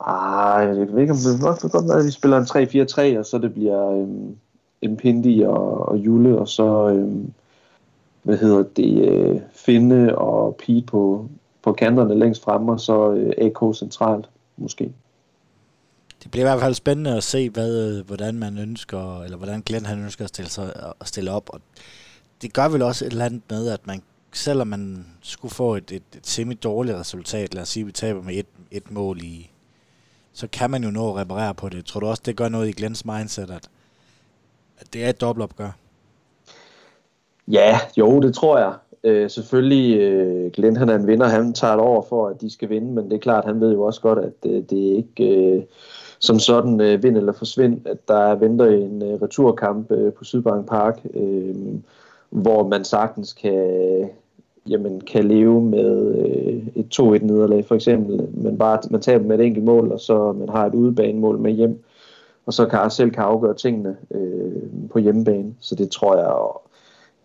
ah, 0.00 0.78
jeg 0.78 0.92
ved 0.92 1.00
ikke, 1.00 1.12
om 1.12 1.18
det 1.18 1.42
nok 1.42 1.72
godt 1.72 1.88
være, 1.88 1.98
at 1.98 2.06
vi 2.06 2.10
spiller 2.10 2.38
en 2.38 3.14
3-4-3, 3.14 3.18
og 3.18 3.26
så 3.26 3.38
det 3.38 3.54
bliver 3.54 3.90
øh, 3.90 4.08
Impindi 4.82 5.42
og, 5.42 5.88
og 5.88 5.96
Jule, 5.96 6.38
og 6.38 6.48
så... 6.48 6.88
Øh, 6.88 7.12
hvad 8.22 8.38
hedder 8.38 8.62
det, 8.62 9.08
øh, 9.08 9.40
Finde 9.52 10.18
og 10.18 10.56
Pete 10.56 10.86
på, 10.86 11.28
på 11.62 11.72
kanterne 11.72 12.18
længst 12.18 12.42
fremme, 12.42 12.72
og 12.72 12.80
så 12.80 13.12
øh, 13.12 13.32
AK 13.38 13.76
centralt, 13.76 14.28
måske 14.56 14.92
det 16.22 16.30
bliver 16.30 16.46
i 16.46 16.48
hvert 16.48 16.60
fald 16.60 16.74
spændende 16.74 17.16
at 17.16 17.24
se, 17.24 17.50
hvad, 17.50 17.88
øh, 17.88 18.06
hvordan 18.06 18.38
man 18.38 18.58
ønsker, 18.58 19.22
eller 19.22 19.36
hvordan 19.36 19.60
Glenn 19.60 19.86
han 19.86 20.02
ønsker 20.02 20.24
at 20.24 20.28
stille, 20.28 20.50
sig, 20.50 20.72
at 21.00 21.08
stille 21.08 21.30
op. 21.30 21.50
Og 21.52 21.60
det 22.42 22.52
gør 22.52 22.68
vel 22.68 22.82
også 22.82 23.04
et 23.04 23.12
eller 23.12 23.24
andet 23.24 23.42
med, 23.50 23.68
at 23.68 23.86
man, 23.86 24.02
selvom 24.32 24.68
man 24.68 25.06
skulle 25.22 25.54
få 25.54 25.74
et, 25.74 25.92
et, 25.92 26.02
et 26.16 26.26
semi-dårligt 26.26 26.96
resultat, 26.96 27.54
lad 27.54 27.62
os 27.62 27.68
sige, 27.68 27.82
at 27.82 27.86
vi 27.86 27.92
taber 27.92 28.22
med 28.22 28.34
et, 28.34 28.46
et 28.70 28.90
mål 28.90 29.22
i, 29.22 29.50
så 30.32 30.46
kan 30.46 30.70
man 30.70 30.84
jo 30.84 30.90
nå 30.90 31.10
at 31.10 31.16
reparere 31.16 31.54
på 31.54 31.68
det. 31.68 31.84
Tror 31.84 32.00
du 32.00 32.06
også, 32.06 32.22
det 32.26 32.36
gør 32.36 32.48
noget 32.48 32.68
i 32.68 32.72
Glens 32.72 33.04
mindset, 33.04 33.50
at, 33.50 33.68
at 34.78 34.92
det 34.92 35.04
er 35.04 35.08
et 35.08 35.20
dobbeltopgør? 35.20 35.70
Ja, 37.52 37.78
jo, 37.98 38.20
det 38.20 38.34
tror 38.34 38.58
jeg. 38.58 38.72
Øh, 39.04 39.30
selvfølgelig, 39.30 40.00
øh, 40.00 40.50
Glenn 40.50 40.76
han 40.76 40.88
er 40.88 40.94
en 40.94 41.06
vinder, 41.06 41.26
han 41.26 41.52
tager 41.52 41.74
et 41.74 41.80
over 41.80 42.02
for, 42.02 42.28
at 42.28 42.40
de 42.40 42.50
skal 42.50 42.68
vinde, 42.68 42.92
men 42.92 43.04
det 43.04 43.12
er 43.12 43.20
klart, 43.20 43.44
han 43.44 43.60
ved 43.60 43.72
jo 43.72 43.82
også 43.82 44.00
godt, 44.00 44.18
at 44.18 44.50
øh, 44.50 44.62
det 44.70 44.92
er 44.92 44.96
ikke... 44.96 45.36
Øh, 45.36 45.62
som 46.20 46.38
sådan 46.38 46.80
øh, 46.80 47.02
vind 47.02 47.16
eller 47.16 47.32
forsvind, 47.32 47.86
at 47.86 48.08
der 48.08 48.34
venter 48.34 48.66
en 48.66 49.02
øh, 49.02 49.22
returkamp 49.22 49.92
øh, 49.92 50.12
på 50.12 50.24
Sydbank 50.24 50.68
Park, 50.68 51.00
øh, 51.14 51.54
hvor 52.30 52.68
man 52.68 52.84
sagtens 52.84 53.32
kan, 53.32 54.08
jamen, 54.68 55.00
kan 55.00 55.24
leve 55.24 55.62
med 55.62 56.14
øh, 56.14 56.62
et 56.74 57.00
2-1 57.00 57.02
nederlag 57.02 57.64
for 57.64 57.74
eksempel, 57.74 58.28
men 58.32 58.58
bare 58.58 58.78
man 58.90 59.00
taber 59.00 59.24
med 59.24 59.38
et 59.38 59.46
enkelt 59.46 59.64
mål, 59.64 59.92
og 59.92 60.00
så 60.00 60.32
man 60.32 60.48
har 60.48 60.66
et 60.66 60.74
udebanemål 60.74 61.38
med 61.38 61.52
hjem, 61.52 61.84
og 62.46 62.52
så 62.52 62.66
kan 62.66 62.90
selv 62.90 63.10
kan 63.10 63.22
afgøre 63.22 63.54
tingene 63.54 63.96
øh, 64.10 64.62
på 64.92 64.98
hjemmebane. 64.98 65.54
Så 65.60 65.74
det 65.74 65.90
tror 65.90 66.16
jeg, 66.16 66.26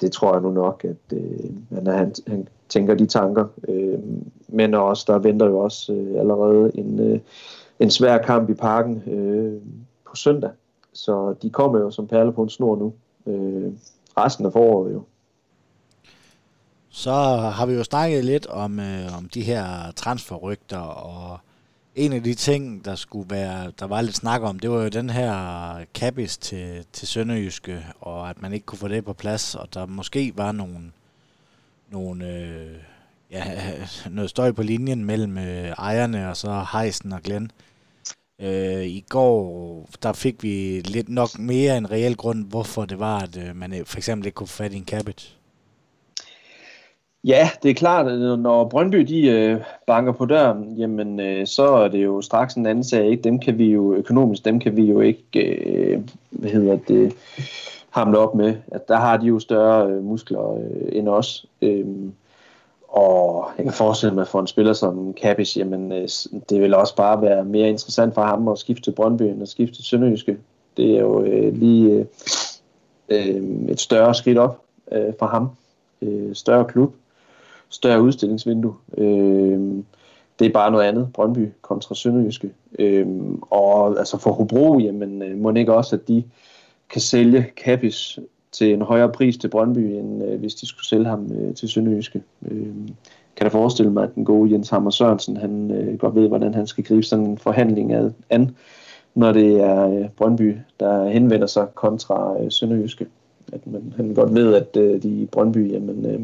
det 0.01 0.11
tror 0.11 0.33
jeg 0.33 0.41
nu 0.41 0.51
nok, 0.51 0.85
at 0.85 1.17
øh, 1.17 1.85
han, 1.85 2.13
han 2.27 2.47
tænker 2.69 2.95
de 2.95 3.05
tanker. 3.05 3.45
Øh, 3.67 3.99
men 4.47 4.73
også, 4.73 5.05
der 5.07 5.19
venter 5.19 5.45
jo 5.45 5.59
også 5.59 5.93
øh, 5.93 6.19
allerede 6.19 6.71
en, 6.77 6.99
øh, 6.99 7.19
en 7.79 7.91
svær 7.91 8.17
kamp 8.17 8.49
i 8.49 8.53
parken 8.53 9.03
øh, 9.07 9.61
på 10.09 10.15
søndag. 10.15 10.51
Så 10.93 11.35
de 11.41 11.49
kommer 11.49 11.79
jo 11.79 11.91
som 11.91 12.07
perle 12.07 12.33
på 12.33 12.43
en 12.43 12.49
snor 12.49 12.75
nu. 12.75 12.93
Øh, 13.27 13.71
resten 14.17 14.45
af 14.45 14.51
foråret 14.51 14.93
jo. 14.93 15.03
Så 16.89 17.11
har 17.55 17.65
vi 17.65 17.73
jo 17.73 17.83
snakket 17.83 18.25
lidt 18.25 18.47
om, 18.47 18.79
øh, 18.79 19.17
om 19.17 19.29
de 19.33 19.41
her 19.41 19.91
transferrygter, 19.95 20.79
og 20.79 21.39
en 21.95 22.13
af 22.13 22.23
de 22.23 22.33
ting, 22.33 22.85
der 22.85 22.95
skulle 22.95 23.29
være, 23.29 23.71
der 23.79 23.85
var 23.85 24.01
lidt 24.01 24.15
snak 24.15 24.41
om, 24.41 24.59
det 24.59 24.69
var 24.69 24.83
jo 24.83 24.89
den 24.89 25.09
her 25.09 25.85
kabis 25.93 26.37
til, 26.37 26.85
til 26.93 27.07
Sønderjyske, 27.07 27.85
og 28.01 28.29
at 28.29 28.41
man 28.41 28.53
ikke 28.53 28.65
kunne 28.65 28.79
få 28.79 28.87
det 28.87 29.05
på 29.05 29.13
plads, 29.13 29.55
og 29.55 29.73
der 29.73 29.85
måske 29.85 30.33
var 30.35 30.51
nogle, 30.51 30.91
nogle 31.91 32.29
øh, 32.29 32.77
ja, 33.31 33.73
noget 34.09 34.29
støj 34.29 34.51
på 34.51 34.63
linjen 34.63 35.05
mellem 35.05 35.37
øh, 35.37 35.69
ejerne 35.69 36.29
og 36.29 36.37
så 36.37 36.65
Heisen 36.73 37.13
og 37.13 37.21
Glenn. 37.21 37.51
Øh, 38.41 38.85
I 38.85 39.05
går, 39.09 39.89
der 40.03 40.13
fik 40.13 40.43
vi 40.43 40.81
lidt 40.85 41.09
nok 41.09 41.39
mere 41.39 41.77
en 41.77 41.91
reel 41.91 42.15
grund, 42.15 42.45
hvorfor 42.45 42.85
det 42.85 42.99
var, 42.99 43.19
at 43.19 43.37
øh, 43.37 43.55
man 43.55 43.73
øh, 43.73 43.85
for 43.85 43.97
eksempel 43.97 44.25
ikke 44.25 44.35
kunne 44.35 44.47
få 44.47 44.55
fat 44.55 44.73
i 44.73 44.77
en 44.77 44.85
cabbage. 44.85 45.35
Ja, 47.25 47.49
det 47.63 47.71
er 47.71 47.75
klart, 47.75 48.07
at 48.07 48.39
når 48.39 48.69
Brøndby 48.69 48.97
de 48.97 49.27
øh, 49.27 49.61
banker 49.87 50.11
på 50.11 50.25
døren, 50.25 50.75
jamen 50.77 51.19
øh, 51.19 51.47
så 51.47 51.67
er 51.67 51.87
det 51.87 52.03
jo 52.03 52.21
straks 52.21 52.53
en 52.53 52.65
anden 52.65 52.83
sag. 52.83 53.05
Ikke? 53.05 53.23
Dem 53.23 53.39
kan 53.39 53.57
vi 53.57 53.65
jo 53.71 53.93
økonomisk, 53.93 54.45
dem 54.45 54.59
kan 54.59 54.75
vi 54.75 54.81
jo 54.81 54.99
ikke, 54.99 55.39
øh, 55.39 56.01
hvad 56.29 56.49
hedder 56.49 56.77
det, 56.87 57.13
hamle 57.89 58.17
op 58.17 58.35
med. 58.35 58.55
At 58.67 58.87
der 58.87 58.95
har 58.95 59.17
de 59.17 59.25
jo 59.25 59.39
større 59.39 59.87
øh, 59.87 60.03
muskler 60.03 60.53
øh, 60.53 60.97
end 60.97 61.09
os. 61.09 61.45
Øh, 61.61 61.85
og 62.87 63.49
jeg 63.57 63.65
kan 63.65 63.73
forestille 63.73 64.15
mig 64.15 64.27
for 64.27 64.39
en 64.39 64.47
spiller 64.47 64.73
som 64.73 65.13
Kappis, 65.13 65.57
jamen 65.57 65.91
øh, 65.91 66.07
det 66.49 66.61
vil 66.61 66.73
også 66.73 66.95
bare 66.95 67.21
være 67.21 67.45
mere 67.45 67.69
interessant 67.69 68.13
for 68.13 68.21
ham 68.21 68.47
at 68.47 68.59
skifte 68.59 68.83
til 68.83 68.91
Brøndby 68.91 69.23
end 69.23 69.41
at 69.41 69.49
skifte 69.49 69.75
til 69.75 69.85
Sønderjyske. 69.85 70.37
Det 70.77 70.95
er 70.95 70.99
jo 70.99 71.23
øh, 71.23 71.53
lige 71.53 71.91
øh, 71.91 72.05
øh, 73.09 73.69
et 73.69 73.79
større 73.79 74.15
skridt 74.15 74.37
op 74.37 74.61
øh, 74.91 75.13
for 75.19 75.25
ham. 75.25 75.49
Øh, 76.01 76.35
større 76.35 76.65
klub 76.65 76.93
større 77.69 78.01
udstillingsvindue. 78.01 78.73
Øh, 78.97 79.83
det 80.39 80.47
er 80.47 80.53
bare 80.53 80.71
noget 80.71 80.85
andet, 80.85 81.09
Brøndby 81.13 81.49
kontra 81.61 81.95
Sønderjyske. 81.95 82.51
Øh, 82.79 83.07
og 83.41 83.99
altså 83.99 84.17
for 84.17 84.31
Hobro, 84.31 84.79
jamen 84.79 85.21
øh, 85.21 85.37
må 85.37 85.53
ikke 85.53 85.73
også, 85.73 85.95
at 85.95 86.07
de 86.07 86.23
kan 86.89 87.01
sælge 87.01 87.45
Kappis 87.57 88.19
til 88.51 88.73
en 88.73 88.81
højere 88.81 89.11
pris 89.11 89.37
til 89.37 89.47
Brøndby, 89.47 89.79
end 89.79 90.23
øh, 90.23 90.39
hvis 90.39 90.55
de 90.55 90.67
skulle 90.67 90.87
sælge 90.87 91.05
ham 91.05 91.31
øh, 91.31 91.55
til 91.55 91.69
Sønderjyske. 91.69 92.23
Øh, 92.51 92.67
kan 93.35 93.45
da 93.45 93.47
forestille 93.47 93.91
mig, 93.91 94.03
at 94.03 94.15
den 94.15 94.25
gode 94.25 94.51
Jens 94.51 94.69
Hammer 94.69 94.91
Sørensen, 94.91 95.37
han 95.37 95.71
øh, 95.71 95.97
godt 95.97 96.15
ved, 96.15 96.27
hvordan 96.27 96.53
han 96.53 96.67
skal 96.67 96.83
gribe 96.83 97.03
sådan 97.03 97.25
en 97.25 97.37
forhandling 97.37 97.93
ad, 97.93 98.11
an, 98.29 98.55
når 99.15 99.31
det 99.31 99.61
er 99.61 99.89
øh, 99.89 100.09
Brøndby, 100.09 100.57
der 100.79 101.09
henvender 101.09 101.47
sig 101.47 101.67
kontra 101.75 102.43
øh, 102.43 102.51
Sønderjyske. 102.51 103.07
At 103.53 103.67
man, 103.67 103.93
han 103.95 104.13
godt 104.13 104.33
ved, 104.33 104.53
at 104.53 104.77
øh, 104.77 105.03
de 105.03 105.09
i 105.09 105.25
Brøndby, 105.25 105.71
jamen, 105.71 106.05
øh, 106.05 106.21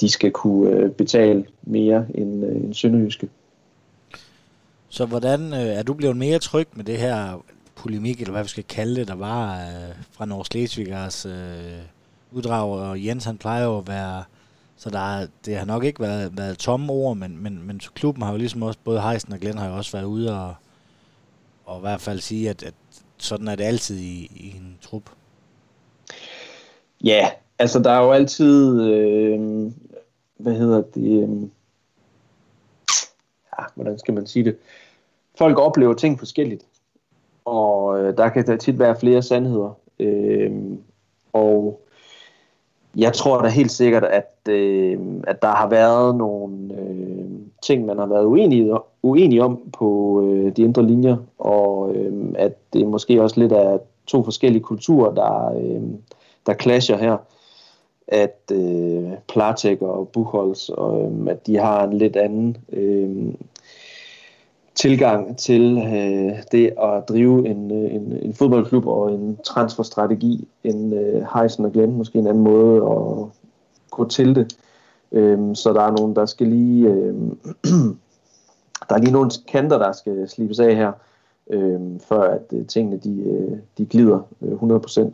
de 0.00 0.08
skal 0.08 0.30
kunne 0.30 0.70
øh, 0.70 0.90
betale 0.90 1.44
mere 1.62 2.06
end, 2.14 2.44
øh, 2.44 2.56
end 2.56 2.74
Sønderjyske. 2.74 3.28
Så 4.88 5.06
hvordan 5.06 5.40
øh, 5.52 5.58
er 5.60 5.82
du 5.82 5.94
blevet 5.94 6.16
mere 6.16 6.38
tryg 6.38 6.68
med 6.74 6.84
det 6.84 6.98
her 6.98 7.44
polemik, 7.74 8.20
eller 8.20 8.32
hvad 8.32 8.42
vi 8.42 8.48
skal 8.48 8.64
kalde 8.64 8.96
det, 8.96 9.08
der 9.08 9.14
var 9.14 9.54
øh, 9.54 9.94
fra 10.10 10.26
Norge 10.26 10.44
Slesvigers 10.44 11.26
øh, 11.26 11.32
uddrag, 12.32 12.70
og 12.70 13.04
Jens 13.04 13.24
han 13.24 13.38
plejer 13.38 13.64
jo 13.64 13.78
at 13.78 13.88
være, 13.88 14.24
så 14.76 14.90
der 14.90 15.18
er, 15.18 15.26
det 15.44 15.56
har 15.56 15.64
nok 15.64 15.84
ikke 15.84 16.00
været, 16.00 16.38
været 16.38 16.58
tomme 16.58 16.92
ord, 16.92 17.16
men, 17.16 17.42
men, 17.42 17.66
men 17.66 17.80
klubben 17.94 18.22
har 18.22 18.32
jo 18.32 18.38
ligesom 18.38 18.62
også, 18.62 18.78
både 18.84 19.00
Heisen 19.00 19.32
og 19.32 19.38
Glenn 19.38 19.58
har 19.58 19.68
jo 19.68 19.76
også 19.76 19.92
været 19.92 20.04
ude 20.04 20.40
og, 20.40 20.54
og 21.64 21.78
i 21.78 21.80
hvert 21.80 22.00
fald 22.00 22.20
sige, 22.20 22.50
at, 22.50 22.62
at 22.62 22.74
sådan 23.18 23.48
er 23.48 23.54
det 23.54 23.64
altid 23.64 23.98
i, 23.98 24.30
i 24.36 24.54
en 24.56 24.76
trup. 24.80 25.02
Ja, 27.04 27.28
altså 27.58 27.78
der 27.78 27.90
er 27.90 28.02
jo 28.02 28.12
altid, 28.12 28.82
øh, 28.82 29.70
hvad 30.38 30.54
hedder 30.54 30.82
det, 30.82 31.22
øh, 31.22 31.42
ja, 33.58 33.64
hvordan 33.74 33.98
skal 33.98 34.14
man 34.14 34.26
sige 34.26 34.44
det, 34.44 34.56
folk 35.38 35.58
oplever 35.58 35.94
ting 35.94 36.18
forskelligt 36.18 36.64
og 37.48 38.00
øh, 38.00 38.16
der 38.16 38.28
kan 38.28 38.46
der 38.46 38.56
tit 38.56 38.78
være 38.78 38.96
flere 39.00 39.22
sandheder. 39.22 39.78
Øh, 39.98 40.52
og 41.32 41.80
jeg 42.96 43.12
tror 43.12 43.42
da 43.42 43.48
helt 43.48 43.70
sikkert, 43.70 44.04
at, 44.04 44.34
øh, 44.48 44.98
at 45.26 45.42
der 45.42 45.48
har 45.48 45.68
været 45.68 46.16
nogle 46.16 46.74
øh, 46.74 47.30
ting, 47.62 47.86
man 47.86 47.98
har 47.98 48.06
været 48.06 48.24
uenig, 48.24 48.70
uenig 49.02 49.42
om 49.42 49.60
på 49.78 50.20
øh, 50.24 50.56
de 50.56 50.62
indre 50.62 50.86
linjer, 50.86 51.16
og 51.38 51.94
øh, 51.94 52.12
at 52.34 52.52
det 52.72 52.86
måske 52.86 53.22
også 53.22 53.40
lidt 53.40 53.52
er 53.52 53.78
to 54.06 54.24
forskellige 54.24 54.62
kulturer, 54.62 55.14
der, 55.14 55.58
øh, 55.58 55.82
der 56.46 56.54
clasher 56.54 56.96
her. 56.96 57.16
At 58.08 58.52
øh, 58.52 59.10
Platek 59.28 59.82
og 59.82 60.08
Buchholz, 60.08 60.68
og, 60.68 61.02
øh, 61.02 61.30
at 61.30 61.46
de 61.46 61.56
har 61.56 61.84
en 61.84 61.92
lidt 61.92 62.16
anden 62.16 62.56
øh, 62.72 63.34
tilgang 64.74 65.38
til 65.38 65.78
øh, 65.78 66.32
det 66.52 66.66
at 66.66 67.08
drive 67.08 67.48
en, 67.48 67.70
øh, 67.70 67.94
en, 67.94 68.18
en 68.22 68.34
fodboldklub 68.34 68.86
og 68.86 69.14
en 69.14 69.38
transferstrategi 69.44 70.48
end 70.64 70.94
øh, 70.94 71.22
Heisen 71.34 71.64
og 71.64 71.72
Glenn. 71.72 71.96
Måske 71.96 72.18
en 72.18 72.26
anden 72.26 72.44
måde 72.44 72.76
at 72.76 73.26
gå 73.90 74.08
til 74.08 74.34
det. 74.34 74.56
Øh, 75.12 75.38
så 75.54 75.72
der 75.72 75.82
er 75.82 75.90
nogen, 75.90 76.16
der 76.16 76.26
skal 76.26 76.46
lige... 76.46 76.88
Øh, 76.88 77.14
der 78.88 78.94
er 78.94 78.98
lige 78.98 79.12
nogle 79.12 79.30
kanter, 79.48 79.78
der 79.78 79.92
skal 79.92 80.28
slibes 80.28 80.60
af 80.60 80.76
her, 80.76 80.92
øh, 81.50 81.80
før 82.00 82.20
at 82.20 82.52
øh, 82.52 82.66
tingene 82.66 82.96
de, 82.96 83.20
øh, 83.20 83.58
de 83.78 83.86
glider 83.86 84.20
øh, 84.42 84.52
100%. 84.52 85.10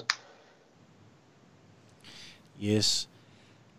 Yes. 2.64 3.08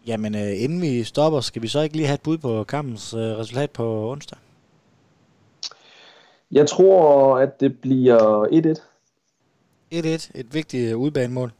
Jamen, 0.07 0.35
øh, 0.35 0.63
inden 0.63 0.81
vi 0.81 1.03
stopper, 1.03 1.39
skal 1.39 1.61
vi 1.61 1.67
så 1.67 1.81
ikke 1.81 1.95
lige 1.95 2.07
have 2.07 2.15
et 2.15 2.21
bud 2.21 2.37
på 2.37 2.63
kampens 2.63 3.13
øh, 3.13 3.19
resultat 3.19 3.71
på 3.71 4.11
onsdag? 4.11 4.37
Jeg 6.51 6.67
tror, 6.67 7.37
at 7.37 7.59
det 7.59 7.79
bliver 7.81 8.45
1-1. 8.45 8.81
1-1, 9.93 10.31
et 10.35 10.53
vigtigt 10.53 10.93
udbanemål. 10.93 11.51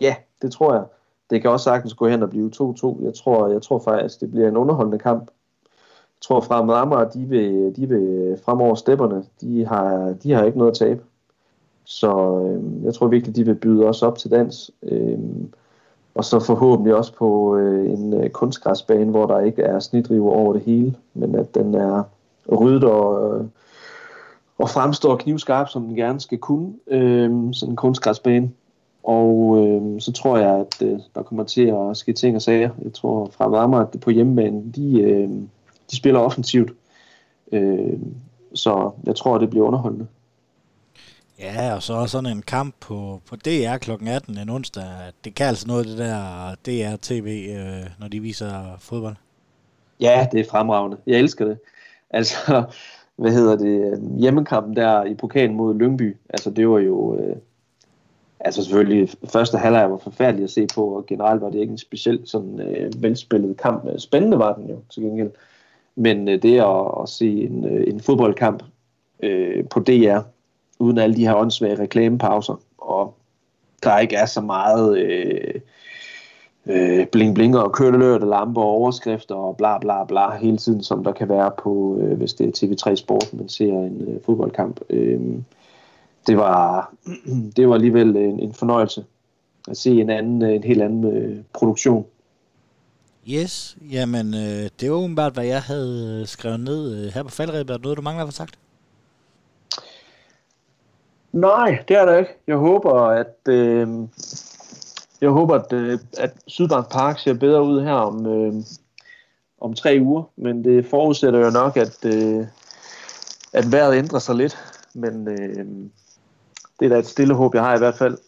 Ja, 0.00 0.14
det 0.42 0.52
tror 0.52 0.74
jeg. 0.74 0.84
Det 1.30 1.42
kan 1.42 1.50
også 1.50 1.64
sagtens 1.64 1.94
gå 1.94 2.08
hen 2.08 2.22
og 2.22 2.30
blive 2.30 2.50
2-2. 2.54 3.04
Jeg 3.04 3.14
tror, 3.14 3.48
jeg 3.48 3.62
tror 3.62 3.78
faktisk, 3.78 4.20
det 4.20 4.30
bliver 4.30 4.48
en 4.48 4.56
underholdende 4.56 4.98
kamp. 4.98 5.22
Jeg 5.22 6.20
tror, 6.20 6.40
fra 6.40 6.60
Amager, 6.60 7.10
de 7.10 7.24
vil, 7.24 7.76
de 7.76 7.88
vil 7.88 8.36
fremover 8.44 8.74
stepperne. 8.74 9.24
De 9.40 9.66
har, 9.66 10.14
de 10.22 10.32
har 10.32 10.44
ikke 10.44 10.58
noget 10.58 10.70
at 10.70 10.78
tabe. 10.78 11.02
Så 11.84 12.40
øh, 12.44 12.84
jeg 12.84 12.94
tror 12.94 13.06
virkelig, 13.06 13.36
de 13.36 13.44
vil 13.44 13.54
byde 13.54 13.84
os 13.84 14.02
op 14.02 14.18
til 14.18 14.30
dans. 14.30 14.70
Øh, 14.82 15.18
og 16.18 16.24
så 16.24 16.40
forhåbentlig 16.40 16.94
også 16.94 17.14
på 17.14 17.56
øh, 17.56 17.90
en 17.90 18.14
øh, 18.14 18.30
kunstgræsbane, 18.30 19.10
hvor 19.10 19.26
der 19.26 19.40
ikke 19.40 19.62
er 19.62 19.78
snitdriver 19.78 20.32
over 20.32 20.52
det 20.52 20.62
hele, 20.62 20.94
men 21.14 21.34
at 21.34 21.54
den 21.54 21.74
er 21.74 22.02
ryddet 22.52 22.84
og, 22.84 23.38
øh, 23.38 23.44
og 24.58 24.70
fremstår 24.70 25.16
knivskarp, 25.16 25.68
som 25.68 25.84
den 25.86 25.96
gerne 25.96 26.20
skal 26.20 26.38
kunne, 26.38 26.72
øh, 26.86 27.30
sådan 27.52 27.72
en 27.72 27.76
kunstgræsbane. 27.76 28.50
Og 29.02 29.58
øh, 29.58 30.00
så 30.00 30.12
tror 30.12 30.38
jeg, 30.38 30.50
at 30.50 30.82
øh, 30.82 30.98
der 31.14 31.22
kommer 31.22 31.44
til 31.44 31.66
at 31.66 31.96
ske 31.96 32.12
ting 32.12 32.36
og 32.36 32.42
sager. 32.42 32.70
Jeg 32.84 32.92
tror 32.92 33.30
fra 33.32 33.62
Amager, 33.62 33.82
at 33.82 34.00
på 34.00 34.10
hjemmebane, 34.10 34.62
de, 34.76 35.00
øh, 35.00 35.30
de 35.90 35.96
spiller 35.96 36.20
offensivt. 36.20 36.72
Øh, 37.52 37.98
så 38.54 38.90
jeg 39.06 39.16
tror, 39.16 39.34
at 39.34 39.40
det 39.40 39.50
bliver 39.50 39.66
underholdende. 39.66 40.06
Ja, 41.40 41.74
og 41.74 41.82
så 41.82 42.06
sådan 42.06 42.36
en 42.36 42.42
kamp 42.42 42.74
på, 42.80 43.20
på 43.28 43.36
DR 43.36 43.76
kl. 43.76 43.90
18 43.90 44.38
en 44.38 44.48
onsdag. 44.48 44.84
Det 45.24 45.34
kan 45.34 45.46
altså 45.46 45.66
noget, 45.68 45.86
det 45.86 45.98
der 45.98 46.54
DR-TV, 46.66 47.56
øh, 47.56 47.90
når 48.00 48.08
de 48.08 48.20
viser 48.20 48.76
fodbold. 48.78 49.16
Ja, 50.00 50.26
det 50.32 50.40
er 50.40 50.50
fremragende. 50.50 50.96
Jeg 51.06 51.18
elsker 51.18 51.44
det. 51.44 51.58
Altså, 52.10 52.64
hvad 53.16 53.32
hedder 53.32 53.56
det, 53.56 53.92
øh, 53.92 54.18
hjemmekampen 54.18 54.76
der 54.76 55.04
i 55.04 55.14
pokalen 55.14 55.56
mod 55.56 55.74
Lyngby, 55.74 56.16
altså 56.30 56.50
det 56.50 56.68
var 56.68 56.78
jo, 56.78 57.18
øh, 57.18 57.36
altså 58.40 58.62
selvfølgelig, 58.62 59.08
første 59.24 59.58
halvleg 59.58 59.90
var 59.90 59.98
forfærdelig 59.98 60.44
at 60.44 60.50
se 60.50 60.66
på, 60.74 60.84
og 60.84 61.06
generelt 61.06 61.42
var 61.42 61.50
det 61.50 61.58
ikke 61.58 61.70
en 61.70 61.78
specielt 61.78 62.28
sådan 62.28 62.60
øh, 62.60 63.02
velspillet 63.02 63.56
kamp. 63.56 63.86
Øh, 63.86 63.98
spændende 63.98 64.38
var 64.38 64.54
den 64.54 64.68
jo 64.70 64.80
til 64.90 65.02
gengæld. 65.02 65.30
Men 65.96 66.28
øh, 66.28 66.42
det 66.42 66.60
at, 66.60 67.02
at 67.02 67.08
se 67.08 67.42
en, 67.42 67.64
øh, 67.64 67.84
en 67.86 68.00
fodboldkamp 68.00 68.62
øh, 69.22 69.68
på 69.68 69.80
DR, 69.80 70.20
uden 70.78 70.98
alle 70.98 71.16
de 71.16 71.26
her 71.26 71.34
åndssvage 71.34 71.78
reklamepauser, 71.78 72.60
og 72.78 73.14
der 73.82 73.98
ikke 73.98 74.16
er 74.16 74.26
så 74.26 74.40
meget 74.40 74.98
øh, 74.98 75.60
øh, 76.66 77.06
bling 77.06 77.34
blinger 77.34 77.58
og 77.58 77.72
kørtelørt 77.72 78.22
og 78.22 78.28
lamper 78.28 78.62
og 78.62 78.68
overskrifter 78.68 79.34
og 79.34 79.56
bla 79.56 79.78
bla 79.78 80.04
bla 80.04 80.36
hele 80.36 80.56
tiden, 80.56 80.82
som 80.82 81.04
der 81.04 81.12
kan 81.12 81.28
være 81.28 81.50
på, 81.62 81.98
øh, 82.00 82.18
hvis 82.18 82.34
det 82.34 82.46
er 82.46 82.66
TV3 82.66 82.94
Sport, 82.94 83.34
man 83.34 83.48
ser 83.48 83.72
en 83.72 84.08
øh, 84.08 84.20
fodboldkamp. 84.26 84.80
Øh, 84.90 85.20
det 86.26 86.36
var, 86.36 86.92
det 87.56 87.68
var 87.68 87.74
alligevel 87.74 88.16
en, 88.16 88.40
en 88.40 88.54
fornøjelse 88.54 89.04
at 89.70 89.76
se 89.76 89.90
en 89.90 90.10
anden, 90.10 90.42
øh, 90.42 90.54
en 90.54 90.64
helt 90.64 90.82
anden 90.82 91.04
øh, 91.16 91.36
produktion. 91.52 92.06
Yes, 93.28 93.76
jamen 93.92 94.34
øh, 94.34 94.70
det 94.80 94.90
var 94.90 94.96
åbenbart, 94.96 95.32
hvad 95.32 95.44
jeg 95.44 95.62
havde 95.62 96.20
øh, 96.20 96.26
skrevet 96.26 96.60
ned 96.60 97.04
øh, 97.04 97.12
her 97.12 97.22
på 97.22 97.28
faldrebet. 97.28 97.74
Er 97.74 97.78
noget, 97.78 97.96
du 97.96 98.02
mangler 98.02 98.22
at 98.24 98.28
få 98.28 98.32
sagt? 98.32 98.58
Nej, 101.32 101.84
det 101.88 101.96
er 101.96 102.04
der 102.04 102.18
ikke. 102.18 102.30
Jeg 102.46 102.56
håber, 102.56 102.92
at 102.92 103.48
øh, 103.48 103.88
jeg 105.20 105.30
håber, 105.30 105.54
at, 105.54 105.72
øh, 105.72 105.98
at 106.18 106.32
Sydbank 106.46 106.90
Park 106.90 107.18
ser 107.18 107.34
bedre 107.34 107.62
ud 107.62 107.82
her 107.82 107.92
om, 107.92 108.26
øh, 108.26 108.54
om 109.60 109.74
tre 109.74 109.98
uger, 110.02 110.22
men 110.36 110.64
det 110.64 110.86
forudsætter 110.86 111.40
jo 111.40 111.50
nok, 111.50 111.76
at, 111.76 112.04
øh, 112.04 112.46
at 113.52 113.72
vejret 113.72 113.96
ændrer 113.96 114.18
sig 114.18 114.34
lidt. 114.34 114.58
Men 114.94 115.28
øh, 115.28 115.66
det 116.80 116.86
er 116.86 116.88
da 116.88 116.98
et 116.98 117.06
stille 117.06 117.34
håb, 117.34 117.54
jeg 117.54 117.62
har 117.62 117.74
i 117.74 117.78
hvert 117.78 117.94
fald. 117.94 118.18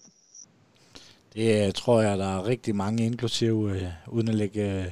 Det 1.35 1.67
øh, 1.67 1.73
tror 1.73 2.01
jeg, 2.01 2.19
der 2.19 2.39
er 2.39 2.47
rigtig 2.47 2.77
mange, 2.77 3.07
inklusive 3.07 3.71
øh, 3.71 3.89
uden 4.09 4.29
at 4.29 4.35
lægge 4.35 4.85
øh, 4.85 4.87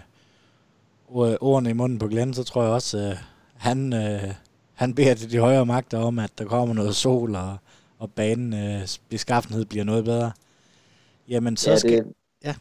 ordene 1.40 1.70
i 1.70 1.72
munden 1.72 1.98
på 1.98 2.08
Glenn, 2.08 2.34
så 2.34 2.44
tror 2.44 2.62
jeg 2.62 2.72
også, 2.72 2.98
øh, 2.98 3.16
han, 3.56 3.92
øh, 3.92 4.34
han 4.74 4.94
beder 4.94 5.14
til 5.14 5.30
de 5.30 5.38
højere 5.38 5.66
magter 5.66 5.98
om, 5.98 6.18
at 6.18 6.30
der 6.38 6.44
kommer 6.44 6.74
noget 6.74 6.96
sol, 6.96 7.34
og, 7.34 7.56
og 7.98 8.10
banen 8.10 8.54
øh, 8.54 8.88
beskaffenhed 9.08 9.64
bliver 9.64 9.84
noget 9.84 10.04
bedre. 10.04 10.32
Jamen, 11.28 11.56
så 11.56 11.70
ja, 11.70 11.76
skal... 11.76 11.92
Det, 11.92 12.12
ja. 12.44 12.54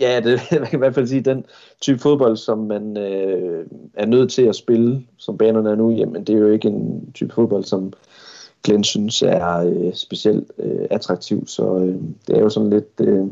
Ja, 0.00 0.20
det, 0.20 0.40
man 0.60 0.66
kan 0.66 0.78
i 0.78 0.82
hvert 0.82 0.94
fald 0.94 1.06
sige, 1.06 1.20
den 1.20 1.44
type 1.80 1.98
fodbold, 1.98 2.36
som 2.36 2.58
man 2.58 2.96
øh, 2.96 3.66
er 3.94 4.06
nødt 4.06 4.32
til 4.32 4.42
at 4.42 4.56
spille, 4.56 5.06
som 5.16 5.38
banerne 5.38 5.70
er 5.70 5.74
nu, 5.74 5.90
jamen 5.90 6.24
det 6.24 6.34
er 6.34 6.38
jo 6.38 6.50
ikke 6.50 6.68
en 6.68 7.12
type 7.14 7.34
fodbold, 7.34 7.64
som 7.64 7.92
Glenn 8.64 8.84
synes 8.84 9.22
er 9.22 9.56
øh, 9.56 9.94
specielt 9.94 10.52
øh, 10.58 10.86
attraktiv. 10.90 11.46
Så 11.46 11.76
øh, 11.76 11.94
det 12.26 12.36
er 12.36 12.40
jo 12.40 12.48
sådan 12.48 12.70
lidt... 12.70 13.00
Øh, 13.00 13.26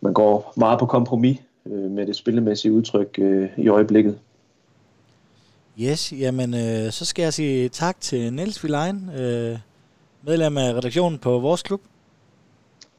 man 0.00 0.12
går 0.12 0.52
meget 0.56 0.78
på 0.78 0.86
kompromis 0.86 1.38
øh, 1.66 1.90
med 1.90 2.06
det 2.06 2.16
spillemæssige 2.16 2.72
udtryk 2.72 3.18
øh, 3.18 3.48
i 3.56 3.68
øjeblikket. 3.68 4.18
Yes, 5.80 6.12
jamen 6.12 6.54
øh, 6.54 6.92
så 6.92 7.04
skal 7.04 7.22
jeg 7.22 7.32
sige 7.32 7.68
tak 7.68 8.00
til 8.00 8.32
Niels 8.32 8.64
Vilein, 8.64 9.10
øh, 9.18 9.58
medlem 10.26 10.56
af 10.56 10.74
redaktionen 10.74 11.18
på 11.18 11.38
vores 11.38 11.62
klub. 11.62 11.80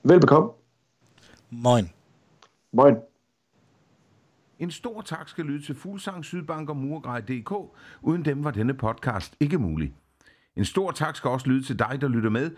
Velbekomme. 0.04 0.50
Moin. 1.50 1.90
Moin. 2.74 2.96
En 4.60 4.72
stor 4.72 5.02
tak 5.02 5.30
skal 5.30 5.46
lyde 5.46 5.66
til 5.66 5.76
Fuglsang, 5.76 6.26
Sydbank 6.26 6.70
og 6.70 6.78
Murgrej.dk. 6.78 7.52
Uden 8.02 8.26
dem 8.26 8.44
var 8.44 8.52
denne 8.52 8.74
podcast 8.74 9.36
ikke 9.40 9.58
mulig. 9.58 9.94
En 10.56 10.66
stor 10.66 10.92
tak 10.92 11.16
skal 11.16 11.30
også 11.30 11.48
lyde 11.48 11.64
til 11.64 11.80
dig, 11.80 11.98
der 12.02 12.08
lytter 12.08 12.30
med. 12.30 12.52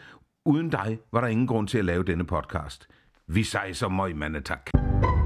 Uden 0.45 0.69
dig 0.69 0.99
var 1.11 1.21
der 1.21 1.27
ingen 1.27 1.47
grund 1.47 1.67
til 1.67 1.77
at 1.77 1.85
lave 1.85 2.03
denne 2.03 2.25
podcast. 2.25 2.87
Vi 3.27 3.43
sejser 3.43 3.87
møg, 3.89 4.15
mandetak. 4.15 4.65
tak. 4.73 5.18